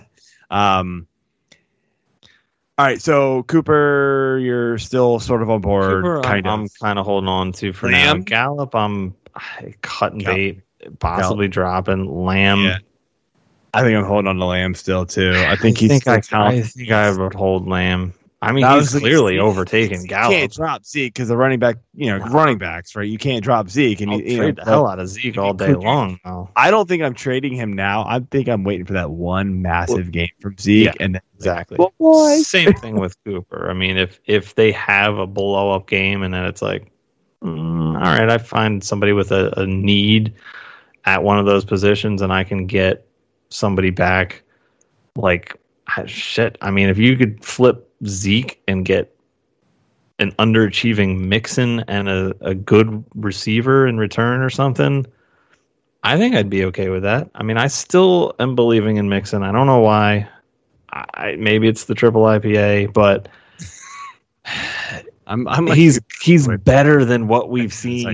um, 0.50 1.06
all 2.78 2.86
right. 2.86 3.00
So 3.00 3.42
Cooper, 3.44 4.38
you're 4.42 4.78
still 4.78 5.18
sort 5.20 5.42
of 5.42 5.50
on 5.50 5.60
board, 5.60 6.02
Cooper, 6.04 6.22
kind 6.22 6.46
I'm, 6.46 6.60
of. 6.60 6.60
I'm 6.60 6.68
kind 6.80 6.98
of 6.98 7.06
holding 7.06 7.28
on 7.28 7.52
to 7.52 7.72
for 7.72 7.88
now. 7.88 8.12
Lamb? 8.12 8.22
Gallup, 8.22 8.74
I'm 8.74 9.14
cutting 9.82 10.18
Gal- 10.18 10.34
bait, 10.34 10.60
possibly 10.98 11.48
dropping. 11.48 12.06
Lamb, 12.24 12.64
Yeah. 12.64 12.78
I 13.74 13.82
think 13.82 13.96
I'm 13.98 14.04
holding 14.04 14.28
on 14.28 14.36
to 14.36 14.44
Lamb 14.44 14.74
still 14.74 15.04
too. 15.04 15.34
I 15.36 15.54
think 15.56 15.76
I 15.76 15.80
he's 15.80 16.02
think 16.02 16.24
still 16.24 16.38
I, 16.38 16.46
I 16.46 16.62
think 16.62 16.90
I 16.90 17.10
would 17.10 17.34
hold 17.34 17.68
Lamb. 17.68 18.14
I 18.42 18.52
mean, 18.52 18.62
That 18.62 18.78
he's 18.78 18.94
clearly 18.94 19.38
overtaken 19.38 20.02
You 20.02 20.08
Gallup. 20.08 20.30
can't 20.30 20.52
drop 20.52 20.84
Zeke 20.84 21.14
because 21.14 21.28
the 21.28 21.36
running 21.36 21.58
back, 21.58 21.76
you 21.94 22.06
know, 22.06 22.18
running 22.26 22.58
backs, 22.58 22.94
right? 22.94 23.08
You 23.08 23.16
can't 23.16 23.42
drop 23.42 23.70
Zeke, 23.70 24.02
and 24.02 24.10
I'll 24.10 24.20
you, 24.20 24.26
you 24.26 24.40
know, 24.40 24.50
the 24.52 24.64
hell 24.64 24.86
out 24.86 24.98
of 24.98 25.08
Zeke 25.08 25.38
all 25.38 25.54
day 25.54 25.72
long. 25.74 26.20
I 26.54 26.70
don't 26.70 26.86
think 26.86 27.02
I'm 27.02 27.14
trading 27.14 27.54
him 27.54 27.72
now. 27.72 28.04
I 28.06 28.20
think 28.20 28.48
I'm 28.48 28.62
waiting 28.62 28.84
for 28.84 28.92
that 28.92 29.10
one 29.10 29.62
massive 29.62 30.10
game 30.12 30.28
from 30.40 30.56
Zeke, 30.58 30.86
Yeah. 30.86 30.92
and 31.00 31.14
then 31.14 31.22
Exactly. 31.36 31.78
Well. 31.98 32.36
Same 32.44 32.72
thing 32.74 32.98
with 32.98 33.16
Cooper. 33.24 33.68
I 33.70 33.74
mean, 33.74 33.96
if 33.96 34.20
if 34.26 34.54
they 34.54 34.72
have 34.72 35.18
a 35.18 35.26
blow 35.26 35.70
up 35.72 35.86
game 35.88 36.22
and 36.22 36.32
then 36.32 36.44
it's 36.44 36.62
like, 36.62 36.90
mm, 37.42 37.94
all 37.94 38.00
right, 38.00 38.28
I 38.30 38.38
find 38.38 38.82
somebody 38.82 39.12
with 39.12 39.32
a, 39.32 39.52
a 39.58 39.66
need 39.66 40.34
at 41.04 41.22
one 41.22 41.38
of 41.38 41.44
those 41.46 41.64
positions 41.64 42.22
and 42.22 42.32
I 42.32 42.44
can 42.44 42.66
get 42.66 43.06
somebody 43.50 43.90
back. 43.90 44.42
Like 45.14 45.56
shit. 46.06 46.56
I 46.60 46.70
mean, 46.70 46.88
if 46.88 46.98
you 46.98 47.16
could 47.16 47.44
flip 47.44 47.85
Zeke 48.04 48.60
and 48.68 48.84
get 48.84 49.16
an 50.18 50.32
underachieving 50.32 51.18
Mixon 51.20 51.80
and 51.88 52.08
a, 52.08 52.34
a 52.40 52.54
good 52.54 53.04
receiver 53.14 53.86
in 53.86 53.98
return 53.98 54.40
or 54.40 54.50
something, 54.50 55.06
I 56.02 56.16
think 56.16 56.34
I'd 56.34 56.50
be 56.50 56.64
okay 56.66 56.88
with 56.88 57.02
that. 57.02 57.28
I 57.34 57.42
mean, 57.42 57.58
I 57.58 57.66
still 57.66 58.34
am 58.38 58.54
believing 58.54 58.96
in 58.96 59.08
Mixon. 59.08 59.42
I 59.42 59.52
don't 59.52 59.66
know 59.66 59.80
why. 59.80 60.28
I, 60.92 61.36
maybe 61.36 61.68
it's 61.68 61.84
the 61.84 61.94
triple 61.94 62.22
IPA, 62.22 62.92
but 62.92 63.28
I'm, 65.26 65.46
I'm 65.48 65.66
like, 65.66 65.76
he's 65.76 66.00
he's 66.22 66.48
better 66.58 67.04
than 67.04 67.28
what 67.28 67.50
we've 67.50 67.72
seen. 67.72 68.06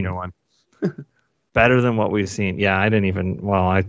Better 1.55 1.83
than 1.83 1.99
what 1.99 2.11
we've 2.11 2.31
seen. 2.31 2.59
Yeah, 2.59 2.81
I 2.81 2.85
didn't 2.85 3.05
even. 3.05 3.39
Well, 3.43 3.65
I 3.65 3.85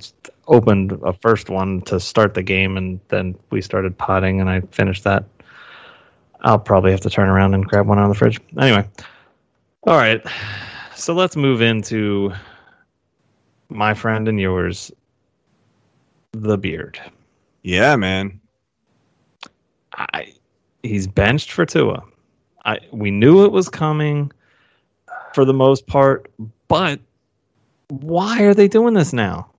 opened 0.50 0.92
a 1.02 1.14
first 1.14 1.50
one 1.50 1.80
to 1.84 1.98
start 1.98 2.34
the 2.34 2.44
game, 2.44 2.76
and 2.76 3.00
then 3.08 3.36
we 3.52 3.62
started 3.62 3.98
potting, 3.98 4.42
and 4.42 4.50
I 4.50 4.60
finished 4.72 5.06
that. 5.06 5.24
I'll 6.44 6.60
probably 6.60 6.92
have 6.92 7.02
to 7.02 7.10
turn 7.10 7.30
around 7.30 7.54
and 7.54 7.66
grab 7.66 7.88
one 7.88 8.00
out 8.00 8.04
of 8.04 8.10
the 8.10 8.16
fridge. 8.16 8.40
Anyway, 8.60 8.88
all 9.84 9.98
right. 9.98 10.22
So 10.96 11.14
let's 11.14 11.36
move 11.36 11.62
into 11.62 12.32
my 13.70 13.94
friend 13.94 14.28
and 14.28 14.40
yours, 14.40 14.92
the 16.34 16.58
beard. 16.58 17.00
Yeah, 17.64 17.96
man. 17.96 18.40
I 19.98 20.34
he's 20.82 21.08
benched 21.08 21.52
for 21.52 21.66
Tua. 21.66 22.04
I 22.66 22.80
we 22.92 23.12
knew 23.12 23.44
it 23.46 23.52
was 23.52 23.70
coming 23.70 24.32
for 25.34 25.46
the 25.46 25.54
most 25.54 25.88
part, 25.88 26.32
but 26.68 27.00
why 27.90 28.42
are 28.42 28.54
they 28.54 28.68
doing 28.68 28.94
this 28.94 29.14
now? 29.14 29.50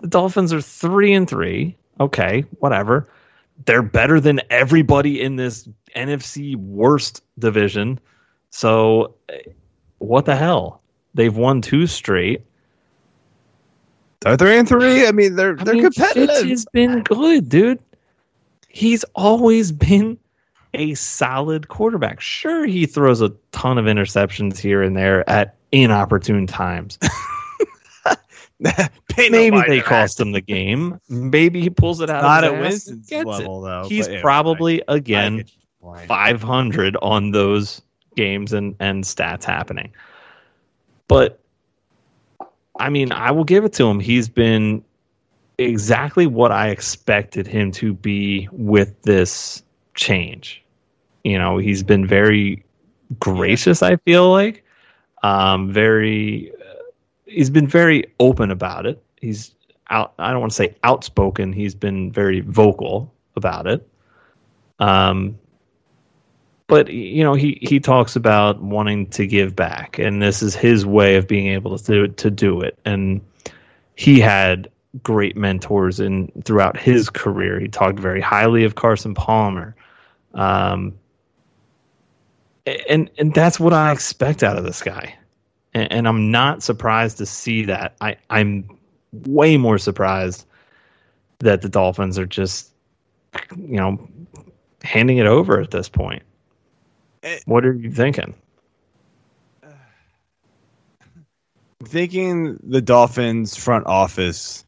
The 0.00 0.08
Dolphins 0.08 0.52
are 0.52 0.60
three 0.60 1.12
and 1.12 1.28
three. 1.28 1.76
Okay, 2.00 2.44
whatever. 2.58 3.08
They're 3.64 3.82
better 3.82 4.20
than 4.20 4.40
everybody 4.50 5.20
in 5.20 5.36
this 5.36 5.66
NFC 5.96 6.56
worst 6.56 7.22
division. 7.38 7.98
So 8.50 9.14
what 9.98 10.24
the 10.26 10.36
hell? 10.36 10.82
They've 11.14 11.36
won 11.36 11.62
two 11.62 11.86
straight. 11.86 12.42
They're 14.20 14.36
three 14.36 14.58
and 14.58 14.68
three. 14.68 15.06
I 15.06 15.12
mean, 15.12 15.36
they're 15.36 15.58
I 15.58 15.64
they're 15.64 15.74
mean, 15.74 15.84
competitive. 15.84 16.28
Fitz 16.28 16.48
has 16.48 16.66
been 16.72 17.02
good, 17.02 17.48
dude. 17.48 17.78
He's 18.68 19.04
always 19.14 19.72
been 19.72 20.18
a 20.74 20.94
solid 20.94 21.68
quarterback. 21.68 22.20
Sure, 22.20 22.66
he 22.66 22.86
throws 22.86 23.20
a 23.20 23.32
ton 23.52 23.78
of 23.78 23.86
interceptions 23.86 24.58
here 24.58 24.82
and 24.82 24.96
there 24.96 25.28
at 25.28 25.56
inopportune 25.72 26.46
times. 26.46 26.98
Maybe 29.16 29.62
they 29.66 29.80
cost 29.80 30.18
him 30.18 30.32
the 30.32 30.40
game. 30.40 30.98
Maybe 31.08 31.60
he 31.60 31.70
pulls 31.70 32.00
it 32.00 32.10
out. 32.10 32.22
Not 32.22 32.44
of 32.44 32.54
at 32.54 32.60
Winston's 32.60 33.06
gets 33.06 33.22
it. 33.22 33.26
level, 33.26 33.60
though. 33.60 33.86
He's 33.88 34.08
probably 34.20 34.82
again 34.88 35.38
get 35.38 35.46
your 35.46 35.54
point. 35.54 35.65
500 36.06 36.96
on 37.02 37.30
those 37.30 37.82
games 38.16 38.52
and 38.52 38.74
and 38.80 39.04
stats 39.04 39.44
happening. 39.44 39.92
But 41.08 41.38
I 42.78 42.90
mean, 42.90 43.12
I 43.12 43.30
will 43.30 43.44
give 43.44 43.64
it 43.64 43.72
to 43.74 43.84
him. 43.86 44.00
He's 44.00 44.28
been 44.28 44.84
exactly 45.58 46.26
what 46.26 46.52
I 46.52 46.68
expected 46.68 47.46
him 47.46 47.70
to 47.72 47.94
be 47.94 48.48
with 48.52 49.00
this 49.02 49.62
change. 49.94 50.62
You 51.24 51.38
know, 51.38 51.58
he's 51.58 51.82
been 51.82 52.06
very 52.06 52.64
gracious, 53.18 53.82
I 53.82 53.96
feel 53.96 54.30
like. 54.30 54.64
Um 55.22 55.72
very 55.72 56.52
uh, 56.52 56.82
he's 57.24 57.50
been 57.50 57.66
very 57.66 58.04
open 58.20 58.50
about 58.50 58.86
it. 58.86 59.02
He's 59.20 59.54
out 59.90 60.14
I 60.18 60.30
don't 60.30 60.40
want 60.40 60.52
to 60.52 60.56
say 60.56 60.74
outspoken, 60.84 61.52
he's 61.52 61.74
been 61.74 62.12
very 62.12 62.40
vocal 62.40 63.12
about 63.34 63.66
it. 63.66 63.88
Um 64.78 65.38
but 66.68 66.88
you 66.88 67.22
know 67.22 67.34
he 67.34 67.58
he 67.62 67.78
talks 67.78 68.16
about 68.16 68.60
wanting 68.60 69.06
to 69.10 69.26
give 69.26 69.54
back 69.54 69.98
and 69.98 70.20
this 70.20 70.42
is 70.42 70.54
his 70.54 70.84
way 70.84 71.16
of 71.16 71.28
being 71.28 71.46
able 71.48 71.78
to 71.78 71.84
do 71.84 72.08
to 72.08 72.30
do 72.30 72.60
it. 72.60 72.78
And 72.84 73.20
he 73.94 74.20
had 74.20 74.68
great 75.02 75.36
mentors 75.36 76.00
in 76.00 76.30
throughout 76.44 76.78
his 76.78 77.10
career. 77.10 77.60
He 77.60 77.68
talked 77.68 77.98
very 77.98 78.20
highly 78.20 78.64
of 78.64 78.74
Carson 78.74 79.14
Palmer. 79.14 79.76
Um 80.34 80.98
and 82.88 83.10
and 83.18 83.32
that's 83.32 83.60
what 83.60 83.72
I 83.72 83.92
expect 83.92 84.42
out 84.42 84.56
of 84.56 84.64
this 84.64 84.82
guy. 84.82 85.14
And, 85.72 85.92
and 85.92 86.08
I'm 86.08 86.30
not 86.30 86.62
surprised 86.62 87.18
to 87.18 87.26
see 87.26 87.64
that. 87.66 87.94
I 88.00 88.16
I'm 88.30 88.68
way 89.12 89.56
more 89.56 89.78
surprised 89.78 90.46
that 91.38 91.62
the 91.62 91.68
Dolphins 91.68 92.18
are 92.18 92.26
just 92.26 92.72
you 93.56 93.76
know 93.76 94.08
handing 94.82 95.18
it 95.18 95.26
over 95.26 95.60
at 95.60 95.70
this 95.70 95.88
point 95.88 96.22
Eh. 97.26 97.40
what 97.46 97.66
are 97.66 97.74
you 97.74 97.90
thinking? 97.90 98.34
I'm 99.64 99.76
thinking 101.84 102.58
the 102.62 102.80
Dolphins 102.80 103.56
front 103.56 103.86
office 103.86 104.64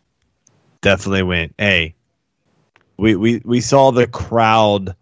definitely 0.81 1.23
went, 1.23 1.55
hey, 1.57 1.95
we, 2.97 3.15
we, 3.15 3.41
we 3.45 3.61
saw 3.61 3.93
the 3.93 4.09
crowd 4.09 4.97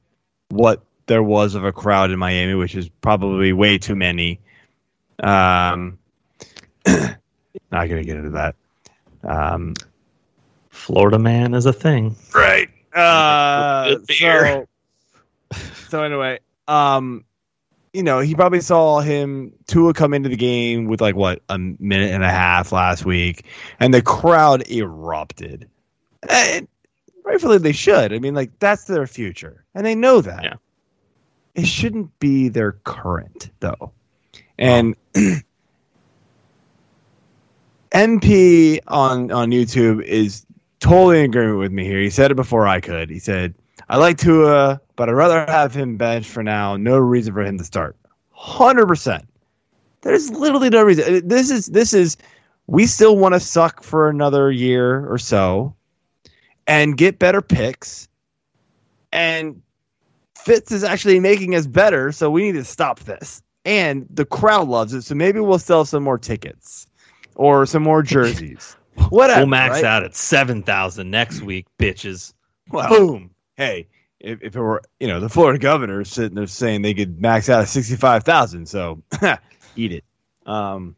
what 0.50 0.82
there 1.06 1.22
was 1.22 1.54
of 1.54 1.64
a 1.64 1.72
crowd 1.72 2.10
in 2.10 2.18
Miami, 2.18 2.54
which 2.54 2.74
is 2.74 2.90
probably 3.00 3.54
way 3.54 3.78
too 3.78 3.96
many. 3.96 4.38
Um, 5.22 5.98
not 6.86 7.16
gonna 7.70 8.04
get 8.04 8.16
into 8.16 8.30
that. 8.30 8.54
Um, 9.24 9.72
Florida 10.68 11.18
man 11.18 11.54
is 11.54 11.64
a 11.64 11.72
thing. 11.72 12.14
right. 12.34 12.68
Uh, 12.92 13.96
beer. 14.06 14.66
so, 15.52 15.58
so 15.88 16.02
anyway, 16.02 16.38
um, 16.68 17.24
you 17.96 18.02
know, 18.02 18.20
he 18.20 18.34
probably 18.34 18.60
saw 18.60 19.00
him 19.00 19.54
Tua 19.66 19.94
come 19.94 20.12
into 20.12 20.28
the 20.28 20.36
game 20.36 20.84
with 20.84 21.00
like 21.00 21.16
what 21.16 21.40
a 21.48 21.56
minute 21.58 22.10
and 22.10 22.22
a 22.22 22.30
half 22.30 22.70
last 22.70 23.06
week, 23.06 23.46
and 23.80 23.94
the 23.94 24.02
crowd 24.02 24.70
erupted. 24.70 25.66
And 26.28 26.68
rightfully, 27.24 27.56
they 27.56 27.72
should. 27.72 28.12
I 28.12 28.18
mean, 28.18 28.34
like 28.34 28.50
that's 28.58 28.84
their 28.84 29.06
future, 29.06 29.64
and 29.74 29.86
they 29.86 29.94
know 29.94 30.20
that. 30.20 30.44
Yeah. 30.44 30.54
It 31.54 31.66
shouldn't 31.66 32.18
be 32.18 32.50
their 32.50 32.72
current 32.84 33.50
though, 33.60 33.92
and. 34.58 34.94
MP 37.92 38.78
on 38.88 39.30
on 39.30 39.50
YouTube 39.50 40.02
is 40.02 40.44
totally 40.80 41.20
in 41.20 41.24
agreement 41.26 41.58
with 41.58 41.72
me 41.72 41.84
here. 41.84 42.00
He 42.00 42.10
said 42.10 42.30
it 42.30 42.34
before 42.34 42.66
I 42.66 42.80
could. 42.80 43.08
He 43.08 43.18
said, 43.18 43.54
"I 43.88 43.96
like 43.98 44.18
Tua, 44.18 44.80
but 44.96 45.08
I'd 45.08 45.12
rather 45.12 45.44
have 45.46 45.74
him 45.74 45.96
bench 45.96 46.26
for 46.26 46.42
now. 46.42 46.76
No 46.76 46.98
reason 46.98 47.32
for 47.34 47.42
him 47.42 47.58
to 47.58 47.64
start." 47.64 47.96
Hundred 48.30 48.86
percent. 48.86 49.26
There's 50.02 50.30
literally 50.30 50.70
no 50.70 50.82
reason. 50.82 51.26
This 51.26 51.50
is 51.50 51.66
this 51.66 51.92
is. 51.92 52.16
We 52.68 52.86
still 52.86 53.16
want 53.16 53.34
to 53.34 53.40
suck 53.40 53.84
for 53.84 54.08
another 54.08 54.50
year 54.50 55.06
or 55.10 55.18
so, 55.18 55.74
and 56.66 56.96
get 56.96 57.18
better 57.18 57.40
picks. 57.40 58.08
And 59.12 59.62
Fitz 60.36 60.70
is 60.72 60.84
actually 60.84 61.18
making 61.20 61.54
us 61.54 61.66
better, 61.66 62.12
so 62.12 62.30
we 62.30 62.42
need 62.42 62.52
to 62.52 62.64
stop 62.64 63.00
this. 63.00 63.42
And 63.64 64.06
the 64.10 64.24
crowd 64.24 64.68
loves 64.68 64.94
it, 64.94 65.02
so 65.02 65.14
maybe 65.14 65.40
we'll 65.40 65.58
sell 65.58 65.84
some 65.84 66.04
more 66.04 66.18
tickets 66.18 66.86
or 67.34 67.66
some 67.66 67.82
more 67.82 68.02
jerseys. 68.14 68.76
Whatever. 69.08 69.40
we'll 69.40 69.46
max 69.48 69.74
right? 69.74 69.84
out 69.84 70.04
at 70.04 70.14
seven 70.14 70.62
thousand 70.62 71.10
next 71.10 71.42
week, 71.42 71.66
bitches. 71.78 72.32
Well, 72.70 72.88
Boom. 72.88 73.30
Hey, 73.56 73.88
if, 74.20 74.42
if 74.42 74.56
it 74.56 74.60
were, 74.60 74.82
you 75.00 75.08
know, 75.08 75.20
the 75.20 75.28
Florida 75.28 75.58
governor 75.58 76.04
sitting 76.04 76.34
there 76.34 76.46
saying 76.46 76.82
they 76.82 76.94
could 76.94 77.20
max 77.20 77.48
out 77.48 77.62
at 77.62 77.68
65,000. 77.68 78.66
So 78.66 79.02
eat 79.76 79.92
it. 79.92 80.04
Um, 80.44 80.96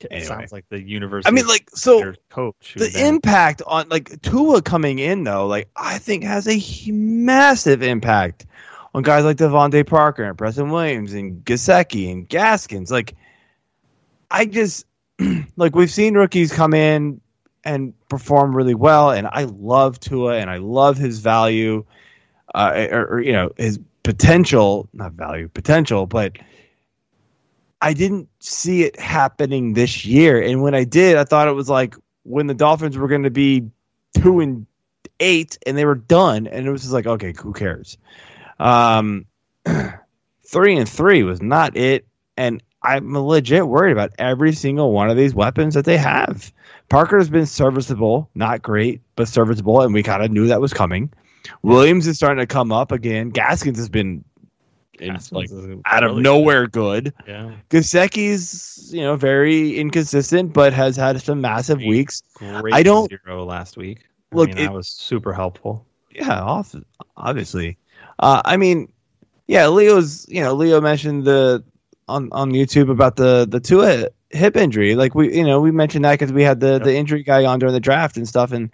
It 0.00 0.08
Anyway. 0.10 0.26
sounds 0.26 0.52
like 0.52 0.68
the 0.68 0.82
universe. 0.82 1.24
I 1.26 1.30
mean, 1.30 1.46
like, 1.46 1.70
so 1.70 2.12
coach. 2.28 2.74
the 2.76 2.88
then- 2.88 3.14
impact 3.14 3.62
on, 3.66 3.88
like, 3.88 4.20
Tua 4.22 4.60
coming 4.60 4.98
in, 4.98 5.24
though, 5.24 5.46
like, 5.46 5.70
I 5.76 5.96
think 5.98 6.24
has 6.24 6.46
a 6.48 6.90
massive 6.90 7.82
impact 7.82 8.44
on 8.92 9.02
guys 9.02 9.24
like 9.24 9.38
DeVante 9.38 9.86
Parker 9.86 10.24
and 10.24 10.36
Preston 10.36 10.70
Williams 10.70 11.14
and 11.14 11.42
Gesicki 11.44 12.12
and 12.12 12.28
Gaskins. 12.28 12.90
Like, 12.90 13.14
I 14.30 14.44
just, 14.44 14.84
like, 15.56 15.74
we've 15.74 15.90
seen 15.90 16.14
rookies 16.14 16.52
come 16.52 16.74
in 16.74 17.20
and 17.64 17.94
perform 18.08 18.54
really 18.54 18.74
well, 18.74 19.10
and 19.10 19.26
I 19.26 19.44
love 19.44 20.00
Tua 20.00 20.36
and 20.36 20.50
I 20.50 20.58
love 20.58 20.96
his 20.96 21.20
value, 21.20 21.84
uh, 22.54 22.86
or, 22.90 23.06
or, 23.06 23.20
you 23.20 23.32
know, 23.32 23.50
his 23.56 23.78
potential, 24.02 24.88
not 24.92 25.12
value, 25.12 25.48
potential, 25.48 26.06
but 26.06 26.36
I 27.80 27.92
didn't 27.92 28.28
see 28.40 28.82
it 28.82 28.98
happening 28.98 29.74
this 29.74 30.04
year. 30.06 30.40
And 30.40 30.62
when 30.62 30.74
I 30.74 30.84
did, 30.84 31.16
I 31.16 31.24
thought 31.24 31.48
it 31.48 31.52
was 31.52 31.68
like 31.68 31.94
when 32.22 32.46
the 32.46 32.54
Dolphins 32.54 32.96
were 32.96 33.08
going 33.08 33.24
to 33.24 33.30
be 33.30 33.68
two 34.14 34.40
and 34.40 34.66
eight 35.20 35.58
and 35.66 35.76
they 35.76 35.84
were 35.84 35.94
done. 35.94 36.46
And 36.46 36.66
it 36.66 36.70
was 36.70 36.82
just 36.82 36.94
like, 36.94 37.06
okay, 37.06 37.34
who 37.36 37.52
cares? 37.52 37.98
Um, 38.58 39.26
three 40.46 40.76
and 40.76 40.88
three 40.88 41.22
was 41.24 41.42
not 41.42 41.76
it. 41.76 42.06
And 42.36 42.62
I'm 42.84 43.14
legit 43.16 43.66
worried 43.66 43.92
about 43.92 44.12
every 44.18 44.52
single 44.52 44.92
one 44.92 45.10
of 45.10 45.16
these 45.16 45.34
weapons 45.34 45.74
that 45.74 45.84
they 45.86 45.96
have. 45.96 46.52
Parker 46.90 47.18
has 47.18 47.30
been 47.30 47.46
serviceable, 47.46 48.28
not 48.34 48.62
great, 48.62 49.00
but 49.16 49.26
serviceable. 49.26 49.80
And 49.80 49.94
we 49.94 50.02
kind 50.02 50.22
of 50.22 50.30
knew 50.30 50.46
that 50.48 50.60
was 50.60 50.72
coming. 50.74 51.10
Williams 51.62 52.06
is 52.06 52.16
starting 52.16 52.40
to 52.42 52.46
come 52.46 52.70
up 52.72 52.92
again. 52.92 53.30
Gaskins 53.30 53.78
has 53.78 53.88
been 53.88 54.22
in, 55.00 55.14
Gaskins 55.14 55.50
like 55.52 55.78
out 55.86 56.04
of 56.04 56.18
nowhere 56.18 56.66
good. 56.66 57.12
good. 57.16 57.26
Yeah. 57.26 57.52
Gesicki's, 57.70 58.90
you 58.92 59.00
know, 59.00 59.16
very 59.16 59.76
inconsistent, 59.78 60.52
but 60.52 60.72
has 60.72 60.96
had 60.96 61.20
some 61.22 61.40
massive 61.40 61.78
Great. 61.78 61.88
weeks. 61.88 62.22
Great 62.34 62.74
I 62.74 62.82
don't- 62.82 63.08
zero 63.08 63.44
last 63.44 63.76
week. 63.76 64.00
I 64.32 64.36
Look, 64.36 64.52
that 64.52 64.72
was 64.72 64.88
super 64.88 65.32
helpful. 65.32 65.86
Yeah, 66.10 66.40
off, 66.40 66.74
obviously. 67.16 67.76
Uh, 68.18 68.42
I 68.44 68.56
mean, 68.56 68.92
yeah, 69.46 69.68
Leo's. 69.68 70.26
You 70.28 70.42
know, 70.42 70.54
Leo 70.54 70.80
mentioned 70.80 71.24
the 71.24 71.62
on 72.08 72.28
on 72.32 72.52
YouTube 72.52 72.90
about 72.90 73.16
the 73.16 73.46
the 73.48 73.60
Tua 73.60 74.08
hip 74.30 74.56
injury. 74.56 74.94
Like 74.94 75.14
we, 75.14 75.34
you 75.36 75.44
know, 75.44 75.60
we 75.60 75.70
mentioned 75.70 76.04
that 76.04 76.18
because 76.18 76.32
we 76.32 76.42
had 76.42 76.60
the 76.60 76.78
the 76.78 76.94
injury 76.94 77.22
guy 77.22 77.44
on 77.44 77.58
during 77.58 77.74
the 77.74 77.80
draft 77.80 78.16
and 78.16 78.28
stuff, 78.28 78.52
and 78.52 78.70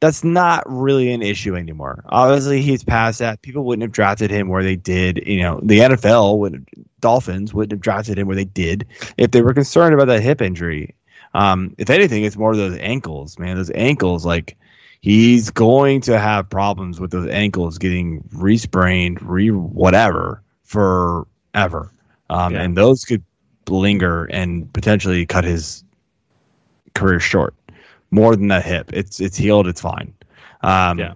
that's 0.00 0.22
not 0.22 0.62
really 0.66 1.10
an 1.12 1.22
issue 1.22 1.56
anymore. 1.56 2.04
Obviously, 2.08 2.62
he's 2.62 2.84
past 2.84 3.18
that. 3.18 3.42
People 3.42 3.64
wouldn't 3.64 3.82
have 3.82 3.92
drafted 3.92 4.30
him 4.30 4.48
where 4.48 4.62
they 4.62 4.76
did. 4.76 5.22
You 5.26 5.42
know, 5.42 5.60
the 5.62 5.80
NFL 5.80 6.38
would 6.38 6.68
Dolphins 7.00 7.52
wouldn't 7.52 7.72
have 7.72 7.80
drafted 7.80 8.18
him 8.18 8.26
where 8.26 8.36
they 8.36 8.44
did 8.44 8.86
if 9.16 9.32
they 9.32 9.42
were 9.42 9.54
concerned 9.54 9.94
about 9.94 10.06
that 10.06 10.22
hip 10.22 10.40
injury. 10.40 10.94
Um, 11.34 11.74
if 11.78 11.90
anything, 11.90 12.24
it's 12.24 12.36
more 12.36 12.52
of 12.52 12.56
those 12.56 12.78
ankles, 12.78 13.38
man. 13.38 13.56
Those 13.56 13.70
ankles, 13.74 14.24
like 14.24 14.56
he's 15.00 15.50
going 15.50 16.00
to 16.02 16.18
have 16.18 16.48
problems 16.48 17.00
with 17.00 17.10
those 17.10 17.28
ankles 17.28 17.78
getting 17.78 18.22
re-sprained, 18.32 19.20
re 19.22 19.50
whatever 19.50 20.42
forever, 20.62 21.92
um, 22.30 22.54
Yeah. 22.54 22.62
and 22.62 22.76
those 22.76 23.04
could 23.04 23.22
linger 23.68 24.24
and 24.26 24.72
potentially 24.72 25.26
cut 25.26 25.44
his 25.44 25.84
career 26.94 27.20
short. 27.20 27.54
More 28.10 28.34
than 28.36 28.48
that 28.48 28.64
hip, 28.64 28.90
it's 28.92 29.20
it's 29.20 29.36
healed, 29.36 29.66
it's 29.66 29.80
fine. 29.80 30.12
Um, 30.62 30.98
Yeah. 30.98 31.14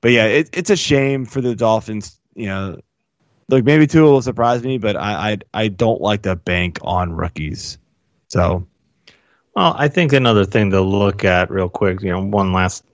but 0.00 0.12
yeah, 0.12 0.26
it, 0.26 0.50
it's 0.52 0.70
a 0.70 0.76
shame 0.76 1.24
for 1.24 1.40
the 1.40 1.54
Dolphins. 1.54 2.20
You 2.34 2.46
know, 2.46 2.80
look, 3.48 3.64
maybe 3.64 3.86
Tua 3.86 4.10
will 4.10 4.22
surprise 4.22 4.62
me, 4.62 4.78
but 4.78 4.96
I 4.96 5.32
I, 5.32 5.38
I 5.54 5.68
don't 5.68 6.00
like 6.00 6.22
to 6.22 6.36
bank 6.36 6.78
on 6.82 7.12
rookies. 7.12 7.78
So 8.28 8.66
Well, 9.54 9.74
I 9.78 9.88
think 9.88 10.12
another 10.12 10.44
thing 10.44 10.70
to 10.70 10.80
look 10.80 11.24
at 11.24 11.50
real 11.50 11.68
quick, 11.68 12.02
you 12.02 12.10
know, 12.10 12.22
one 12.22 12.52
last 12.52 12.84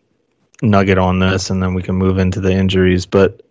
nugget 0.63 0.99
on 0.99 1.19
this, 1.21 1.51
and 1.51 1.63
then 1.63 1.75
we 1.75 1.83
can 1.83 1.97
move 1.97 2.19
into 2.19 2.41
the 2.41 2.53
injuries. 2.53 3.07
But 3.07 3.44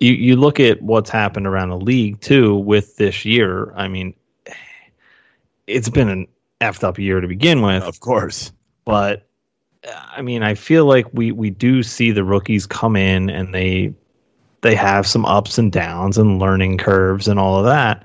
you 0.00 0.12
you 0.12 0.36
look 0.36 0.60
at 0.60 0.82
what's 0.82 1.10
happened 1.10 1.46
around 1.46 1.70
the 1.70 1.78
league 1.78 2.20
too 2.20 2.56
with 2.56 2.96
this 2.96 3.24
year. 3.24 3.72
I 3.74 3.88
mean, 3.88 4.14
it's 5.66 5.88
been 5.88 6.08
an 6.08 6.26
effed 6.60 6.84
up 6.84 6.98
year 6.98 7.20
to 7.20 7.28
begin 7.28 7.62
with, 7.62 7.82
of 7.82 8.00
course, 8.00 8.52
but 8.84 9.26
I 10.16 10.22
mean, 10.22 10.42
I 10.42 10.54
feel 10.54 10.86
like 10.86 11.06
we 11.12 11.32
we 11.32 11.50
do 11.50 11.82
see 11.82 12.10
the 12.10 12.24
rookies 12.24 12.66
come 12.66 12.96
in 12.96 13.30
and 13.30 13.54
they 13.54 13.92
they 14.62 14.74
have 14.74 15.06
some 15.06 15.26
ups 15.26 15.58
and 15.58 15.70
downs 15.70 16.16
and 16.16 16.38
learning 16.38 16.78
curves 16.78 17.28
and 17.28 17.38
all 17.38 17.58
of 17.58 17.64
that. 17.66 18.04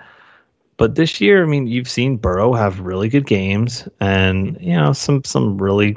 But 0.78 0.96
this 0.96 1.20
year, 1.20 1.44
I 1.44 1.46
mean, 1.46 1.68
you've 1.68 1.90
seen 1.90 2.18
Burrow 2.18 2.54
have 2.54 2.80
really 2.80 3.10
good 3.10 3.28
games 3.28 3.88
and 4.00 4.58
you 4.62 4.76
know 4.76 4.94
some 4.94 5.24
some 5.24 5.58
really 5.58 5.96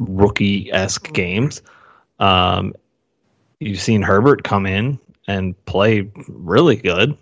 rookie 0.00 0.70
esque 0.72 1.12
games. 1.12 1.62
Um, 2.18 2.74
you've 3.60 3.80
seen 3.80 4.02
Herbert 4.02 4.42
come 4.42 4.66
in 4.66 4.98
and 5.28 5.64
play 5.66 6.10
really 6.28 6.76
good. 6.76 7.16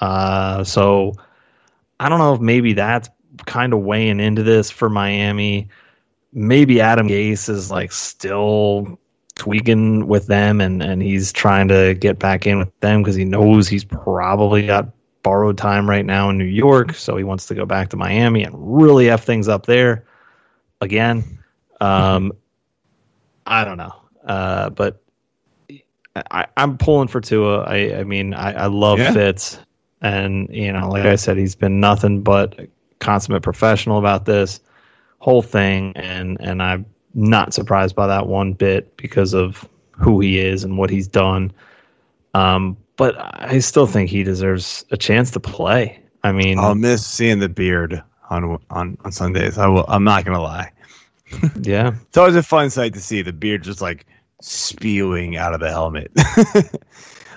Uh, 0.00 0.64
so 0.64 1.14
I 2.00 2.08
don't 2.08 2.18
know 2.18 2.34
if 2.34 2.40
maybe 2.40 2.74
that's 2.74 3.08
kind 3.46 3.72
of 3.72 3.80
weighing 3.80 4.20
into 4.20 4.42
this 4.42 4.70
for 4.70 4.90
Miami. 4.90 5.68
Maybe 6.32 6.80
Adam 6.80 7.08
Gase 7.08 7.48
is 7.48 7.70
like 7.70 7.92
still 7.92 8.98
tweaking 9.36 10.06
with 10.06 10.26
them 10.26 10.60
and, 10.60 10.82
and 10.82 11.02
he's 11.02 11.32
trying 11.32 11.68
to 11.68 11.94
get 11.94 12.18
back 12.18 12.46
in 12.46 12.58
with 12.58 12.80
them 12.80 13.02
because 13.02 13.16
he 13.16 13.24
knows 13.24 13.68
he's 13.68 13.84
probably 13.84 14.66
got 14.66 14.88
borrowed 15.22 15.56
time 15.56 15.88
right 15.88 16.04
now 16.04 16.28
in 16.28 16.38
New 16.38 16.44
York. 16.44 16.94
So 16.94 17.16
he 17.16 17.24
wants 17.24 17.46
to 17.46 17.54
go 17.54 17.64
back 17.64 17.88
to 17.90 17.96
Miami 17.96 18.42
and 18.42 18.54
really 18.56 19.10
F 19.10 19.24
things 19.24 19.48
up 19.48 19.66
there 19.66 20.04
again. 20.80 21.38
Um, 21.80 22.32
I 23.46 23.64
don't 23.64 23.78
know. 23.78 23.94
Uh, 24.24 24.70
but 24.70 25.03
I, 26.30 26.46
I'm 26.56 26.78
pulling 26.78 27.08
for 27.08 27.20
Tua. 27.20 27.62
I, 27.64 27.98
I 27.98 28.04
mean, 28.04 28.34
I, 28.34 28.52
I 28.52 28.66
love 28.66 28.98
Yeah. 28.98 29.12
Fitz. 29.12 29.58
And, 30.00 30.48
you 30.50 30.70
know, 30.70 30.88
like 30.90 31.04
I 31.04 31.16
said, 31.16 31.38
he's 31.38 31.54
been 31.54 31.80
nothing 31.80 32.22
but 32.22 32.58
a 32.60 32.68
consummate 33.00 33.42
professional 33.42 33.98
about 33.98 34.26
this 34.26 34.60
whole 35.18 35.40
thing. 35.42 35.92
And, 35.96 36.36
and 36.40 36.62
I'm 36.62 36.84
not 37.14 37.54
surprised 37.54 37.96
by 37.96 38.06
that 38.06 38.26
one 38.26 38.52
bit 38.52 38.96
because 38.98 39.32
of 39.34 39.66
who 39.92 40.20
he 40.20 40.38
is 40.38 40.62
and 40.62 40.76
what 40.76 40.90
he's 40.90 41.08
done. 41.08 41.52
Um, 42.34 42.76
but 42.96 43.14
I 43.18 43.58
still 43.60 43.86
think 43.86 44.10
he 44.10 44.22
deserves 44.22 44.84
a 44.90 44.96
chance 44.96 45.30
to 45.32 45.40
play. 45.40 46.00
I 46.22 46.32
mean, 46.32 46.58
I'll 46.58 46.74
miss 46.74 47.06
seeing 47.06 47.38
the 47.38 47.48
beard 47.48 48.02
on 48.30 48.58
on 48.70 48.96
on 49.04 49.12
Sundays. 49.12 49.58
I 49.58 49.66
will. 49.66 49.84
I'm 49.88 50.04
not 50.04 50.24
gonna 50.24 50.40
lie. 50.40 50.70
yeah. 51.62 51.94
It's 52.08 52.16
always 52.16 52.36
a 52.36 52.42
fun 52.42 52.70
sight 52.70 52.94
to 52.94 53.00
see 53.00 53.22
the 53.22 53.32
beard 53.32 53.62
just 53.62 53.82
like 53.82 54.06
spewing 54.44 55.36
out 55.36 55.54
of 55.54 55.60
the 55.60 55.70
helmet. 55.70 56.10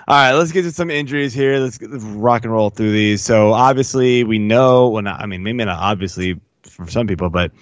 All 0.08 0.16
right, 0.16 0.32
let's 0.32 0.52
get 0.52 0.62
to 0.62 0.72
some 0.72 0.90
injuries 0.90 1.34
here. 1.34 1.58
Let's, 1.58 1.78
rock 1.82 2.44
and 2.44 2.52
roll 2.52 2.70
through 2.70 2.92
these. 2.92 3.22
So 3.22 3.52
obviously, 3.52 4.24
we 4.24 4.38
know. 4.38 4.88
Well, 4.88 5.02
not, 5.02 5.20
I 5.20 5.26
mean, 5.26 5.42
maybe 5.42 5.64
not 5.64 5.78
obviously 5.78 6.40
for 6.62 6.88
some 6.88 7.06
people, 7.06 7.28
but 7.28 7.52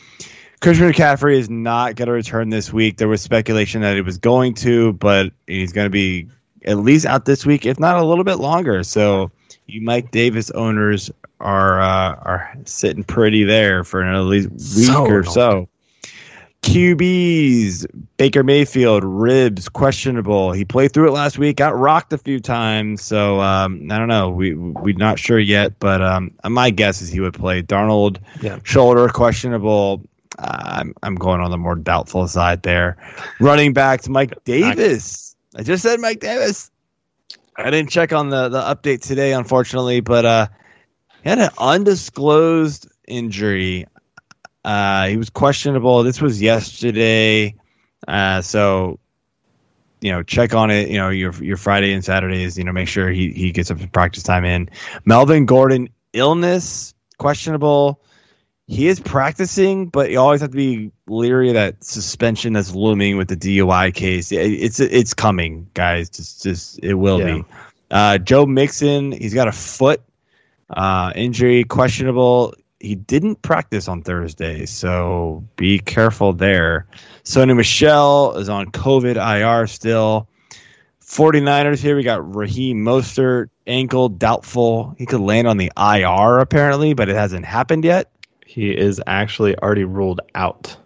Christian 0.61 0.91
McCaffrey 0.91 1.35
is 1.35 1.51
not 1.51 1.97
going 1.97 2.07
to 2.07 2.13
return 2.13 2.51
this 2.51 2.73
week. 2.73 2.99
There 2.99 3.09
was 3.09 3.21
speculation 3.21 3.83
that 3.83 3.97
he 3.97 4.01
was 4.01 4.19
going 4.19 4.55
to, 4.55 4.93
but 4.95 5.33
he's 5.47 5.73
going 5.73 5.87
to 5.87 5.91
be 5.91 6.29
at 6.65 6.79
least 6.79 7.05
out 7.07 7.25
this 7.25 7.45
week, 7.45 7.67
if 7.67 7.81
not 7.81 7.97
a 7.97 8.05
little 8.05 8.25
bit 8.25 8.37
longer. 8.37 8.85
So 8.85 9.31
you 9.67 9.81
Mike 9.81 10.11
Davis 10.11 10.51
owners 10.53 11.11
are 11.41 11.81
uh, 11.81 12.15
are 12.23 12.57
sitting 12.65 13.05
pretty 13.05 13.45
there 13.45 13.85
for 13.85 14.05
at 14.05 14.21
least 14.23 14.51
week 14.51 14.87
So 14.87 15.07
or 15.07 15.25
so. 15.25 15.69
QBs, 16.67 17.87
Baker 18.17 18.43
Mayfield, 18.43 19.05
ribs, 19.05 19.69
questionable. 19.69 20.53
He 20.53 20.65
played 20.65 20.93
through 20.93 21.09
it 21.09 21.13
last 21.13 21.39
week, 21.39 21.57
got 21.59 21.79
rocked 21.79 22.13
a 22.13 22.19
few 22.19 22.41
times. 22.41 23.03
So 23.03 23.41
um, 23.41 23.89
I 23.91 23.99
don't 23.99 24.09
know. 24.09 24.29
We 24.31 24.55
we're 24.55 24.97
not 24.97 25.19
sure 25.19 25.39
yet, 25.39 25.79
but 25.79 26.03
um, 26.03 26.33
my 26.45 26.71
guess 26.71 27.01
is 27.01 27.09
he 27.09 27.21
would 27.21 27.35
play. 27.35 27.63
Darnold, 27.63 28.19
Yeah. 28.43 28.59
shoulder, 28.65 29.09
questionable. 29.09 30.03
Uh, 30.39 30.59
I'm 30.65 30.95
I'm 31.03 31.15
going 31.15 31.41
on 31.41 31.51
the 31.51 31.57
more 31.57 31.77
doubtful 31.77 32.27
side 32.29 32.63
there. 32.63 32.97
Running 33.41 33.73
backs, 33.73 34.09
Mike 34.09 34.35
Davis. 34.45 35.35
I 35.57 35.63
just 35.63 35.83
said 35.83 36.01
Mike 36.01 36.21
Davis. 36.21 36.71
I 37.57 37.71
didn't 37.71 37.91
check 37.91 38.13
on 38.13 38.29
the 38.31 38.49
the 38.49 38.61
update 38.61 39.03
today, 39.03 39.33
unfortunately, 39.33 40.01
but 40.01 40.25
uh, 40.27 40.47
he 41.23 41.29
had 41.31 41.39
an 41.39 41.51
undisclosed 41.59 42.89
injury. 43.09 43.87
Uh, 44.67 45.07
he 45.07 45.17
was 45.17 45.31
questionable. 45.31 46.03
This 46.03 46.21
was 46.21 46.43
yesterday, 46.43 47.55
uh, 48.09 48.43
so 48.43 48.99
you 50.01 50.11
know, 50.13 50.23
check 50.23 50.55
on 50.55 50.71
it. 50.71 50.89
You 50.89 50.99
know, 50.99 51.09
your 51.09 51.33
your 51.43 51.57
Friday 51.57 51.93
and 51.93 52.05
Saturdays. 52.05 52.59
You 52.59 52.65
know, 52.65 52.73
make 52.73 52.89
sure 52.89 53.11
he 53.11 53.31
he 53.33 53.53
gets 53.53 53.69
some 53.69 53.79
practice 53.89 54.23
time 54.25 54.45
in. 54.45 54.69
Melvin 55.05 55.47
Gordon 55.47 55.89
illness 56.13 56.95
questionable. 57.19 58.01
He 58.67 58.89
is 58.89 58.99
practicing, 58.99 59.87
but 59.87 60.11
you 60.11 60.19
always 60.19 60.41
have 60.41 60.51
to 60.51 60.57
be 60.57 60.91
leery 61.07 61.49
of 61.51 61.55
that 61.55 61.85
suspension 61.85 62.53
that's 62.53 62.75
looming 62.75 63.17
with 63.17 63.29
the 63.29 63.37
DUI 63.37 63.95
case. 63.95 64.33
It- 64.33 64.39
It's 64.39 64.81
it's 64.81 65.15
coming, 65.15 65.69
guys. 65.75 66.11
Just 66.11 66.43
just 66.43 66.81
it 66.83 66.95
will 66.95 67.21
Yeah. 67.21 67.37
be. 67.37 67.45
Uh, 67.93 68.19
Joe 68.19 68.45
Mixon, 68.47 69.13
he's 69.13 69.33
got 69.35 69.47
a 69.47 69.53
foot 69.53 70.03
uh, 70.71 71.13
injury, 71.15 71.63
questionable. 71.63 72.55
He 72.81 72.95
didn't 72.95 73.41
practice 73.43 73.89
on 73.89 74.03
Thursday, 74.03 74.67
so 74.67 75.43
be 75.57 75.79
careful 75.79 76.33
there. 76.35 76.87
Sony 77.25 77.57
Michel 77.57 78.37
is 78.37 78.49
on 78.49 78.67
COVID 78.71 79.17
IR 79.17 79.67
still. 79.67 80.29
49ers 81.03 81.79
here. 81.81 81.97
We 81.97 82.03
got 82.03 82.35
Raheem 82.35 82.79
Mostert, 82.85 83.49
ankle 83.67 84.09
doubtful. 84.09 84.95
He 84.99 85.07
could 85.07 85.21
land 85.21 85.47
on 85.47 85.57
the 85.57 85.71
IR 85.77 86.39
apparently, 86.41 86.95
but 86.95 87.09
it 87.09 87.15
hasn't 87.15 87.45
happened 87.47 87.85
yet. 87.85 88.11
He 88.45 88.71
is 88.77 89.01
actually 89.07 89.57
already 89.59 89.85
ruled 89.85 90.21
out 90.35 90.77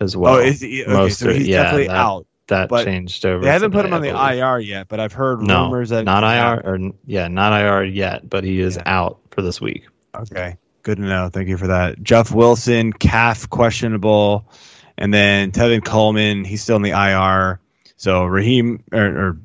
as 0.00 0.16
well. 0.16 0.36
oh, 0.36 0.38
is 0.38 0.60
he? 0.60 0.84
Okay, 0.84 1.10
so 1.10 1.32
he's 1.32 1.48
yeah, 1.48 1.64
definitely 1.64 1.86
that- 1.88 1.96
out. 1.96 2.26
that 2.46 2.70
changed 2.84 3.24
over. 3.26 3.44
They 3.44 3.50
haven't 3.50 3.72
put 3.72 3.84
him 3.84 3.92
on 3.92 4.02
the 4.02 4.10
IR 4.10 4.58
yet, 4.60 4.88
but 4.88 5.00
I've 5.00 5.12
heard 5.12 5.40
No, 5.42 5.64
rumors 5.64 5.88
that 5.90 6.04
not 6.04 6.22
IR 6.22 6.62
or 6.64 6.78
yeah, 7.06 7.28
not 7.28 7.52
IR 7.52 7.84
yet, 7.84 8.28
but 8.28 8.44
he 8.44 8.60
is 8.60 8.76
Yeah. 8.76 8.82
out 8.86 9.18
for 9.30 9.42
this 9.42 9.60
week. 9.60 9.84
Okay, 10.14 10.56
good 10.84 10.98
to 10.98 11.02
know. 11.02 11.28
Thank 11.28 11.48
you 11.48 11.56
for 11.56 11.66
that. 11.66 12.00
Jeff 12.02 12.30
Wilson, 12.30 12.92
calf 12.92 13.50
questionable, 13.50 14.48
and 14.96 15.12
then 15.12 15.50
Tevin 15.50 15.84
Coleman, 15.84 16.44
he's 16.44 16.62
still 16.62 16.76
in 16.76 16.82
the 16.82 16.90
IR. 16.90 17.58
So 17.96 18.24
Raheem 18.24 18.84
or, 18.92 19.04
or 19.04 19.38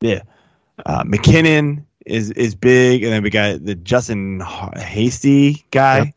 yeah, 0.00 0.22
uh, 0.84 1.04
McKinnon 1.04 1.84
is 2.04 2.30
is 2.32 2.54
big, 2.54 3.04
and 3.04 3.12
then 3.12 3.22
we 3.22 3.30
got 3.30 3.64
the 3.64 3.74
Justin 3.74 4.40
Hasty 4.76 5.64
guy. 5.70 6.14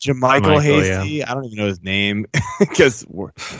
JaMycal 0.00 0.20
Michael, 0.20 0.60
Hasty, 0.60 1.24
I 1.24 1.34
don't 1.34 1.46
even 1.46 1.58
know 1.58 1.66
his 1.66 1.82
name 1.82 2.26
because 2.60 3.04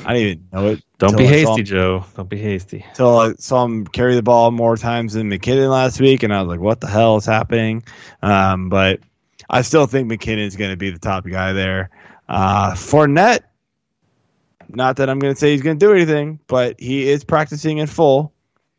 I 0.07 0.15
didn't 0.15 0.29
even 0.29 0.49
know 0.53 0.69
it. 0.69 0.85
Don't 0.99 1.17
be 1.17 1.27
hasty, 1.27 1.61
him- 1.61 1.65
Joe. 1.65 2.05
Don't 2.15 2.29
be 2.29 2.39
hasty. 2.39 2.87
till 2.95 3.19
I 3.19 3.35
saw 3.35 3.65
him 3.65 3.85
carry 3.87 4.15
the 4.15 4.23
ball 4.23 4.53
more 4.53 4.77
times 4.77 5.15
than 5.15 5.29
McKinnon 5.29 5.69
last 5.69 6.01
week, 6.01 6.23
and 6.23 6.33
I 6.33 6.41
was 6.41 6.49
like, 6.49 6.61
"What 6.61 6.81
the 6.81 6.87
hell 6.87 7.17
is 7.17 7.27
happening?" 7.27 7.83
Um, 8.23 8.69
but 8.69 9.01
I 9.51 9.63
still 9.63 9.87
think 9.87 10.11
McKinnon 10.11 10.47
is 10.47 10.57
going 10.57 10.71
to 10.71 10.77
be 10.77 10.91
the 10.91 10.99
top 10.99 11.25
guy 11.27 11.53
there. 11.53 11.91
Uh, 12.29 12.73
Fournette, 12.73 13.41
not 14.69 14.97
that 14.97 15.09
I'm 15.09 15.19
going 15.19 15.33
to 15.33 15.39
say 15.39 15.53
he's 15.53 15.63
going 15.63 15.79
to 15.79 15.87
do 15.87 15.93
anything, 15.93 16.39
but 16.47 16.79
he 16.79 17.09
is 17.09 17.25
practicing 17.25 17.79
in 17.79 17.87
full 17.87 18.33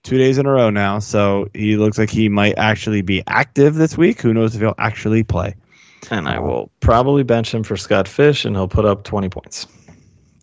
two 0.03 0.17
days 0.17 0.37
in 0.37 0.45
a 0.45 0.51
row 0.51 0.69
now, 0.69 0.99
so 0.99 1.47
he 1.53 1.77
looks 1.77 1.97
like 1.97 2.09
he 2.09 2.29
might 2.29 2.57
actually 2.57 3.01
be 3.01 3.23
active 3.27 3.75
this 3.75 3.97
week. 3.97 4.21
Who 4.21 4.33
knows 4.33 4.55
if 4.55 4.61
he'll 4.61 4.75
actually 4.77 5.23
play? 5.23 5.55
And 6.11 6.27
I 6.27 6.39
will 6.39 6.71
probably 6.79 7.23
bench 7.23 7.53
him 7.53 7.63
for 7.63 7.75
Scott 7.75 8.07
Fish, 8.07 8.45
and 8.45 8.55
he'll 8.55 8.67
put 8.67 8.85
up 8.85 9.03
twenty 9.03 9.29
points. 9.29 9.67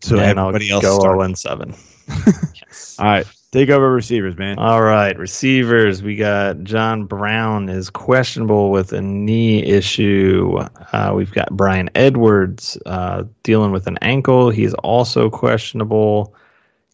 So 0.03 0.19
and 0.19 0.39
I'll 0.39 0.49
everybody 0.49 0.71
else 0.71 0.83
go 0.83 0.99
start. 0.99 1.03
zero 1.03 1.21
and 1.23 1.39
seven. 1.39 1.75
All 2.99 3.07
right, 3.07 3.27
take 3.53 3.71
over 3.71 3.91
receivers, 3.91 4.37
man. 4.37 4.59
All 4.59 4.83
right, 4.83 5.19
receivers. 5.19 6.03
We 6.03 6.17
got 6.17 6.63
John 6.63 7.05
Brown 7.05 7.69
is 7.69 7.91
questionable 7.91 8.71
with 8.71 8.93
a 8.93 9.01
knee 9.01 9.63
issue. 9.63 10.59
Uh, 10.93 11.13
we've 11.15 11.33
got 11.33 11.51
Bryan 11.57 11.91
Edwards 11.95 12.79
uh, 12.87 13.25
dealing 13.43 13.73
with 13.73 13.87
an 13.87 13.99
ankle. 14.03 14.51
He's 14.51 14.75
also 14.75 15.31
questionable. 15.31 16.35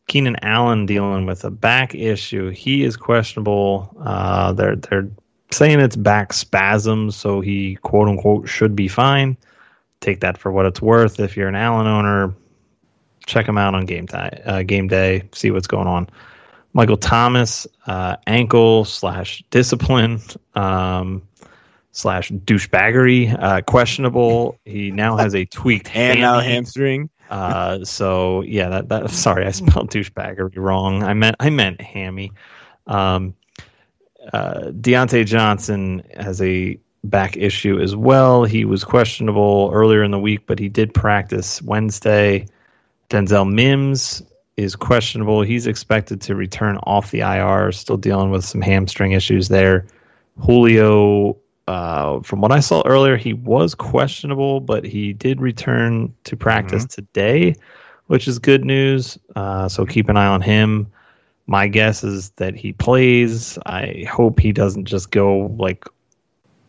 Keenan 0.09 0.37
Allen 0.43 0.87
dealing 0.87 1.27
with 1.27 1.45
a 1.45 1.51
back 1.51 1.95
issue. 1.95 2.51
He 2.51 2.85
is 2.85 2.97
questionable. 2.97 3.95
Uh, 4.01 4.53
they're 4.53 4.77
they're 4.77 5.09
saying 5.51 5.81
it's 5.81 5.97
back 5.97 6.33
spasms, 6.33 7.17
so 7.17 7.41
he 7.41 7.77
quote 7.77 8.09
unquote 8.09 8.49
should 8.49 8.75
be 8.75 8.89
fine. 8.89 9.37
Take 10.01 10.21
that 10.21 10.37
for 10.37 10.51
what 10.51 10.67
it's 10.67 10.83
worth. 10.83 11.21
If 11.21 11.37
you're 11.37 11.49
an 11.49 11.55
Allen 11.55 11.87
owner, 11.87 12.35
check 13.27 13.47
him 13.47 13.59
out 13.59 13.75
on 13.75 13.87
game 13.87 14.07
time, 14.07 14.39
uh, 14.45 14.63
game 14.63 14.89
day, 14.89 15.29
see 15.33 15.51
what's 15.51 15.67
going 15.67 15.87
on. 15.87 16.09
Michael 16.75 16.97
Thomas, 16.97 17.67
uh, 17.87 18.17
ankle 18.27 18.85
slash 18.85 19.45
discipline 19.51 20.21
um, 20.55 21.23
slash 21.91 22.31
douchebaggery, 22.31 23.37
uh, 23.39 23.61
questionable. 23.63 24.59
He 24.65 24.91
now 24.91 25.17
has 25.17 25.35
a 25.35 25.45
tweaked 25.45 25.91
And 25.95 26.21
now 26.21 26.41
hamstring. 26.41 27.11
Uh, 27.31 27.85
so 27.85 28.43
yeah, 28.43 28.69
that 28.69 28.89
that 28.89 29.11
sorry, 29.11 29.47
I 29.47 29.51
spelled 29.51 29.91
douchebaggery 29.91 30.57
wrong. 30.57 31.03
I 31.03 31.15
meant 31.15 31.37
I 31.41 31.51
meant 31.51 31.81
hammy. 31.81 32.33
Um, 32.87 33.35
uh, 34.33 34.71
Diontae 34.71 35.27
Johnson 35.27 36.03
has 36.19 36.41
a 36.41 36.79
back 37.05 37.37
issue 37.37 37.81
as 37.81 37.97
well. 37.97 38.45
He 38.45 38.65
was 38.65 38.85
questionable 38.85 39.71
earlier 39.73 40.03
in 40.03 40.11
the 40.11 40.19
week, 40.19 40.47
but 40.47 40.59
he 40.59 40.69
did 40.69 40.95
practice 40.95 41.61
Wednesday. 41.63 42.47
Denzel 43.13 43.53
Mims 43.53 44.23
is 44.57 44.75
questionable. 44.75 45.43
He's 45.43 45.67
expected 45.67 46.23
to 46.23 46.35
return 46.35 46.79
off 46.85 47.11
the 47.11 47.21
IR, 47.21 47.71
still 47.73 47.99
dealing 47.99 48.31
with 48.31 48.43
some 48.43 48.63
hamstring 48.63 49.13
issues 49.13 49.49
there. 49.49 49.87
Julio, 50.39 51.37
uh, 51.69 52.21
from 52.21 52.41
what 52.41 52.53
I 52.53 52.61
saw 52.61 52.83
earlier, 52.87 53.19
he 53.19 53.35
was 53.35 53.75
questionable, 53.75 54.61
but 54.61 54.85
he 54.85 55.13
did 55.13 55.43
return 55.43 56.15
to 56.25 56.37
practice 56.39 56.87
today, 56.87 57.55
which 58.07 58.27
is 58.27 58.39
good 58.39 58.65
news. 58.65 59.19
Uh, 59.37 59.69
so 59.69 59.85
keep 59.85 60.09
an 60.09 60.17
eye 60.17 60.27
on 60.27 60.41
him. 60.41 60.91
My 61.47 61.69
guess 61.69 62.03
is 62.03 62.31
that 62.37 62.55
he 62.55 62.73
plays. 62.73 63.59
I 63.67 64.07
hope 64.11 64.41
he 64.41 64.53
doesn't 64.53 64.87
just 64.87 65.11
go 65.11 65.55
like 65.59 65.85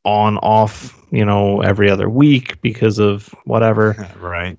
on 0.04 0.38
off, 0.40 1.02
you 1.10 1.24
know, 1.24 1.62
every 1.62 1.90
other 1.90 2.10
week 2.10 2.60
because 2.62 3.00
of 3.00 3.34
whatever. 3.46 4.10
right. 4.20 4.58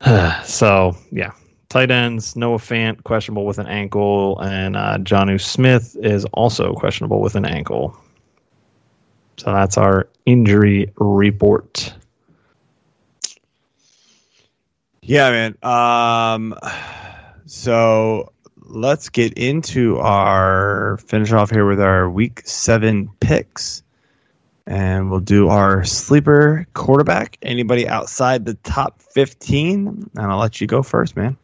so 0.44 0.96
yeah, 1.12 1.32
tight 1.68 1.90
ends 1.90 2.36
Noah 2.36 2.58
Fant 2.58 3.02
questionable 3.04 3.44
with 3.44 3.58
an 3.58 3.66
ankle, 3.66 4.38
and 4.40 4.76
uh, 4.76 4.98
Jonnu 4.98 5.40
Smith 5.40 5.96
is 6.02 6.24
also 6.26 6.74
questionable 6.74 7.20
with 7.20 7.34
an 7.34 7.44
ankle. 7.44 7.96
So 9.36 9.52
that's 9.52 9.78
our 9.78 10.08
injury 10.26 10.92
report. 10.96 11.94
Yeah, 15.02 15.30
man. 15.30 15.56
Um, 15.62 16.54
so 17.46 18.32
let's 18.56 19.08
get 19.08 19.32
into 19.34 19.98
our 19.98 20.98
finish 20.98 21.32
off 21.32 21.50
here 21.50 21.66
with 21.66 21.80
our 21.80 22.08
week 22.10 22.42
seven 22.44 23.10
picks, 23.20 23.82
and 24.70 25.10
we'll 25.10 25.18
do 25.18 25.48
our 25.48 25.84
sleeper 25.84 26.64
quarterback. 26.74 27.36
Anybody 27.42 27.88
outside 27.88 28.44
the 28.44 28.54
top 28.62 29.02
fifteen, 29.02 30.08
and 30.16 30.32
I'll 30.32 30.38
let 30.38 30.60
you 30.60 30.68
go 30.68 30.82
first, 30.82 31.16
man. 31.16 31.36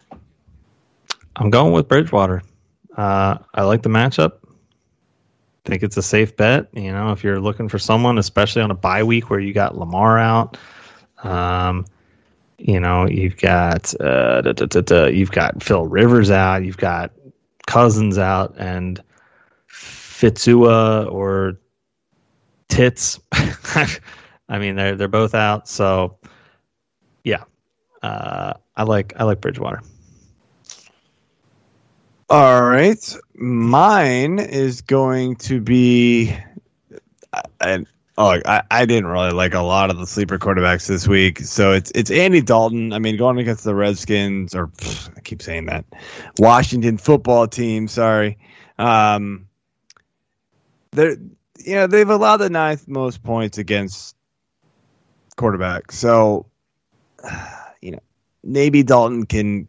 I'm 1.35 1.51
going 1.51 1.73
with 1.73 1.89
Bridgewater. 1.89 2.43
Uh, 2.97 3.39
I 3.53 3.65
like 3.65 3.83
the 3.83 3.89
matchup. 3.89 4.39
Think 5.65 5.83
it's 5.83 5.97
a 5.97 6.03
safe 6.03 6.37
bet. 6.37 6.69
You 6.73 6.93
know, 6.93 7.11
if 7.11 7.25
you're 7.25 7.41
looking 7.41 7.69
for 7.69 7.81
someone, 7.81 8.17
especially 8.17 8.63
on 8.63 8.71
a 8.71 8.75
bye 8.75 9.03
week 9.03 9.29
where 9.29 9.41
you 9.41 9.53
got 9.53 9.77
Lamar 9.77 10.19
out, 10.21 10.57
um, 11.25 11.85
you 12.59 12.79
know, 12.79 13.09
you've 13.09 13.37
got 13.39 13.93
uh, 14.01 14.41
da, 14.43 14.53
da, 14.53 14.81
da, 14.81 15.07
you've 15.07 15.33
got 15.33 15.63
Phil 15.65 15.85
Rivers 15.87 16.31
out, 16.31 16.65
you've 16.65 16.79
got 16.79 17.11
Cousins 17.67 18.19
out 18.19 18.55
and 18.57 19.03
Fitzua 19.69 21.11
or 21.13 21.59
Tits. 22.69 23.21
I 23.33 24.59
mean, 24.59 24.77
they're 24.77 24.97
they're 24.97 25.09
both 25.09 25.35
out. 25.35 25.69
So, 25.69 26.19
yeah, 27.25 27.45
uh, 28.03 28.55
I 28.77 28.83
like 28.83 29.15
I 29.17 29.25
like 29.25 29.41
Bridgewater. 29.41 29.83
All 32.29 32.65
right, 32.65 33.17
mine 33.35 34.41
is 34.41 34.81
going 34.81 35.37
to 35.37 35.61
be, 35.61 36.37
and 37.61 37.87
oh, 38.19 38.41
I, 38.45 38.63
I 38.71 38.85
didn't 38.85 39.07
really 39.07 39.31
like 39.31 39.55
a 39.55 39.61
lot 39.61 39.91
of 39.91 39.99
the 39.99 40.07
sleeper 40.07 40.37
quarterbacks 40.37 40.89
this 40.89 41.07
week, 41.07 41.39
so 41.41 41.73
it's 41.73 41.93
it's 41.95 42.11
Andy 42.11 42.41
Dalton. 42.41 42.93
I 42.93 42.99
mean, 42.99 43.17
going 43.17 43.39
against 43.39 43.63
the 43.63 43.77
Redskins, 43.77 44.57
or 44.57 44.67
pff, 44.67 45.17
I 45.17 45.21
keep 45.21 45.41
saying 45.41 45.67
that, 45.67 45.85
Washington 46.39 46.99
football 46.99 47.47
team. 47.47 47.87
Sorry, 47.87 48.39
um, 48.79 49.47
they're 50.91 51.17
you 51.65 51.75
know 51.75 51.87
they've 51.87 52.09
allowed 52.09 52.39
the 52.39 52.51
ninth 52.51 52.87
most 52.89 53.23
points 53.23 53.59
against 53.59 54.17
quarterbacks, 55.37 55.93
so 55.93 56.47
you 57.83 57.93
know 57.93 58.01
maybe 58.45 58.83
Dalton 58.83 59.27
can 59.27 59.69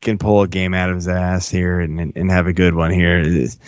can 0.00 0.16
pull 0.18 0.42
a 0.42 0.48
game 0.48 0.72
out 0.72 0.88
of 0.88 0.96
his 0.96 1.08
ass 1.08 1.48
here 1.48 1.80
and 1.80 2.00
and, 2.00 2.12
and 2.16 2.30
have 2.30 2.46
a 2.46 2.52
good 2.52 2.74
one 2.74 2.90
here. 2.90 3.18
It 3.18 3.26
is- 3.26 3.58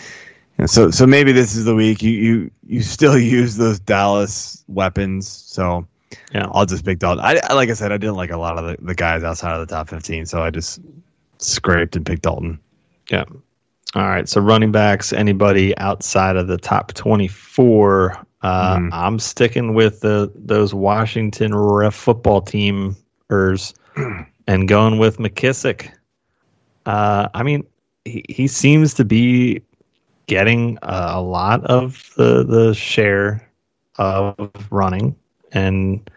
you 0.57 0.63
know, 0.63 0.65
so 0.67 0.91
so 0.91 1.07
maybe 1.07 1.31
this 1.31 1.55
is 1.55 1.65
the 1.65 1.73
week 1.73 2.03
you 2.03 2.11
you 2.11 2.51
you 2.67 2.81
still 2.83 3.17
use 3.39 3.55
those 3.57 3.79
Dallas 3.79 4.63
weapons. 4.67 5.27
So 5.27 5.87
Yeah. 6.31 6.47
I'll 6.51 6.67
just 6.67 6.85
pick 6.85 6.99
Dalton. 6.99 7.25
I, 7.25 7.39
I 7.49 7.53
like 7.53 7.69
I 7.69 7.73
said 7.73 7.91
I 7.91 7.97
didn't 7.97 8.17
like 8.17 8.29
a 8.29 8.37
lot 8.37 8.59
of 8.59 8.65
the, 8.65 8.77
the 8.85 8.93
guys 8.93 9.23
outside 9.23 9.59
of 9.59 9.67
the 9.67 9.73
top 9.73 9.89
fifteen, 9.89 10.27
so 10.27 10.43
I 10.43 10.51
just 10.51 10.79
scraped 11.39 11.95
and 11.95 12.05
picked 12.05 12.21
Dalton. 12.21 12.59
Yeah. 13.09 13.25
All 13.95 14.07
right. 14.07 14.27
So 14.27 14.41
running 14.41 14.71
backs, 14.71 15.13
anybody 15.13 15.77
outside 15.77 16.35
of 16.35 16.47
the 16.47 16.57
top 16.57 16.93
twenty-four. 16.93 18.17
Uh, 18.41 18.77
Mhm. 18.77 18.89
I'm 18.91 19.19
sticking 19.19 19.73
with 19.73 20.01
the 20.01 20.31
those 20.35 20.73
Washington 20.73 21.55
ref 21.55 21.93
football 21.93 22.41
teamers 22.41 23.73
and 24.47 24.67
going 24.67 24.97
with 24.97 25.17
McKissic. 25.17 25.91
Uh, 26.85 27.29
I 27.33 27.43
mean, 27.43 27.63
he, 28.03 28.25
he 28.27 28.47
seems 28.47 28.93
to 28.95 29.05
be 29.05 29.61
getting 30.27 30.77
uh, 30.81 31.11
a 31.13 31.21
lot 31.21 31.63
of 31.65 32.11
the 32.17 32.43
the 32.43 32.73
share 32.73 33.47
of 33.97 34.35
running, 34.71 35.15
and 35.51 36.09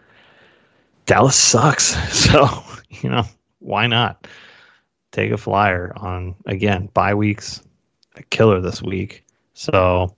Dallas 1.05 1.35
sucks. 1.35 1.95
So 2.11 2.47
you 2.89 3.09
know 3.09 3.23
why 3.59 3.85
not? 3.87 4.27
take 5.13 5.31
a 5.31 5.37
flyer 5.37 5.93
on 5.95 6.35
again 6.45 6.89
bye 6.93 7.15
weeks 7.15 7.63
a 8.17 8.23
killer 8.23 8.61
this 8.61 8.81
week 8.81 9.23
so 9.53 10.15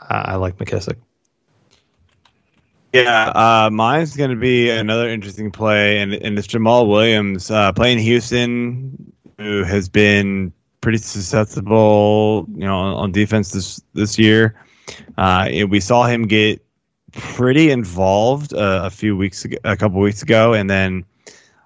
i, 0.00 0.32
I 0.32 0.34
like 0.36 0.56
mckissic 0.58 0.96
Yeah, 2.92 3.28
uh, 3.34 3.70
mine's 3.70 4.16
going 4.16 4.30
to 4.30 4.36
be 4.36 4.70
another 4.70 5.08
interesting 5.10 5.50
play, 5.50 5.98
and, 5.98 6.14
and 6.14 6.38
it's 6.38 6.46
Jamaal 6.48 6.88
Williams 6.88 7.50
uh, 7.50 7.70
playing 7.72 7.98
Houston, 7.98 9.12
who 9.36 9.62
has 9.62 9.90
been 9.90 10.52
pretty 10.80 10.98
susceptible, 10.98 12.46
you 12.54 12.64
know, 12.64 12.76
on, 12.76 13.12
defense 13.12 13.52
this 13.52 13.80
this 13.92 14.18
year. 14.18 14.54
Uh, 15.18 15.50
we 15.68 15.80
saw 15.80 16.06
him 16.06 16.26
get 16.26 16.64
pretty 17.12 17.70
involved 17.70 18.54
uh, 18.54 18.82
a 18.84 18.90
few 18.90 19.16
weeks 19.16 19.44
ago, 19.44 19.58
a 19.64 19.76
couple 19.76 20.00
weeks 20.00 20.22
ago, 20.22 20.54
and 20.54 20.70
then 20.70 21.04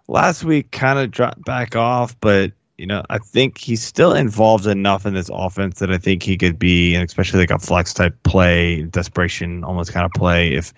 last 0.09 0.43
week 0.43 0.73
kind 0.73 0.99
of 0.99 1.13
dropped 1.13 1.45
back 1.45 1.77
off. 1.77 2.19
But 2.21 2.53
you 2.79 2.87
know, 2.87 3.03
I 3.11 3.19
think 3.19 3.59
he's 3.59 3.83
still 3.83 4.13
involved 4.15 4.67
enough 4.67 5.07
in 5.07 5.15
this 5.15 5.31
offense 5.33 5.79
that 5.79 5.91
I 5.93 5.99
think 5.99 6.23
he 6.23 6.37
could 6.37 6.59
be, 6.59 6.95
and 6.95 7.05
especially 7.05 7.41
like 7.41 7.51
a 7.51 7.59
flex 7.59 7.93
type 7.95 8.17
play, 8.25 8.83
desperation 8.85 9.63
almost 9.65 9.93
kind 9.93 10.07
of 10.07 10.13
play 10.13 10.55
if 10.55 10.73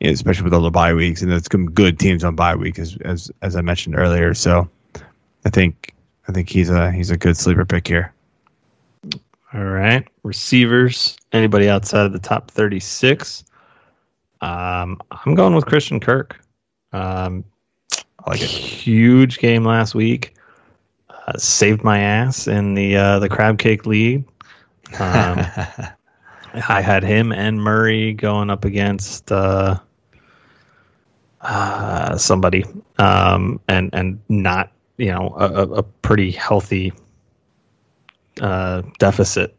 you 0.00 0.06
know, 0.06 0.12
especially 0.12 0.44
with 0.44 0.54
all 0.54 0.62
the 0.62 0.70
bye 0.70 0.94
weeks, 0.94 1.22
and 1.22 1.30
there's 1.30 1.46
some 1.50 1.70
good 1.70 1.98
teams 1.98 2.24
on 2.24 2.36
bye 2.36 2.54
week, 2.54 2.78
as 2.78 2.96
as 3.04 3.30
as 3.42 3.56
I 3.56 3.60
mentioned 3.62 3.96
earlier. 3.96 4.32
So, 4.34 4.68
I 5.44 5.50
think 5.50 5.94
I 6.28 6.32
think 6.32 6.48
he's 6.48 6.70
a 6.70 6.92
he's 6.92 7.10
a 7.10 7.16
good 7.16 7.36
sleeper 7.36 7.64
pick 7.64 7.88
here. 7.88 8.12
all 9.52 9.64
right 9.64 10.06
receivers 10.22 11.16
anybody 11.32 11.68
outside 11.68 12.06
of 12.06 12.12
the 12.12 12.18
top 12.18 12.50
36 12.52 13.44
um, 14.40 15.00
i'm 15.10 15.34
going 15.34 15.54
with 15.54 15.66
christian 15.66 15.98
kirk 16.00 16.40
um, 16.92 17.44
I 17.92 18.30
like 18.30 18.42
it. 18.42 18.50
huge 18.50 19.38
game 19.38 19.64
last 19.64 19.94
week 19.94 20.34
uh, 21.34 21.38
saved 21.38 21.82
my 21.84 21.98
ass 21.98 22.46
in 22.48 22.74
the 22.74 22.96
uh, 22.96 23.18
the 23.18 23.28
crab 23.28 23.58
cake 23.58 23.86
league 23.86 24.24
um, 24.98 25.38
I 26.68 26.80
had 26.80 27.04
him 27.04 27.32
and 27.32 27.62
Murray 27.62 28.12
going 28.12 28.50
up 28.50 28.64
against 28.64 29.30
uh, 29.30 29.78
uh, 31.42 32.16
somebody, 32.16 32.64
um, 32.98 33.60
and 33.68 33.90
and 33.92 34.20
not 34.28 34.72
you 34.96 35.06
know 35.12 35.34
a, 35.38 35.46
a- 35.62 35.72
a 35.78 35.82
pretty 35.82 36.30
healthy 36.32 36.92
uh, 38.40 38.82
deficit. 38.98 39.56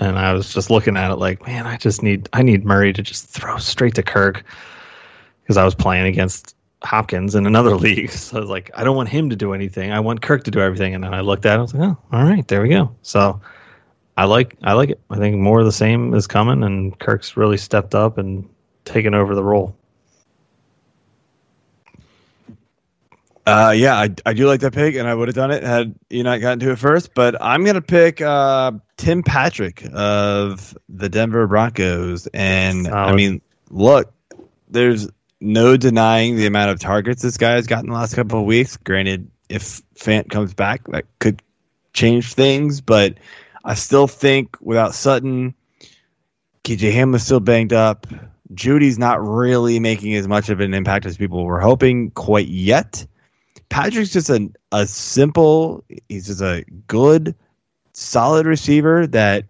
And 0.00 0.18
I 0.18 0.32
was 0.32 0.52
just 0.52 0.70
looking 0.70 0.96
at 0.96 1.10
it 1.12 1.16
like, 1.16 1.46
man, 1.46 1.66
I 1.66 1.76
just 1.76 2.02
need 2.02 2.28
I 2.32 2.42
need 2.42 2.64
Murray 2.64 2.92
to 2.92 3.02
just 3.02 3.26
throw 3.26 3.56
straight 3.58 3.94
to 3.94 4.02
Kirk 4.02 4.44
because 5.42 5.56
I 5.56 5.64
was 5.64 5.74
playing 5.74 6.06
against 6.06 6.54
Hopkins 6.84 7.34
in 7.34 7.46
another 7.46 7.76
league. 7.76 8.10
So 8.10 8.36
I 8.36 8.40
was 8.40 8.48
like, 8.48 8.70
I 8.74 8.84
don't 8.84 8.96
want 8.96 9.08
him 9.08 9.30
to 9.30 9.36
do 9.36 9.52
anything. 9.52 9.92
I 9.92 10.00
want 10.00 10.22
Kirk 10.22 10.44
to 10.44 10.50
do 10.50 10.60
everything. 10.60 10.94
And 10.94 11.04
then 11.04 11.14
I 11.14 11.20
looked 11.20 11.46
at 11.46 11.54
it, 11.54 11.58
I 11.58 11.62
was 11.62 11.74
like, 11.74 11.88
oh, 11.88 11.98
all 12.12 12.24
right, 12.24 12.46
there 12.48 12.62
we 12.62 12.68
go. 12.68 12.94
So 13.02 13.40
I 14.16 14.24
like 14.24 14.56
I 14.62 14.74
like 14.74 14.90
it. 14.90 15.00
I 15.10 15.16
think 15.16 15.36
more 15.36 15.60
of 15.60 15.66
the 15.66 15.72
same 15.72 16.14
is 16.14 16.26
coming, 16.26 16.62
and 16.62 16.98
Kirk's 16.98 17.36
really 17.36 17.56
stepped 17.56 17.94
up 17.94 18.18
and 18.18 18.48
taken 18.84 19.14
over 19.14 19.34
the 19.34 19.42
role. 19.42 19.76
Uh, 23.46 23.74
yeah, 23.76 23.96
I, 23.96 24.08
I 24.24 24.32
do 24.32 24.46
like 24.46 24.60
that 24.60 24.72
pick, 24.72 24.94
and 24.94 25.06
I 25.06 25.14
would 25.14 25.28
have 25.28 25.34
done 25.34 25.50
it 25.50 25.62
had 25.62 25.94
you 26.08 26.22
not 26.22 26.40
gotten 26.40 26.60
to 26.60 26.70
it 26.70 26.78
first. 26.78 27.12
But 27.14 27.40
I'm 27.42 27.64
gonna 27.64 27.82
pick 27.82 28.20
uh, 28.20 28.72
Tim 28.96 29.22
Patrick 29.22 29.84
of 29.92 30.76
the 30.88 31.08
Denver 31.08 31.46
Broncos, 31.46 32.28
and 32.28 32.86
I 32.88 33.14
mean, 33.14 33.42
look, 33.68 34.12
there's 34.68 35.08
no 35.40 35.76
denying 35.76 36.36
the 36.36 36.46
amount 36.46 36.70
of 36.70 36.80
targets 36.80 37.22
this 37.22 37.36
guy 37.36 37.52
has 37.52 37.66
gotten 37.66 37.90
the 37.90 37.94
last 37.96 38.14
couple 38.14 38.40
of 38.40 38.46
weeks. 38.46 38.76
Granted, 38.76 39.30
if 39.48 39.82
Fant 39.94 40.30
comes 40.30 40.54
back, 40.54 40.86
that 40.88 41.04
could 41.18 41.42
change 41.92 42.34
things, 42.34 42.80
but 42.80 43.18
I 43.64 43.74
still 43.74 44.06
think 44.06 44.56
without 44.60 44.94
Sutton, 44.94 45.54
KJ 46.64 46.92
Hamler's 46.92 47.22
still 47.22 47.40
banged 47.40 47.72
up. 47.72 48.06
Jeudy's 48.54 48.98
not 48.98 49.26
really 49.26 49.80
making 49.80 50.14
as 50.14 50.28
much 50.28 50.48
of 50.48 50.60
an 50.60 50.74
impact 50.74 51.06
as 51.06 51.16
people 51.16 51.44
were 51.44 51.60
hoping 51.60 52.10
quite 52.12 52.48
yet. 52.48 53.06
Patrick's 53.68 54.12
just 54.12 54.30
a, 54.30 54.50
a 54.72 54.86
simple, 54.86 55.84
he's 56.08 56.26
just 56.26 56.40
a 56.40 56.64
good, 56.86 57.34
solid 57.92 58.46
receiver 58.46 59.06
that 59.08 59.46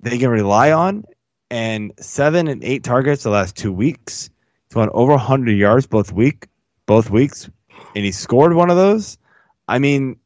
they 0.00 0.18
can 0.18 0.30
rely 0.30 0.72
on. 0.72 1.04
And 1.50 1.92
seven 1.98 2.46
and 2.48 2.62
eight 2.62 2.84
targets 2.84 3.24
the 3.24 3.30
last 3.30 3.56
two 3.56 3.72
weeks. 3.72 4.30
Won 4.74 4.88
over 4.92 5.12
100 5.12 5.52
yards 5.52 5.86
both 5.86 6.12
week, 6.12 6.46
both 6.86 7.10
weeks, 7.10 7.50
and 7.96 8.04
he 8.04 8.12
scored 8.12 8.54
one 8.54 8.70
of 8.70 8.76
those. 8.76 9.18
I 9.66 9.78
mean, 9.78 10.16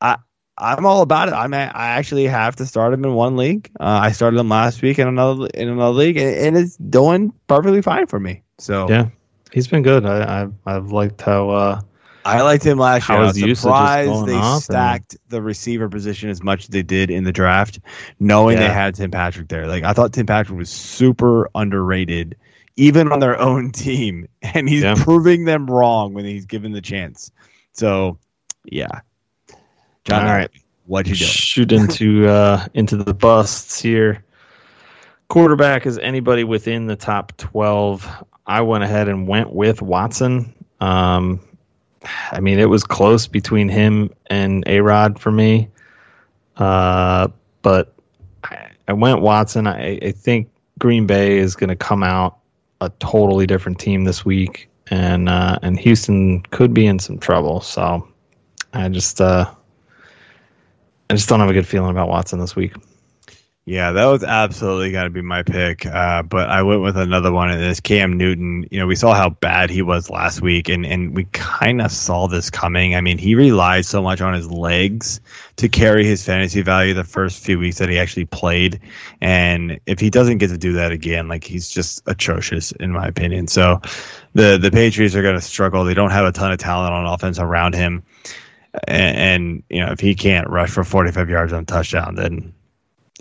I 0.00 0.16
I'm 0.56 0.86
all 0.86 1.02
about 1.02 1.28
it. 1.28 1.32
I'm 1.34 1.52
I 1.52 1.68
actually 1.74 2.26
have 2.26 2.56
to 2.56 2.66
start 2.66 2.94
him 2.94 3.04
in 3.04 3.14
one 3.14 3.36
league. 3.36 3.70
Uh, 3.80 4.00
I 4.02 4.12
started 4.12 4.38
him 4.38 4.48
last 4.48 4.80
week 4.82 4.98
in 4.98 5.08
another 5.08 5.48
in 5.54 5.68
another 5.68 5.92
league, 5.94 6.16
and, 6.16 6.34
and 6.34 6.56
it's 6.56 6.76
doing 6.76 7.32
perfectly 7.46 7.82
fine 7.82 8.06
for 8.06 8.20
me. 8.20 8.42
So 8.58 8.88
Yeah, 8.88 9.08
he's 9.52 9.68
been 9.68 9.82
good. 9.82 10.06
I, 10.06 10.44
I 10.44 10.48
I've 10.76 10.90
liked 10.92 11.20
how 11.20 11.50
uh, 11.50 11.80
I 12.24 12.40
liked 12.40 12.64
him 12.64 12.78
last 12.78 13.08
year. 13.08 13.18
I 13.18 13.22
was 13.22 13.36
surprised 13.60 14.26
they 14.26 14.34
up 14.36 14.42
and- 14.44 14.62
stacked 14.62 15.16
the 15.28 15.42
receiver 15.42 15.88
position 15.90 16.30
as 16.30 16.42
much 16.42 16.62
as 16.64 16.68
they 16.68 16.82
did 16.82 17.10
in 17.10 17.24
the 17.24 17.32
draft, 17.32 17.80
knowing 18.18 18.56
they 18.56 18.70
had 18.70 18.94
Tim 18.94 19.10
Patrick 19.10 19.48
there. 19.48 19.66
Like 19.66 19.84
I 19.84 19.92
thought 19.92 20.12
Tim 20.14 20.24
Patrick 20.26 20.56
was 20.56 20.70
super 20.70 21.50
underrated, 21.54 22.36
even 22.76 23.12
on 23.12 23.20
their 23.20 23.38
own 23.40 23.70
team, 23.70 24.26
and 24.42 24.68
he's 24.68 24.82
Yeah. 24.82 24.94
proving 24.96 25.44
them 25.44 25.66
wrong 25.66 26.14
when 26.14 26.24
he's 26.24 26.46
given 26.46 26.72
the 26.72 26.80
chance. 26.80 27.30
So, 27.72 28.18
yeah, 28.64 29.00
John, 30.04 30.22
All 30.26 30.28
right. 30.34 30.50
what 30.86 31.06
you 31.06 31.14
doing? 31.14 31.28
shoot 31.28 31.72
into 31.72 32.28
uh, 32.28 32.66
into 32.74 32.96
the 32.96 33.14
busts 33.14 33.80
here. 33.80 34.24
Quarterback 35.28 35.86
is 35.86 35.98
anybody 35.98 36.44
within 36.44 36.86
the 36.86 36.96
top 36.96 37.36
twelve. 37.36 38.06
I 38.46 38.60
went 38.60 38.84
ahead 38.84 39.08
and 39.08 39.26
went 39.26 39.52
with 39.52 39.80
Watson. 39.82 40.52
Um, 40.80 41.40
I 42.30 42.40
mean, 42.40 42.58
it 42.58 42.68
was 42.68 42.84
close 42.84 43.26
between 43.26 43.68
him 43.70 44.10
and 44.26 44.62
A 44.66 44.80
Rod 44.80 45.18
for 45.18 45.32
me, 45.32 45.68
uh, 46.58 47.28
but 47.62 47.94
I, 48.44 48.68
I 48.88 48.92
went 48.92 49.22
Watson. 49.22 49.66
I, 49.66 49.98
I 50.02 50.12
think 50.12 50.50
Green 50.78 51.06
Bay 51.06 51.38
is 51.38 51.56
going 51.56 51.70
to 51.70 51.76
come 51.76 52.02
out 52.02 52.36
a 52.80 52.90
totally 52.98 53.46
different 53.46 53.78
team 53.78 54.04
this 54.04 54.24
week, 54.24 54.68
and 54.90 55.28
uh, 55.28 55.58
and 55.62 55.78
Houston 55.78 56.42
could 56.42 56.74
be 56.74 56.86
in 56.86 56.98
some 56.98 57.18
trouble. 57.18 57.60
So 57.60 58.06
I 58.72 58.88
just 58.88 59.20
uh, 59.20 59.52
I 61.10 61.14
just 61.14 61.28
don't 61.28 61.40
have 61.40 61.50
a 61.50 61.54
good 61.54 61.66
feeling 61.66 61.90
about 61.90 62.08
Watson 62.08 62.38
this 62.38 62.56
week. 62.56 62.74
Yeah, 63.66 63.92
that 63.92 64.04
was 64.04 64.22
absolutely 64.22 64.92
got 64.92 65.04
to 65.04 65.10
be 65.10 65.22
my 65.22 65.42
pick. 65.42 65.86
Uh, 65.86 66.22
but 66.22 66.50
I 66.50 66.62
went 66.62 66.82
with 66.82 66.98
another 66.98 67.32
one, 67.32 67.50
and 67.50 67.62
it's 67.62 67.80
Cam 67.80 68.18
Newton. 68.18 68.66
You 68.70 68.78
know, 68.78 68.86
we 68.86 68.94
saw 68.94 69.14
how 69.14 69.30
bad 69.30 69.70
he 69.70 69.80
was 69.80 70.10
last 70.10 70.42
week, 70.42 70.68
and, 70.68 70.84
and 70.84 71.16
we 71.16 71.24
kind 71.32 71.80
of 71.80 71.90
saw 71.90 72.28
this 72.28 72.50
coming. 72.50 72.94
I 72.94 73.00
mean, 73.00 73.16
he 73.16 73.34
relied 73.34 73.86
so 73.86 74.02
much 74.02 74.20
on 74.20 74.34
his 74.34 74.50
legs 74.50 75.18
to 75.56 75.70
carry 75.70 76.04
his 76.04 76.22
fantasy 76.22 76.60
value 76.60 76.92
the 76.92 77.04
first 77.04 77.42
few 77.42 77.58
weeks 77.58 77.78
that 77.78 77.88
he 77.88 77.98
actually 77.98 78.26
played. 78.26 78.78
And 79.22 79.80
if 79.86 79.98
he 79.98 80.10
doesn't 80.10 80.38
get 80.38 80.48
to 80.48 80.58
do 80.58 80.74
that 80.74 80.92
again, 80.92 81.28
like 81.28 81.44
he's 81.44 81.70
just 81.70 82.02
atrocious, 82.06 82.72
in 82.72 82.92
my 82.92 83.06
opinion. 83.06 83.46
So 83.48 83.80
the, 84.34 84.58
the 84.58 84.70
Patriots 84.70 85.14
are 85.14 85.22
going 85.22 85.36
to 85.36 85.40
struggle. 85.40 85.84
They 85.84 85.94
don't 85.94 86.10
have 86.10 86.26
a 86.26 86.32
ton 86.32 86.52
of 86.52 86.58
talent 86.58 86.92
on 86.92 87.06
offense 87.06 87.38
around 87.38 87.74
him. 87.74 88.02
And, 88.88 89.16
and, 89.16 89.62
you 89.70 89.80
know, 89.80 89.90
if 89.90 90.00
he 90.00 90.14
can't 90.14 90.50
rush 90.50 90.68
for 90.68 90.84
45 90.84 91.30
yards 91.30 91.54
on 91.54 91.62
a 91.62 91.64
touchdown, 91.64 92.16
then 92.16 92.52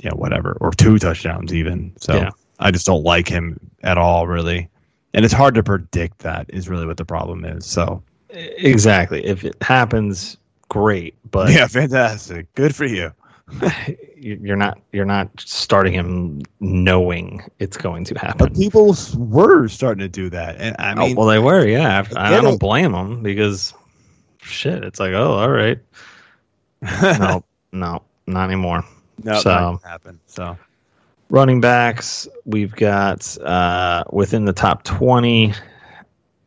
you 0.01 0.09
know, 0.09 0.15
whatever, 0.15 0.57
or 0.61 0.71
two 0.71 0.97
touchdowns 0.99 1.53
even. 1.53 1.93
So 1.97 2.15
Yeah. 2.15 2.29
I 2.59 2.71
just 2.71 2.85
don't 2.85 3.03
like 3.03 3.27
him 3.27 3.59
at 3.83 3.97
all, 3.97 4.27
really. 4.27 4.69
And 5.13 5.23
it's 5.25 5.33
hard 5.33 5.55
to 5.55 5.63
predict 5.63 6.19
that 6.19 6.45
is 6.49 6.69
really 6.69 6.85
what 6.85 6.97
the 6.97 7.05
problem 7.05 7.45
is. 7.45 7.65
So 7.65 8.01
Exactly. 8.29 9.23
If 9.25 9.43
it 9.43 9.55
happens, 9.61 10.37
great. 10.69 11.15
But 11.29 11.51
yeah, 11.51 11.67
fantastic. 11.67 12.51
Good 12.55 12.75
for 12.75 12.85
you. 12.85 13.11
you- 14.17 14.39
you're 14.41 14.55
not 14.55 14.79
you're 14.91 15.05
not 15.05 15.29
starting 15.39 15.93
him 15.93 16.41
knowing 16.61 17.43
it's 17.59 17.77
going 17.77 18.05
to 18.05 18.17
happen. 18.17 18.37
But 18.37 18.55
people 18.55 18.95
were 19.17 19.67
starting 19.67 19.99
to 19.99 20.07
do 20.07 20.29
that. 20.29 20.55
And 20.57 20.75
I 20.79 20.93
oh, 20.93 20.95
mean, 20.95 21.11
oh, 21.17 21.19
well, 21.19 21.27
they 21.27 21.39
were. 21.39 21.65
Yeah, 21.67 22.05
I, 22.15 22.27
I 22.37 22.41
don't 22.41 22.55
it. 22.55 22.59
blame 22.59 22.93
them 22.93 23.21
because 23.21 23.73
shit. 24.41 24.83
It's 24.83 24.99
like, 24.99 25.11
oh, 25.11 25.33
all 25.33 25.49
right. 25.49 25.77
no, 27.01 27.43
no, 27.71 28.01
not 28.27 28.45
anymore. 28.45 28.83
No, 29.23 29.39
so- 29.39 29.79
that 29.83 29.89
happen. 29.89 30.19
So 30.27 30.57
Running 31.33 31.61
backs, 31.61 32.27
we've 32.45 32.75
got 32.75 33.35
uh, 33.39 34.03
within 34.11 34.45
the 34.45 34.53
top 34.53 34.83
20. 34.83 35.51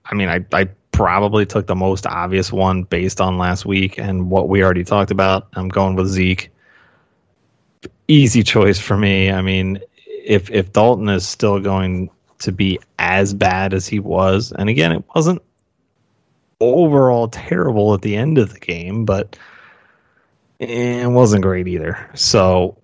I 0.04 0.14
mean, 0.14 0.28
I, 0.28 0.44
I 0.52 0.68
probably 0.92 1.44
took 1.44 1.66
the 1.66 1.74
most 1.74 2.06
obvious 2.06 2.52
one 2.52 2.84
based 2.84 3.20
on 3.20 3.36
last 3.36 3.66
week 3.66 3.98
and 3.98 4.30
what 4.30 4.48
we 4.48 4.62
already 4.62 4.84
talked 4.84 5.10
about. 5.10 5.48
I'm 5.54 5.68
going 5.68 5.96
with 5.96 6.06
Zeke. 6.06 6.52
Easy 8.06 8.44
choice 8.44 8.78
for 8.78 8.96
me. 8.96 9.32
I 9.32 9.42
mean, 9.42 9.80
if 10.06 10.48
if 10.52 10.72
Dalton 10.72 11.08
is 11.08 11.26
still 11.26 11.58
going 11.58 12.08
to 12.38 12.52
be 12.52 12.78
as 13.00 13.34
bad 13.34 13.74
as 13.74 13.88
he 13.88 13.98
was, 13.98 14.52
and 14.52 14.68
again, 14.68 14.92
it 14.92 15.02
wasn't 15.16 15.42
overall 16.60 17.26
terrible 17.26 17.92
at 17.92 18.02
the 18.02 18.14
end 18.14 18.38
of 18.38 18.52
the 18.52 18.60
game, 18.60 19.04
but 19.04 19.36
it 20.58 21.10
wasn't 21.10 21.42
great 21.42 21.68
either. 21.68 22.10
So 22.14 22.76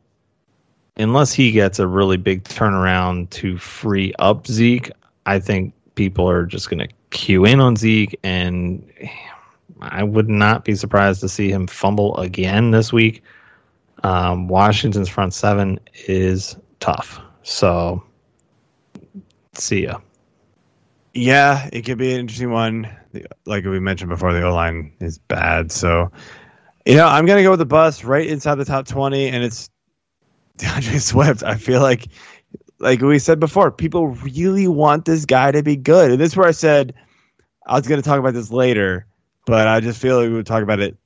unless 0.97 1.33
he 1.33 1.53
gets 1.53 1.79
a 1.79 1.87
really 1.87 2.17
big 2.17 2.45
turnaround 2.45 3.31
to 3.31 3.59
free 3.59 4.13
up 4.19 4.47
Zeke, 4.47 4.91
I 5.27 5.39
think 5.39 5.75
people 5.95 6.29
are 6.29 6.45
just 6.47 6.69
going 6.69 6.87
to 6.87 6.95
cue 7.11 7.45
in 7.45 7.61
on 7.61 7.77
Zeke, 7.77 8.19
and 8.23 8.85
I 9.81 10.03
would 10.03 10.29
not 10.29 10.65
be 10.65 10.75
surprised 10.75 11.21
to 11.21 11.29
see 11.29 11.51
him 11.51 11.67
fumble 11.67 12.17
again 12.17 12.71
this 12.71 12.93
week. 12.93 13.23
Um, 14.05 14.49
Washington's 14.49 15.09
front 15.09 15.33
seven 15.35 15.79
is 16.09 16.57
tough, 16.81 17.21
so 17.43 18.03
see 19.55 19.85
ya. 19.85 19.99
yeah, 21.15 21.69
it 21.73 21.83
could 21.83 21.99
be 21.99 22.13
an 22.13 22.21
interesting 22.21 22.51
one. 22.51 22.89
Like 23.45 23.65
we 23.65 23.79
mentioned 23.81 24.09
before, 24.09 24.33
the 24.33 24.43
O 24.43 24.55
line 24.55 24.93
is 25.01 25.19
bad. 25.19 25.71
So, 25.71 26.11
you 26.87 26.97
know, 26.97 27.07
I'm 27.07 27.27
gonna 27.27 27.43
go 27.43 27.51
with 27.51 27.59
the 27.59 27.67
bus 27.67 28.05
right 28.05 28.27
inside 28.27 28.57
the 28.57 28.65
top 28.65 28.87
20, 28.87 29.29
and 29.29 29.45
it's 29.45 29.71
D'Andre 30.57 30.99
Swift. 30.99 31.43
I 31.43 31.57
feel 31.57 31.81
like, 31.81 32.07
like 32.79 33.01
we 33.01 33.19
said 33.19 33.41
before, 33.41 33.71
people 33.71 34.09
really 34.09 34.69
want 34.69 35.05
this 35.05 35.25
guy 35.25 35.53
to 35.53 35.63
be 35.63 35.77
good, 35.77 36.11
and 36.11 36.21
this 36.21 36.33
is 36.33 36.37
where 36.37 36.49
I 36.49 36.53
said 36.53 36.95
I 37.67 37.77
was 37.77 37.87
gonna 37.87 38.03
talk 38.03 38.19
about 38.19 38.35
this 38.35 38.51
later, 38.51 39.07
but 39.47 39.69
I 39.69 39.81
just 39.81 40.01
feel 40.01 40.19
like 40.19 40.29
we 40.29 40.35
would 40.35 40.47
talk 40.47 40.63
about 40.63 40.81
it, 40.81 40.97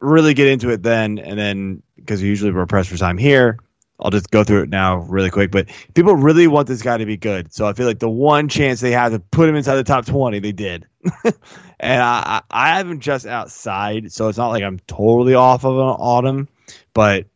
really 0.00 0.34
get 0.34 0.48
into 0.48 0.70
it 0.70 0.82
then, 0.82 1.18
and 1.18 1.38
then 1.38 1.82
because 1.96 2.22
usually 2.22 2.50
we're 2.50 2.66
pressed 2.66 2.88
for 2.88 2.96
time 2.96 3.18
here. 3.18 3.58
I'll 4.02 4.10
just 4.10 4.30
go 4.30 4.44
through 4.44 4.62
it 4.62 4.68
now 4.68 4.98
really 4.98 5.30
quick. 5.30 5.50
But 5.50 5.68
people 5.94 6.14
really 6.14 6.46
want 6.48 6.68
this 6.68 6.82
guy 6.82 6.98
to 6.98 7.06
be 7.06 7.16
good. 7.16 7.52
So 7.52 7.66
I 7.66 7.72
feel 7.72 7.86
like 7.86 8.00
the 8.00 8.08
one 8.08 8.48
chance 8.48 8.80
they 8.80 8.90
had 8.90 9.10
to 9.10 9.20
put 9.20 9.48
him 9.48 9.54
inside 9.54 9.76
the 9.76 9.84
top 9.84 10.04
20, 10.06 10.40
they 10.40 10.52
did. 10.52 10.86
and 11.24 12.02
I, 12.02 12.40
I, 12.40 12.42
I 12.50 12.76
have 12.76 12.90
him 12.90 13.00
just 13.00 13.26
outside. 13.26 14.12
So 14.12 14.28
it's 14.28 14.38
not 14.38 14.48
like 14.48 14.62
I'm 14.62 14.80
totally 14.80 15.34
off 15.34 15.64
of 15.64 15.74
an 15.74 15.80
autumn, 15.80 16.48
but 16.94 17.26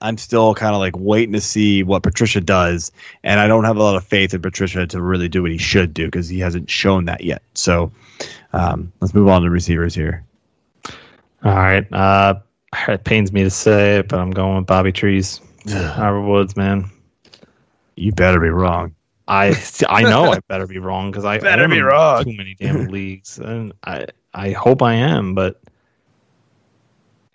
I'm 0.00 0.18
still 0.18 0.54
kind 0.54 0.74
of 0.74 0.80
like 0.80 0.96
waiting 0.96 1.32
to 1.32 1.40
see 1.40 1.82
what 1.82 2.02
Patricia 2.02 2.40
does. 2.40 2.90
And 3.22 3.38
I 3.38 3.46
don't 3.46 3.64
have 3.64 3.76
a 3.76 3.82
lot 3.82 3.96
of 3.96 4.04
faith 4.04 4.34
in 4.34 4.42
Patricia 4.42 4.86
to 4.86 5.00
really 5.00 5.28
do 5.28 5.42
what 5.42 5.50
he 5.50 5.58
should 5.58 5.94
do 5.94 6.06
because 6.06 6.28
he 6.28 6.40
hasn't 6.40 6.70
shown 6.70 7.04
that 7.04 7.22
yet. 7.22 7.42
So 7.54 7.92
um, 8.52 8.92
let's 9.00 9.14
move 9.14 9.28
on 9.28 9.42
to 9.42 9.50
receivers 9.50 9.94
here. 9.94 10.24
All 11.44 11.54
right. 11.54 11.90
Uh, 11.92 12.40
it 12.88 13.04
pains 13.04 13.32
me 13.32 13.42
to 13.44 13.50
say 13.50 13.98
it, 13.98 14.08
but 14.08 14.18
I'm 14.20 14.30
going 14.30 14.56
with 14.56 14.66
Bobby 14.66 14.92
Trees, 14.92 15.40
Howard 15.68 16.24
Woods, 16.26 16.56
man. 16.56 16.90
You 17.96 18.12
better 18.12 18.40
be 18.40 18.48
wrong. 18.48 18.94
I 19.26 19.54
I 19.88 20.02
know 20.02 20.32
I 20.32 20.38
better 20.48 20.66
be 20.66 20.78
wrong 20.78 21.10
because 21.10 21.24
I 21.24 21.38
Better 21.38 21.68
be 21.68 21.80
wrong. 21.80 22.24
Too 22.24 22.36
many 22.36 22.54
damn 22.54 22.86
leagues, 22.90 23.38
and 23.38 23.72
I 23.84 24.06
I 24.34 24.50
hope 24.50 24.82
I 24.82 24.94
am, 24.94 25.34
but 25.34 25.60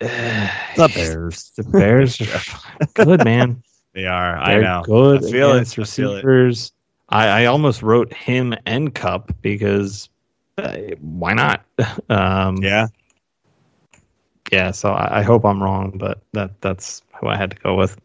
The 0.00 0.88
Bears. 0.88 1.52
the 1.56 1.64
Bears 1.64 2.20
are 2.20 2.86
good, 2.94 3.24
man. 3.24 3.62
They 3.94 4.06
are. 4.06 4.36
I 4.36 4.54
They're 4.54 4.62
know. 4.62 4.82
good 4.82 5.24
I 5.24 5.30
feel 5.30 5.50
it. 5.52 5.54
against 5.54 5.78
I 5.78 5.82
it. 5.82 5.82
receivers. 5.82 6.72
I, 7.10 7.26
I 7.28 7.44
almost 7.46 7.80
wrote 7.80 8.12
him 8.12 8.52
and 8.66 8.92
Kupp 8.92 9.30
because 9.40 10.08
uh, 10.58 10.76
why 11.00 11.32
not? 11.34 11.64
Um, 12.08 12.56
Yeah. 12.56 12.88
Yeah. 14.52 14.70
So 14.70 14.90
I, 14.90 15.20
I 15.20 15.22
hope 15.22 15.44
I'm 15.44 15.62
wrong, 15.62 15.92
but 15.96 16.22
that 16.32 16.60
that's 16.60 17.02
who 17.20 17.28
I 17.28 17.36
had 17.36 17.50
to 17.50 17.56
go 17.56 17.74
with. 17.74 18.00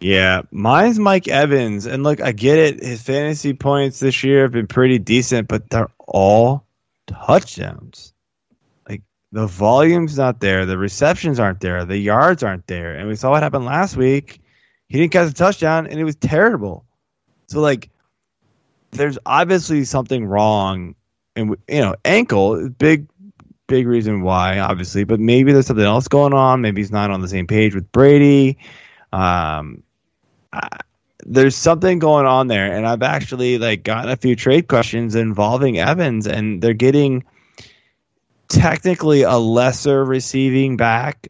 Yeah, 0.00 0.42
mine's 0.50 0.98
Mike 0.98 1.28
Evans. 1.28 1.86
And 1.86 2.02
look, 2.02 2.20
I 2.20 2.32
get 2.32 2.58
it. 2.58 2.82
His 2.82 3.02
fantasy 3.02 3.54
points 3.54 4.00
this 4.00 4.24
year 4.24 4.42
have 4.42 4.52
been 4.52 4.66
pretty 4.66 4.98
decent, 4.98 5.46
but 5.46 5.70
they're 5.70 5.90
all 6.08 6.66
touchdowns. 7.06 8.12
Like 8.88 9.02
the 9.30 9.46
volume's 9.46 10.18
not 10.18 10.40
there, 10.40 10.66
the 10.66 10.78
receptions 10.78 11.38
aren't 11.38 11.60
there, 11.60 11.84
the 11.84 11.98
yards 11.98 12.42
aren't 12.42 12.66
there. 12.66 12.96
And 12.96 13.08
we 13.08 13.14
saw 13.14 13.30
what 13.30 13.44
happened 13.44 13.64
last 13.64 13.96
week. 13.96 14.40
He 14.88 14.98
didn't 14.98 15.12
catch 15.12 15.30
a 15.30 15.34
touchdown 15.34 15.86
and 15.86 15.98
it 16.00 16.04
was 16.04 16.16
terrible. 16.16 16.84
So 17.46 17.60
like 17.60 17.88
there's 18.90 19.18
obviously 19.24 19.84
something 19.84 20.26
wrong 20.26 20.96
and 21.36 21.56
you 21.68 21.80
know, 21.80 21.94
ankle 22.04 22.68
big 22.70 23.06
big 23.72 23.86
reason 23.86 24.20
why, 24.20 24.58
obviously, 24.58 25.02
but 25.04 25.18
maybe 25.18 25.50
there's 25.50 25.66
something 25.66 25.82
else 25.82 26.06
going 26.06 26.34
on. 26.34 26.60
Maybe 26.60 26.82
he's 26.82 26.92
not 26.92 27.10
on 27.10 27.22
the 27.22 27.28
same 27.28 27.46
page 27.46 27.74
with 27.74 27.90
Brady. 27.90 28.58
Um, 29.14 29.82
I, 30.52 30.68
there's 31.24 31.56
something 31.56 31.98
going 31.98 32.26
on 32.26 32.48
there, 32.48 32.70
and 32.70 32.86
I've 32.86 33.02
actually 33.02 33.56
like 33.56 33.82
gotten 33.82 34.10
a 34.10 34.16
few 34.16 34.36
trade 34.36 34.68
questions 34.68 35.14
involving 35.14 35.78
Evans, 35.78 36.26
and 36.26 36.60
they're 36.60 36.74
getting 36.74 37.24
technically 38.48 39.22
a 39.22 39.38
lesser 39.38 40.04
receiving 40.04 40.76
back 40.76 41.28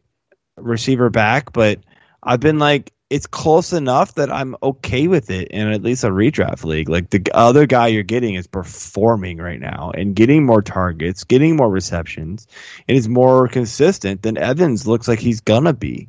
receiver 0.57 1.09
back, 1.09 1.53
but 1.53 1.79
I've 2.23 2.41
been 2.41 2.59
like 2.59 2.91
it's 3.13 3.27
close 3.27 3.73
enough 3.73 4.15
that 4.15 4.31
I'm 4.31 4.55
okay 4.63 5.07
with 5.07 5.29
it 5.29 5.47
in 5.49 5.67
at 5.71 5.83
least 5.83 6.03
a 6.03 6.09
redraft 6.09 6.63
league. 6.63 6.89
Like 6.89 7.11
the 7.11 7.21
other 7.33 7.67
guy 7.67 7.87
you're 7.87 8.01
getting 8.01 8.33
is 8.33 8.47
performing 8.47 9.37
right 9.37 9.59
now 9.59 9.91
and 9.93 10.15
getting 10.15 10.45
more 10.45 10.63
targets, 10.63 11.23
getting 11.23 11.55
more 11.55 11.69
receptions, 11.69 12.47
and 12.87 12.97
is 12.97 13.07
more 13.07 13.47
consistent 13.47 14.23
than 14.23 14.37
Evans 14.37 14.87
looks 14.87 15.07
like 15.07 15.19
he's 15.19 15.41
gonna 15.41 15.73
be. 15.73 16.07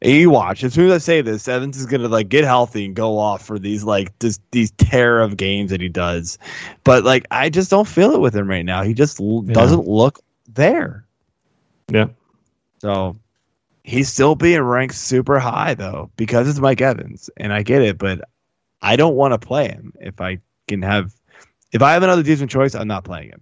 And 0.00 0.12
you 0.12 0.30
watch 0.30 0.62
as 0.62 0.74
soon 0.74 0.86
as 0.86 0.92
I 0.92 0.98
say 0.98 1.22
this, 1.22 1.48
Evans 1.48 1.76
is 1.76 1.86
gonna 1.86 2.06
like 2.06 2.28
get 2.28 2.44
healthy 2.44 2.84
and 2.84 2.94
go 2.94 3.18
off 3.18 3.44
for 3.44 3.58
these 3.58 3.82
like 3.82 4.16
this, 4.20 4.38
these 4.52 4.70
tear 4.72 5.20
of 5.20 5.36
games 5.36 5.70
that 5.72 5.80
he 5.80 5.88
does. 5.88 6.38
But 6.84 7.02
like 7.02 7.26
I 7.32 7.50
just 7.50 7.68
don't 7.68 7.88
feel 7.88 8.12
it 8.14 8.20
with 8.20 8.36
him 8.36 8.48
right 8.48 8.64
now. 8.64 8.84
He 8.84 8.94
just 8.94 9.20
l- 9.20 9.42
Yeah. 9.44 9.54
doesn't 9.54 9.88
look 9.88 10.20
there. 10.54 11.04
Yeah. 11.90 12.08
So 12.80 13.16
he's 13.88 14.10
still 14.10 14.34
being 14.34 14.60
ranked 14.60 14.94
super 14.94 15.38
high 15.38 15.74
though 15.74 16.10
because 16.16 16.48
it's 16.48 16.58
Mike 16.58 16.80
Evans, 16.80 17.30
and 17.36 17.52
I 17.52 17.62
get 17.62 17.82
it, 17.82 17.98
but 17.98 18.20
I 18.82 18.96
don't 18.96 19.14
want 19.14 19.32
to 19.32 19.38
play 19.38 19.68
him 19.68 19.92
if 19.98 20.20
I 20.20 20.38
can 20.68 20.82
have. 20.82 21.14
If 21.72 21.82
I 21.82 21.92
have 21.94 22.02
another 22.02 22.22
decent 22.22 22.50
choice, 22.50 22.74
I'm 22.74 22.88
not 22.88 23.04
playing 23.04 23.30
him. 23.30 23.40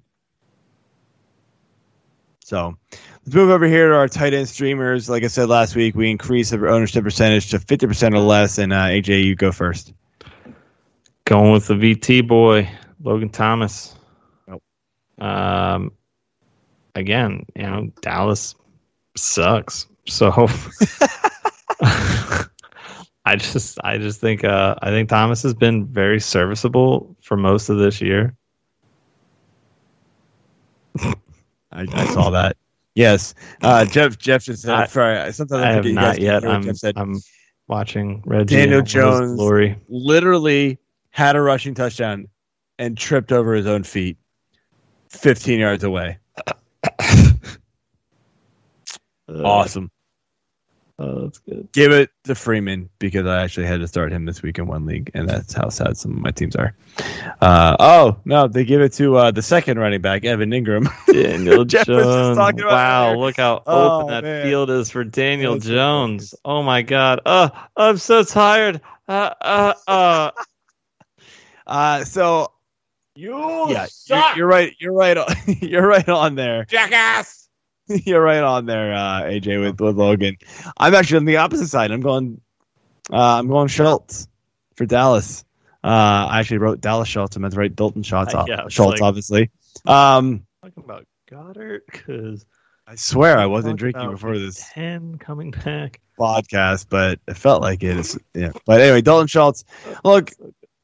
So 2.44 2.76
let's 2.92 3.34
move 3.34 3.51
over 3.51 3.66
here 3.66 3.88
to 3.88 3.97
our 3.97 4.09
tight 4.09 4.34
end 4.34 4.49
streamers. 4.49 5.11
Like 5.11 5.24
I 5.24 5.26
said 5.26 5.49
last 5.49 5.74
week, 5.74 5.97
we 5.97 6.11
increased 6.11 6.53
our 6.55 6.68
ownership 6.68 7.03
percentage 7.03 7.51
to 7.51 7.59
50% 7.59 8.14
or 8.14 8.20
less. 8.20 8.59
And 8.59 8.72
uh, 8.72 8.84
AJ, 8.84 9.24
you 9.24 9.34
go 9.34 9.51
first. 9.51 9.92
Going 11.24 11.51
with 11.51 11.66
the 11.66 11.74
VT 11.74 12.26
boy, 12.26 12.70
Logan 13.03 13.30
Thomas. 13.30 13.97
Nope. 14.47 14.62
Um, 15.18 15.90
again, 16.94 17.47
you 17.57 17.64
know, 17.64 17.92
Dallas 18.01 18.55
sucks. 19.16 19.88
So 20.09 20.30
I 23.24 23.36
just 23.36 23.78
I 23.82 23.98
just 23.98 24.20
think 24.20 24.44
uh 24.44 24.76
I 24.80 24.90
think 24.90 25.09
Thomas 25.09 25.42
has 25.42 25.54
been 25.54 25.86
very 25.86 26.20
serviceable 26.20 27.16
for 27.22 27.36
most 27.36 27.68
of 27.68 27.78
this 27.78 28.00
year. 28.00 28.34
I, 31.72 31.86
I 31.92 32.07
saw 32.07 32.30
that. 32.30 32.57
Yes, 32.94 33.34
uh, 33.62 33.84
Jeff. 33.84 34.16
Jeff 34.16 34.44
just 34.44 34.62
said. 34.62 34.74
I- 34.74 34.86
sorry, 34.86 35.32
sometimes 35.32 35.62
I, 35.62 35.68
I 35.68 35.72
have 35.72 35.84
forget 35.84 35.90
you 35.90 35.96
guys 35.96 36.18
not 36.18 36.20
yet. 36.20 36.44
I'm 36.44 36.74
said. 36.74 36.94
I'm 36.96 37.20
watching 37.68 38.22
Reggie 38.24 38.57
Daniel 38.57 38.82
Jones. 38.82 39.36
glory. 39.36 39.76
literally 39.88 40.78
had 41.11 41.36
a 41.36 41.40
rushing 41.40 41.74
touchdown 41.74 42.28
and 42.78 42.96
tripped 42.96 43.32
over 43.32 43.54
his 43.54 43.66
own 43.66 43.82
feet, 43.82 44.16
fifteen 45.11 45.59
yards 45.61 45.84
away. 45.84 46.18
Awesome. 49.28 49.90
Oh, 50.99 51.24
that's 51.24 51.38
good. 51.40 51.68
Give 51.72 51.92
it 51.92 52.09
to 52.24 52.34
Freeman 52.34 52.88
because 52.99 53.26
I 53.26 53.42
actually 53.42 53.66
had 53.66 53.80
to 53.80 53.86
start 53.88 54.12
him 54.12 54.24
this 54.24 54.40
week 54.42 54.59
in 54.59 54.66
one 54.66 54.86
league, 54.86 55.11
and 55.12 55.28
that's 55.28 55.53
how 55.53 55.68
sad 55.68 55.97
some 55.99 56.12
of 56.12 56.18
my 56.18 56.30
teams 56.30 56.57
are. 56.57 56.74
Uh, 57.42 57.76
oh 57.78 58.16
no, 58.24 58.49
they 58.49 58.64
give 58.64 58.80
it 58.80 58.94
to 58.94 59.16
uh, 59.16 59.30
the 59.30 59.42
second 59.42 59.78
running 59.78 60.01
back, 60.01 60.24
Evan 60.24 60.53
Engram. 60.53 60.88
Daniel 61.12 61.66
Jeff 61.66 61.86
was 61.86 61.99
just 61.99 62.38
Jones. 62.38 62.64
wow, 62.64 63.09
earlier. 63.11 63.18
look 63.18 63.36
how 63.36 63.62
Oh, 63.66 63.97
open 64.01 64.07
that 64.09 64.24
man. 64.24 64.47
field 64.47 64.70
is 64.70 64.90
for 64.90 65.05
Daniel 65.05 65.53
That's 65.55 65.66
Jones. 65.66 66.34
Oh 66.47 66.62
my 66.62 66.80
God. 66.80 67.20
Uh, 67.26 67.51
I'm 67.76 67.99
so 67.99 68.24
tired. 68.24 68.80
Uh, 69.07 69.34
uh, 69.40 69.74
uh. 69.86 70.30
Uh, 71.66 72.05
so 72.05 72.53
You 73.16 73.36
yeah, 73.70 73.86
you're, 74.07 74.36
you're 74.36 74.47
right. 74.47 74.72
You're 74.78 74.92
right. 74.92 75.16
On, 75.18 75.26
you're 75.61 75.86
right 75.86 76.09
on 76.09 76.36
there. 76.36 76.64
jackass. 76.66 77.45
You're 78.05 78.22
right 78.22 78.43
on 78.43 78.66
there, 78.66 78.93
uh, 78.93 79.22
AJ, 79.22 79.61
with, 79.61 79.80
with 79.80 79.97
Logan. 79.97 80.37
I'm 80.76 80.95
actually 80.95 81.18
on 81.18 81.24
the 81.24 81.37
opposite 81.39 81.68
side. 81.68 81.91
I'm 81.91 82.01
going. 82.01 82.41
Uh, 83.12 83.39
I'm 83.39 83.49
going 83.49 83.68
Schultz 83.68 84.26
for 84.74 84.87
Dallas. 84.87 85.45
Uh, 85.84 86.26
I 86.30 86.41
actually 86.41 86.59
wrote 86.59 86.80
Dallas 86.80 87.09
Schultz. 87.09 87.37
I 87.37 87.41
meant 87.41 87.55
to 87.55 87.61
write 87.61 87.76
Dalton 87.76 88.03
Schultz. 88.03 88.34
Uh, 88.34 88.45
yeah, 88.49 88.64
Schultz, 88.68 89.01
like- 89.01 89.07
obviously. 89.07 89.51
Um, 89.84 90.45
Talking 90.62 90.82
about 90.84 91.07
Goedert 91.30 91.82
because 91.87 92.45
I 92.89 92.97
swear 92.97 93.39
I 93.39 93.47
wasn't 93.47 93.78
drinking 93.78 94.11
before 94.11 94.37
this 94.39 94.68
ten 94.72 95.18
coming 95.18 95.53
back. 95.53 96.01
podcast, 96.18 96.87
but 96.89 97.20
it 97.28 97.37
felt 97.37 97.62
like 97.62 97.84
it. 97.84 97.99
It's, 97.99 98.18
yeah. 98.34 98.51
But 98.64 98.80
anyway, 98.80 99.03
Dalton 99.03 99.28
Schultz. 99.28 99.64
Look, 100.03 100.32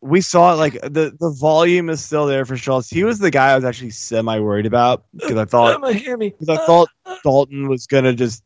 we 0.02 0.20
saw 0.20 0.52
it. 0.52 0.56
Like 0.56 0.74
the 0.82 1.16
the 1.18 1.30
volume 1.30 1.88
is 1.88 2.04
still 2.04 2.26
there 2.26 2.44
for 2.44 2.56
Schultz. 2.56 2.90
He 2.90 3.04
was 3.04 3.20
the 3.20 3.30
guy 3.30 3.52
I 3.52 3.54
was 3.54 3.64
actually 3.64 3.90
semi 3.90 4.38
worried 4.40 4.66
about 4.66 5.04
because 5.16 5.36
I 5.36 5.44
thought 5.44 5.76
Emma, 5.76 5.92
hear 5.92 6.16
me. 6.16 6.30
because 6.30 6.48
I 6.48 6.66
thought 6.66 6.88
Dalton 7.22 7.68
was 7.68 7.86
gonna 7.86 8.12
just 8.12 8.42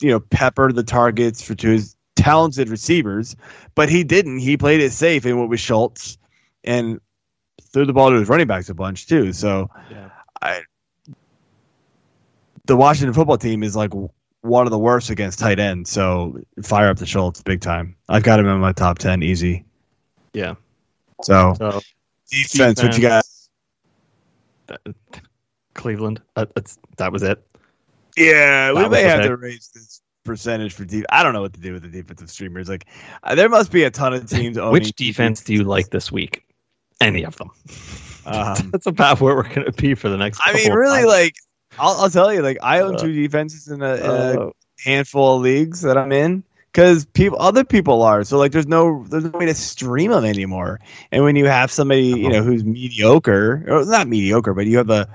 you 0.00 0.10
know 0.10 0.20
pepper 0.20 0.70
the 0.70 0.82
targets 0.82 1.42
for 1.42 1.54
to 1.54 1.68
his 1.68 1.96
talented 2.14 2.68
receivers, 2.68 3.34
but 3.74 3.88
he 3.88 4.04
didn't. 4.04 4.38
He 4.38 4.56
played 4.56 4.80
it 4.80 4.92
safe 4.92 5.24
and 5.24 5.38
went 5.38 5.50
with 5.50 5.60
Schultz 5.60 6.18
and 6.62 7.00
threw 7.72 7.86
the 7.86 7.92
ball 7.94 8.10
to 8.10 8.16
his 8.16 8.28
running 8.28 8.46
backs 8.46 8.68
a 8.68 8.74
bunch 8.74 9.06
too. 9.06 9.32
So 9.32 9.70
Yeah. 9.90 10.10
I 10.42 10.62
the 12.66 12.76
Washington 12.76 13.14
football 13.14 13.38
team 13.38 13.62
is 13.62 13.74
like 13.74 13.92
one 14.42 14.66
of 14.66 14.70
the 14.70 14.78
worst 14.78 15.10
against 15.10 15.38
tight 15.38 15.58
end. 15.58 15.88
So 15.88 16.38
fire 16.62 16.88
up 16.88 16.98
the 16.98 17.06
Schultz 17.06 17.42
big 17.42 17.60
time. 17.60 17.96
I've 18.08 18.22
got 18.22 18.38
him 18.38 18.46
in 18.46 18.58
my 18.60 18.72
top 18.72 18.98
ten 18.98 19.22
easy. 19.22 19.64
Yeah. 20.34 20.54
So 21.22 21.54
So 21.58 21.80
defense, 22.30 22.82
what 22.82 22.96
you 22.96 23.02
got? 23.02 23.24
Cleveland. 25.74 26.20
Uh, 26.36 26.46
that's, 26.54 26.78
that 26.98 27.12
was 27.12 27.22
it. 27.22 27.44
Yeah, 28.16 28.72
we 28.72 28.78
That 28.80 28.90
was 28.90 28.96
may 28.98 29.02
have 29.04 29.20
pick. 29.20 29.28
to 29.28 29.36
raise 29.36 29.70
this 29.74 30.02
percentage 30.24 30.74
for 30.74 30.84
deep. 30.84 31.04
I 31.10 31.22
don't 31.22 31.32
know 31.32 31.40
what 31.40 31.54
to 31.54 31.60
do 31.60 31.72
with 31.72 31.82
the 31.82 31.88
defensive 31.88 32.30
streamers. 32.30 32.68
Like, 32.68 32.86
uh, 33.22 33.34
there 33.34 33.48
must 33.48 33.72
be 33.72 33.84
a 33.84 33.90
ton 33.90 34.12
of 34.14 34.28
teams. 34.28 34.58
Which 34.60 34.92
defense 34.92 35.42
do 35.42 35.54
you 35.54 35.64
like 35.64 35.90
this 35.90 36.12
week? 36.12 36.44
Any 37.00 37.24
of 37.24 37.36
them. 37.36 37.50
Um, 38.26 38.68
That's 38.72 38.86
about 38.86 39.20
where 39.20 39.34
we're 39.34 39.42
going 39.54 39.64
to 39.64 39.72
be 39.72 39.94
for 39.94 40.08
the 40.08 40.16
next. 40.16 40.40
I 40.44 40.52
mean, 40.52 40.72
really, 40.72 41.02
months. 41.04 41.08
like, 41.08 41.34
I'll, 41.78 42.02
I'll 42.02 42.10
tell 42.10 42.32
you, 42.32 42.42
like, 42.42 42.58
I 42.62 42.80
own 42.80 42.94
Uh, 42.94 42.98
two 42.98 43.12
defenses 43.12 43.68
in 43.68 43.82
a, 43.82 43.94
in 43.94 44.02
a 44.04 44.40
Uh, 44.48 44.50
handful 44.84 45.36
of 45.36 45.42
leagues 45.42 45.80
that 45.82 45.96
I'm 45.96 46.12
in 46.12 46.44
because 46.72 47.04
people, 47.04 47.38
other 47.40 47.64
people 47.64 48.02
are. 48.02 48.24
So, 48.24 48.38
like, 48.38 48.52
there's 48.52 48.66
no, 48.66 49.04
there's 49.08 49.24
no 49.24 49.30
way 49.30 49.46
to 49.46 49.54
stream 49.54 50.10
them 50.10 50.24
anymore. 50.24 50.80
And 51.10 51.22
when 51.22 51.36
you 51.36 51.46
have 51.46 51.70
somebody, 51.70 52.06
you 52.06 52.28
know, 52.28 52.38
uh-huh. 52.38 52.46
who's 52.46 52.64
mediocre, 52.64 53.64
or 53.68 53.84
not 53.84 54.08
mediocre, 54.08 54.54
but 54.54 54.66
you 54.66 54.78
have 54.78 54.90
a, 54.90 55.08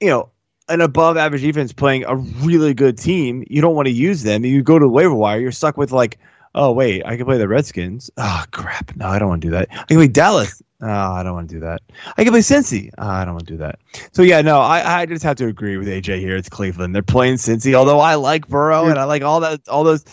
you 0.00 0.08
know, 0.08 0.28
an 0.68 0.80
above 0.80 1.16
average 1.16 1.42
defense 1.42 1.72
playing 1.72 2.04
a 2.04 2.16
really 2.16 2.74
good 2.74 2.98
team, 2.98 3.44
you 3.48 3.60
don't 3.60 3.74
want 3.74 3.86
to 3.86 3.92
use 3.92 4.22
them. 4.22 4.44
You 4.44 4.62
go 4.62 4.78
to 4.78 4.84
the 4.84 4.88
waiver 4.88 5.14
wire, 5.14 5.40
you're 5.40 5.52
stuck 5.52 5.76
with 5.76 5.92
like, 5.92 6.18
oh 6.54 6.72
wait, 6.72 7.04
I 7.04 7.16
can 7.16 7.26
play 7.26 7.38
the 7.38 7.48
Redskins. 7.48 8.10
Oh 8.16 8.44
crap, 8.52 8.94
no, 8.96 9.06
I 9.06 9.18
don't 9.18 9.28
want 9.28 9.42
to 9.42 9.48
do 9.48 9.52
that. 9.52 9.68
I 9.70 9.84
can 9.84 9.96
play 9.96 10.08
Dallas. 10.08 10.62
Oh, 10.84 11.12
I 11.12 11.22
don't 11.22 11.34
want 11.34 11.48
to 11.48 11.54
do 11.54 11.60
that. 11.60 11.80
I 12.16 12.24
can 12.24 12.32
play 12.32 12.40
Cincy. 12.40 12.90
Oh, 12.98 13.06
I 13.06 13.24
don't 13.24 13.34
want 13.34 13.46
to 13.46 13.52
do 13.52 13.58
that. 13.58 13.78
So 14.10 14.22
yeah, 14.22 14.42
no, 14.42 14.58
I, 14.58 15.02
I 15.02 15.06
just 15.06 15.22
have 15.22 15.36
to 15.36 15.46
agree 15.46 15.76
with 15.76 15.86
AJ 15.86 16.18
here. 16.18 16.36
It's 16.36 16.48
Cleveland. 16.48 16.92
They're 16.92 17.02
playing 17.02 17.36
Cincy. 17.36 17.74
Although 17.74 18.00
I 18.00 18.16
like 18.16 18.48
Burrow 18.48 18.86
and 18.86 18.98
I 18.98 19.04
like 19.04 19.22
all 19.22 19.38
that, 19.40 19.60
all 19.68 19.84
those, 19.84 20.04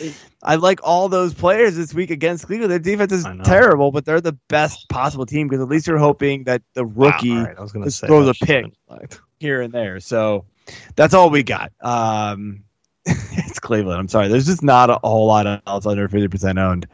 I 0.44 0.56
like 0.56 0.80
all 0.84 1.10
those 1.10 1.34
players 1.34 1.76
this 1.76 1.92
week 1.92 2.12
against 2.12 2.46
Cleveland. 2.46 2.72
Their 2.72 2.78
defense 2.78 3.12
is 3.12 3.26
terrible, 3.44 3.92
but 3.92 4.06
they're 4.06 4.22
the 4.22 4.38
best 4.48 4.88
possible 4.90 5.26
team 5.26 5.48
because 5.48 5.62
at 5.62 5.70
least 5.70 5.88
you're 5.88 5.98
hoping 5.98 6.44
that 6.44 6.62
the 6.76 6.86
rookie 6.86 7.32
Wow, 7.32 7.46
right, 7.46 7.58
I 7.58 7.62
was 7.62 7.72
to 7.72 7.90
say 7.90 8.06
throws 8.06 8.28
a 8.28 8.46
pick. 8.46 8.66
here 9.40 9.62
and 9.62 9.74
there. 9.74 10.00
So 10.00 10.46
that's 10.96 11.16
all 11.16 11.32
we 11.32 11.42
got. 11.42 11.72
Um, 11.82 12.64
it's 13.06 13.60
Cleveland. 13.60 14.00
I'm 14.00 14.08
sorry. 14.08 14.28
There's 14.28 14.46
just 14.46 14.62
not 14.62 14.92
a 14.92 15.00
whole 15.04 15.26
lot 15.26 15.64
else 15.66 15.88
under 15.88 16.08
50% 16.08 16.60
owned. 16.60 16.88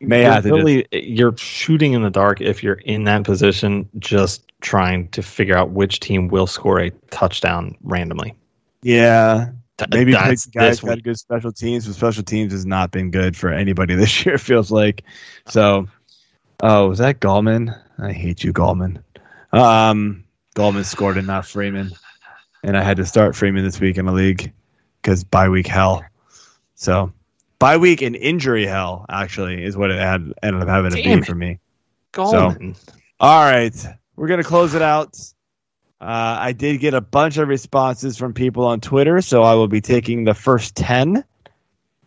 May 0.00 0.22
You're 0.22 0.32
have 0.32 0.42
to 0.44 0.48
just- 0.50 0.56
really, 0.56 0.86
you're 0.92 1.36
shooting 1.36 1.92
in 1.92 2.02
the 2.02 2.10
dark 2.10 2.40
if 2.40 2.62
you're 2.62 2.74
in 2.84 3.04
that 3.04 3.24
position, 3.24 3.88
just 3.98 4.44
trying 4.60 5.08
to 5.08 5.22
figure 5.22 5.56
out 5.56 5.70
which 5.70 6.00
team 6.00 6.28
will 6.28 6.46
score 6.46 6.78
a 6.80 6.90
touchdown 7.10 7.76
randomly. 7.82 8.34
yeah. 8.82 9.50
Maybe 9.92 10.10
pick 10.12 10.20
guys 10.20 10.80
got 10.80 11.02
good 11.04 11.16
special 11.16 11.52
teams, 11.52 11.86
but 11.86 11.94
special 11.94 12.24
teams 12.24 12.52
has 12.52 12.66
not 12.66 12.90
been 12.90 13.12
good 13.12 13.36
for 13.36 13.52
anybody 13.52 13.94
this 13.96 14.26
year. 14.26 14.36
Feels 14.36 14.72
like 14.72 15.04
so. 15.46 15.86
Oh, 16.60 16.88
was 16.88 16.98
that 16.98 17.20
Gallman? 17.20 17.80
I 17.96 18.10
hate 18.12 18.42
you, 18.42 18.52
Gallman. 18.52 19.00
Um, 19.52 20.24
Gallman 20.56 20.84
scored 20.84 21.16
and 21.16 21.28
not 21.28 21.46
Freeman, 21.46 21.92
and 22.64 22.76
I 22.76 22.82
had 22.82 22.96
to 22.96 23.06
start 23.06 23.36
Freeman 23.36 23.62
this 23.64 23.78
week 23.78 23.98
in 23.98 24.06
the 24.06 24.12
league 24.12 24.52
because 25.00 25.22
bye 25.22 25.48
week 25.48 25.68
hell. 25.68 26.04
So 26.74 27.12
bye 27.58 27.76
week 27.76 28.02
and 28.02 28.16
injury 28.16 28.66
hell 28.66 29.06
actually 29.08 29.62
is 29.62 29.76
what 29.76 29.90
it 29.90 29.98
had 29.98 30.32
ended 30.42 30.62
up 30.62 30.68
having 30.68 30.90
to 30.90 30.96
be 30.96 31.10
it. 31.10 31.24
for 31.24 31.34
me. 31.34 31.58
Gallman. 32.12 32.76
All 33.20 33.50
right, 33.50 33.86
we're 34.16 34.28
gonna 34.28 34.44
close 34.44 34.74
it 34.74 34.82
out. 34.82 35.18
Uh, 36.00 36.36
I 36.40 36.52
did 36.52 36.78
get 36.78 36.94
a 36.94 37.00
bunch 37.00 37.38
of 37.38 37.48
responses 37.48 38.16
from 38.16 38.32
people 38.32 38.64
on 38.64 38.80
Twitter, 38.80 39.20
so 39.20 39.42
I 39.42 39.54
will 39.54 39.68
be 39.68 39.80
taking 39.80 40.24
the 40.24 40.34
first 40.34 40.76
ten. 40.76 41.24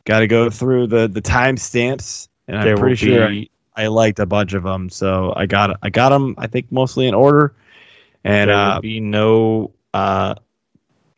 Got 0.06 0.19
to 0.19 0.28
go 0.28 0.49
through 0.49 0.88
the 0.88 1.07
the 1.07 1.22
timestamps, 1.22 2.30
and 2.48 2.57
I'm 2.57 2.65
there 2.65 2.78
pretty 2.78 3.06
will 3.07 3.18
sure 3.18 3.28
be, 3.30 3.52
I 3.76 3.88
liked 3.88 4.19
a 4.19 4.26
bunch 4.26 4.53
of 4.53 4.64
them. 4.64 4.90
So 4.90 5.34
I 5.36 5.45
got 5.45 5.78
I 5.84 5.90
got 5.90 6.10
them. 6.10 6.36
I 6.38 6.48
think 6.48 6.72
mostly 6.72 7.07
in 7.07 7.14
order. 7.14 7.53
And 8.23 8.49
there 8.49 8.56
uh, 8.56 8.76
will 8.76 8.82
be 8.82 8.99
no, 8.99 9.72
uh, 9.94 10.36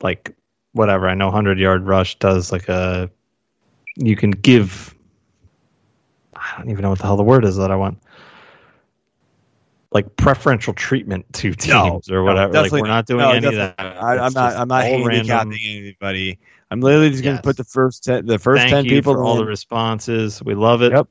like, 0.02 0.36
whatever. 0.72 1.08
I 1.08 1.16
know 1.16 1.26
100 1.26 1.60
Yard 1.60 1.84
Rush 1.84 2.18
does 2.20 2.52
like 2.52 2.70
a, 2.70 3.10
you 3.96 4.16
can 4.16 4.32
give, 4.32 4.96
I 6.36 6.54
don't 6.58 6.70
even 6.70 6.82
know 6.82 6.90
what 6.90 7.00
the 7.00 7.06
hell 7.06 7.18
the 7.18 7.24
word 7.24 7.46
is 7.46 7.58
that 7.58 7.72
I 7.72 7.76
want. 7.76 8.00
Like 9.92 10.16
preferential 10.16 10.74
treatment 10.74 11.26
to 11.34 11.54
teams 11.54 11.70
No, 11.70 12.02
or 12.10 12.18
no, 12.18 12.24
whatever. 12.24 12.54
like 12.54 12.64
definitely 12.64 12.82
we're 12.82 12.88
not 12.88 13.06
doing 13.06 13.20
no, 13.20 13.32
any 13.32 13.46
of 13.48 13.56
that. 13.56 13.76
I, 13.80 14.18
I'm 14.18 14.34
not. 14.34 14.56
I'm 14.56 14.68
not 14.68 14.84
handicapping 14.86 15.50
random. 15.52 15.58
anybody. 15.64 16.40
I'm 16.72 16.82
literally 16.82 17.12
just 17.12 17.24
going 17.24 17.36
to 17.36 17.44
put 17.44 17.58
the 17.58 17.64
first 17.64 18.04
ten, 18.04 18.26
the 18.26 18.40
first 18.40 18.62
Thank 18.62 18.72
ten 18.72 18.86
people 18.86 19.16
all 19.24 19.36
the 19.36 19.46
responses. 19.46 20.42
We 20.44 20.56
love 20.56 20.82
it. 20.82 20.94
Yep. 20.94 21.08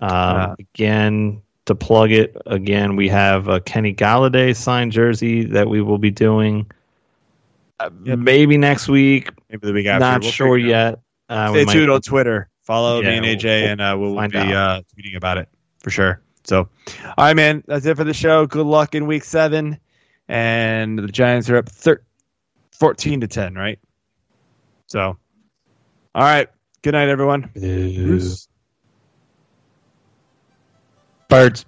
Um, 0.00 0.10
Uh, 0.10 0.54
again, 0.58 1.42
to 1.66 1.76
plug 1.76 2.10
it 2.10 2.36
again, 2.46 2.96
we 2.96 3.08
have 3.08 3.46
a 3.46 3.60
Kenny 3.60 3.94
Golladay 3.94 4.56
signed 4.56 4.90
jersey 4.90 5.44
that 5.44 5.68
we 5.68 5.80
will 5.80 5.98
be 5.98 6.10
doing. 6.10 6.68
Uh, 7.78 7.90
Yep. 8.04 8.18
Maybe 8.18 8.58
next 8.58 8.88
week. 8.88 9.30
maybe 9.48 9.66
the 9.68 9.72
week 9.72 9.86
after. 9.86 10.00
Not 10.00 10.22
We'll 10.22 10.32
sure 10.32 10.58
yet. 10.58 10.98
Uh, 11.30 11.52
Stay 11.52 11.64
tuned 11.64 11.90
on 11.90 12.02
Twitter. 12.02 12.48
Follow 12.62 13.00
me 13.00 13.08
and 13.08 13.24
AJ, 13.24 13.62
we'll 13.62 13.70
and 13.70 13.80
uh, 13.80 13.96
we'll 13.98 14.14
find 14.16 14.32
be 14.32 14.38
uh, 14.38 14.82
tweeting 14.94 15.16
about 15.16 15.38
it 15.38 15.48
for 15.78 15.90
sure. 15.90 16.20
So, 16.44 16.68
all 17.04 17.14
right, 17.24 17.36
man, 17.36 17.62
that's 17.66 17.86
it 17.86 17.96
for 17.96 18.04
the 18.04 18.12
show. 18.14 18.46
Good 18.46 18.66
luck 18.66 18.94
in 18.94 19.06
week 19.06 19.24
seven, 19.24 19.78
and 20.28 20.98
the 20.98 21.06
Giants 21.08 21.48
are 21.48 21.56
up 21.56 21.68
thir- 21.68 22.02
14 22.72 23.20
to 23.20 23.28
ten, 23.28 23.54
right? 23.54 23.78
So, 24.86 25.16
all 26.14 26.22
right. 26.22 26.48
Good 26.82 26.92
night, 26.92 27.08
everyone. 27.08 27.50
Birds. 31.28 31.64